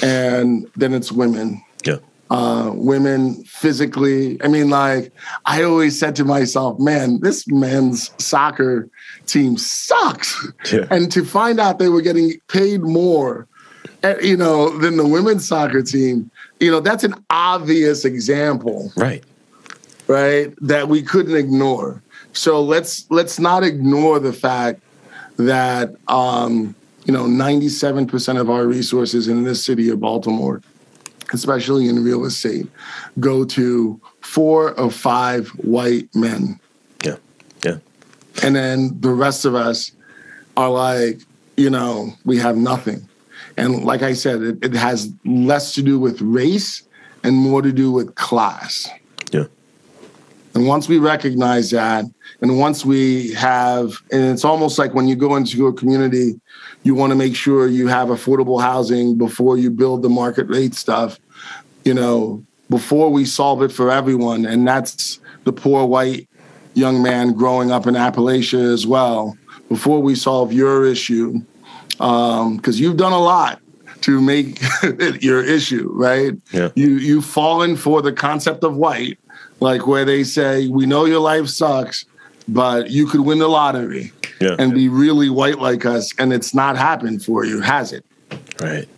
And 0.03 0.71
then 0.77 0.93
it's 0.93 1.11
women. 1.11 1.63
Yeah. 1.85 1.97
Uh, 2.31 2.73
women 2.75 3.45
physically 3.45 4.43
i 4.43 4.49
mean 4.49 4.71
like 4.71 5.13
i 5.45 5.63
always 5.63 5.99
said 5.99 6.17
to 6.17 6.25
myself 6.25 6.79
man 6.79 7.21
this 7.21 7.47
men's 7.49 8.11
soccer 8.17 8.89
team 9.27 9.59
sucks. 9.59 10.49
Yeah. 10.73 10.87
and 10.91 11.13
to 11.13 11.27
find 11.27 11.61
out 11.61 11.79
they 11.79 11.91
were 11.91 12.01
getting 12.01 12.33
paid 12.49 12.81
more 12.81 13.47
eh, 14.03 14.17
you 14.23 14.37
know 14.37 14.79
than 14.79 14.97
the 14.97 15.07
women's 15.07 15.47
soccer 15.47 15.83
team 15.83 16.31
you 16.59 16.71
know 16.71 16.81
that's 16.81 17.05
an 17.05 17.15
obvious 17.29 18.07
example. 18.07 18.93
Right 18.97 19.23
right? 20.13 20.55
That 20.61 20.89
we 20.89 21.03
couldn't 21.03 21.35
ignore. 21.35 22.03
So 22.35 22.63
let's 22.63 23.11
let's 23.11 23.39
not 23.39 23.65
ignore 23.65 24.19
the 24.21 24.33
fact 24.33 24.81
that 25.39 25.95
um, 26.09 26.75
you 27.05 27.13
know 27.13 27.25
97% 27.25 28.41
of 28.41 28.51
our 28.51 28.67
resources 28.67 29.27
in 29.27 29.45
this 29.45 29.65
city 29.65 29.89
of 29.89 30.01
Baltimore, 30.01 30.61
especially 31.33 31.89
in 31.89 32.05
real 32.05 32.27
estate, 32.27 32.67
go 33.21 33.45
to 33.45 34.01
four 34.21 34.79
or 34.79 34.91
five 34.91 35.49
white 35.49 36.15
men. 36.15 36.61
Yeah, 37.05 37.17
yeah. 37.65 37.79
And 38.43 38.55
then 38.55 39.01
the 39.01 39.13
rest 39.13 39.47
of 39.47 39.55
us 39.55 39.93
are 40.59 40.71
like, 40.71 41.21
you 41.57 41.71
know, 41.71 42.13
we 42.25 42.37
have 42.39 42.57
nothing. 42.57 43.09
And 43.57 43.85
like 43.85 44.03
I 44.03 44.13
said, 44.13 44.43
it, 44.43 44.65
it 44.65 44.75
has 44.75 45.11
less 45.25 45.75
to 45.75 45.83
do 45.83 45.99
with 45.99 46.21
race 46.21 46.83
and 47.25 47.35
more 47.35 47.63
to 47.63 47.73
do 47.73 47.91
with 47.93 48.15
class. 48.15 48.89
And 50.55 50.67
once 50.67 50.89
we 50.89 50.99
recognize 50.99 51.71
that, 51.71 52.05
and 52.41 52.59
once 52.59 52.85
we 52.85 53.33
have, 53.33 54.03
and 54.11 54.23
it's 54.25 54.45
almost 54.45 54.79
like 54.79 54.93
when 54.93 55.09
you 55.09 55.17
go 55.17 55.37
into 55.37 55.67
a 55.67 55.73
community, 55.73 56.39
you 56.83 56.95
want 56.95 57.11
to 57.11 57.17
make 57.17 57.35
sure 57.35 57.69
you 57.69 57.87
have 57.87 58.09
affordable 58.09 58.61
housing 58.61 59.17
before 59.17 59.57
you 59.57 59.71
build 59.71 60.03
the 60.03 60.11
market 60.11 60.49
rate 60.49 60.75
stuff, 60.75 61.19
you 61.85 61.95
know, 61.95 62.45
before 62.69 63.11
we 63.11 63.25
solve 63.25 63.63
it 63.63 63.73
for 63.73 63.91
everyone. 63.91 64.45
And 64.45 64.67
that's 64.67 65.21
the 65.45 65.53
poor 65.53 65.87
white 65.87 66.29
young 66.75 67.03
man 67.03 67.33
growing 67.33 67.71
up 67.71 67.87
in 67.87 67.95
Appalachia 67.95 68.73
as 68.73 68.87
well, 68.87 69.37
before 69.69 70.01
we 70.01 70.15
solve 70.15 70.53
your 70.53 70.85
issue. 70.85 71.41
Because 71.93 72.41
um, 72.41 72.61
you've 72.75 72.97
done 72.97 73.13
a 73.13 73.21
lot 73.21 73.61
to 74.03 74.21
make 74.21 74.59
it 74.83 75.23
your 75.23 75.43
issue, 75.45 75.89
right? 75.93 76.35
Yeah. 76.53 76.71
You 76.75 76.89
you've 76.97 77.25
fallen 77.25 77.77
for 77.77 78.03
the 78.03 78.13
concept 78.13 78.65
of 78.65 78.77
white, 78.77 79.19
like 79.63 79.87
where 79.87 80.05
they 80.05 80.25
say, 80.25 80.69
"We 80.69 80.85
know 80.87 81.05
your 81.05 81.21
life 81.21 81.47
sucks, 81.49 82.05
but 82.49 82.91
you 82.91 83.07
could 83.07 83.21
win 83.21 83.39
the 83.39 83.49
lottery 83.49 84.13
Yeah. 84.41 84.57
and 84.59 84.75
be 84.75 84.89
really 84.89 85.31
white 85.31 85.59
like 85.61 85.87
us," 85.87 86.11
and 86.19 86.33
it's 86.33 86.53
not 86.55 86.77
happened 86.77 87.25
for 87.25 87.45
you, 87.45 87.61
has 87.61 87.93
it? 87.93 88.05
right. 88.61 88.89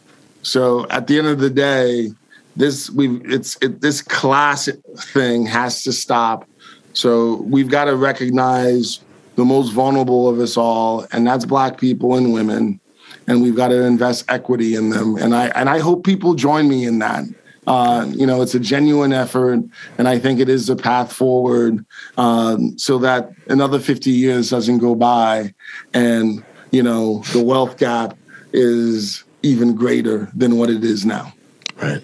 So 0.43 0.87
at 0.91 1.07
the 1.07 1.19
end 1.19 1.27
of 1.27 1.39
the 1.39 1.51
day, 1.51 2.13
this 2.57 2.91
we 2.91 3.21
it's 3.25 3.57
it, 3.63 3.81
this 3.81 4.03
class 4.03 4.69
thing 5.13 5.47
has 5.47 5.83
to 5.85 5.93
stop. 5.93 6.45
So 6.93 7.37
we've 7.49 7.69
got 7.69 7.87
to 7.87 7.97
recognize 7.97 9.01
the 9.37 9.45
most 9.45 9.71
vulnerable 9.73 10.29
of 10.29 10.39
us 10.39 10.57
all, 10.57 11.07
and 11.13 11.27
that's 11.27 11.45
Black 11.45 11.79
people 11.79 12.15
and 12.15 12.33
women, 12.33 12.79
and 13.27 13.43
we've 13.43 13.57
got 13.57 13.69
to 13.69 13.83
invest 13.83 14.25
equity 14.29 14.77
in 14.77 14.91
them. 14.91 15.17
And 15.17 15.35
I 15.35 15.47
and 15.59 15.69
I 15.69 15.79
hope 15.81 16.05
people 16.05 16.35
join 16.35 16.69
me 16.69 16.85
in 16.85 16.99
that. 17.01 17.25
Uh, 17.67 18.07
you 18.11 18.27
know, 18.27 18.43
it's 18.43 18.55
a 18.55 18.61
genuine 18.61 19.13
effort, 19.13 19.61
and 19.99 20.09
I 20.09 20.19
think 20.19 20.41
it 20.41 20.49
is 20.49 20.69
a 20.69 20.77
path 20.77 21.13
forward, 21.13 21.85
um, 22.19 22.79
so 22.79 22.99
that 22.99 23.31
another 23.49 23.79
50 23.79 24.11
years 24.11 24.51
doesn't 24.51 24.79
go 24.79 24.95
by, 24.95 25.55
and 25.93 26.45
you 26.71 26.83
know 26.83 27.23
the 27.33 27.43
wealth 27.43 27.79
gap 27.79 28.17
is 28.53 29.25
even 29.43 29.75
greater 29.75 30.31
than 30.35 30.57
what 30.57 30.71
it 30.71 30.85
is 30.85 31.07
now. 31.07 31.33
Right. 31.77 32.03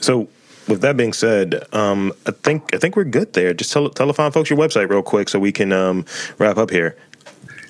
So, 0.00 0.28
with 0.68 0.80
that 0.80 0.96
being 0.96 1.12
said, 1.12 1.66
um, 1.72 2.12
I 2.26 2.30
think 2.30 2.74
I 2.74 2.78
think 2.78 2.96
we're 2.96 3.04
good 3.04 3.32
there. 3.34 3.54
Just 3.54 3.72
tell 3.72 4.12
fine 4.12 4.32
folks 4.32 4.50
your 4.50 4.58
website 4.58 4.88
real 4.88 5.02
quick 5.02 5.28
so 5.28 5.38
we 5.38 5.52
can 5.52 5.72
um, 5.72 6.04
wrap 6.38 6.56
up 6.56 6.70
here. 6.70 6.96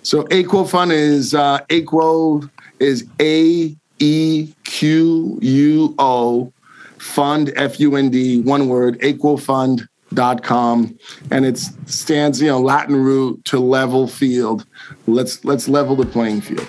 So 0.02 0.24
Aequo 0.24 0.68
Fund 0.68 0.92
is 0.92 1.34
uh, 1.34 1.60
Aequo 1.70 2.48
is 2.78 3.06
A 3.20 3.74
E 3.99 4.53
Q 4.64 5.38
U 5.40 5.95
O 5.99 6.53
Fund 6.99 7.53
F 7.57 7.78
U 7.80 7.97
N 7.97 8.11
D 8.11 8.40
one 8.40 8.68
word 8.68 8.99
aequofund.com 9.01 10.99
and 11.30 11.45
it 11.45 11.59
stands 11.86 12.40
you 12.40 12.49
know 12.49 12.61
Latin 12.61 12.97
root 12.97 13.45
to 13.47 13.59
level 13.59 14.07
field. 14.09 14.66
Let's 15.07 15.45
let's 15.45 15.68
level 15.68 15.97
the 15.97 16.07
playing 16.07 16.40
field. 16.40 16.66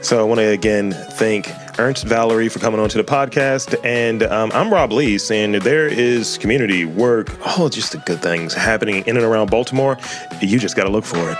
So, 0.00 0.20
I 0.20 0.22
want 0.22 0.38
to 0.38 0.50
again 0.50 0.92
thank 0.92 1.50
Ernst 1.78 2.04
Valery 2.04 2.50
for 2.50 2.58
coming 2.58 2.78
on 2.78 2.90
to 2.90 2.98
the 2.98 3.04
podcast, 3.04 3.74
and 3.84 4.22
um, 4.22 4.50
I'm 4.52 4.70
Rob 4.70 4.92
Lee 4.92 5.16
saying 5.16 5.52
there 5.60 5.86
is 5.86 6.36
community 6.38 6.84
work, 6.84 7.34
all 7.46 7.70
just 7.70 7.92
the 7.92 7.98
good 7.98 8.20
things 8.20 8.52
happening 8.52 8.96
in 9.06 9.16
and 9.16 9.24
around 9.24 9.50
Baltimore. 9.50 9.96
You 10.42 10.58
just 10.58 10.76
got 10.76 10.84
to 10.84 10.90
look 10.90 11.04
for 11.04 11.30
it. 11.30 11.38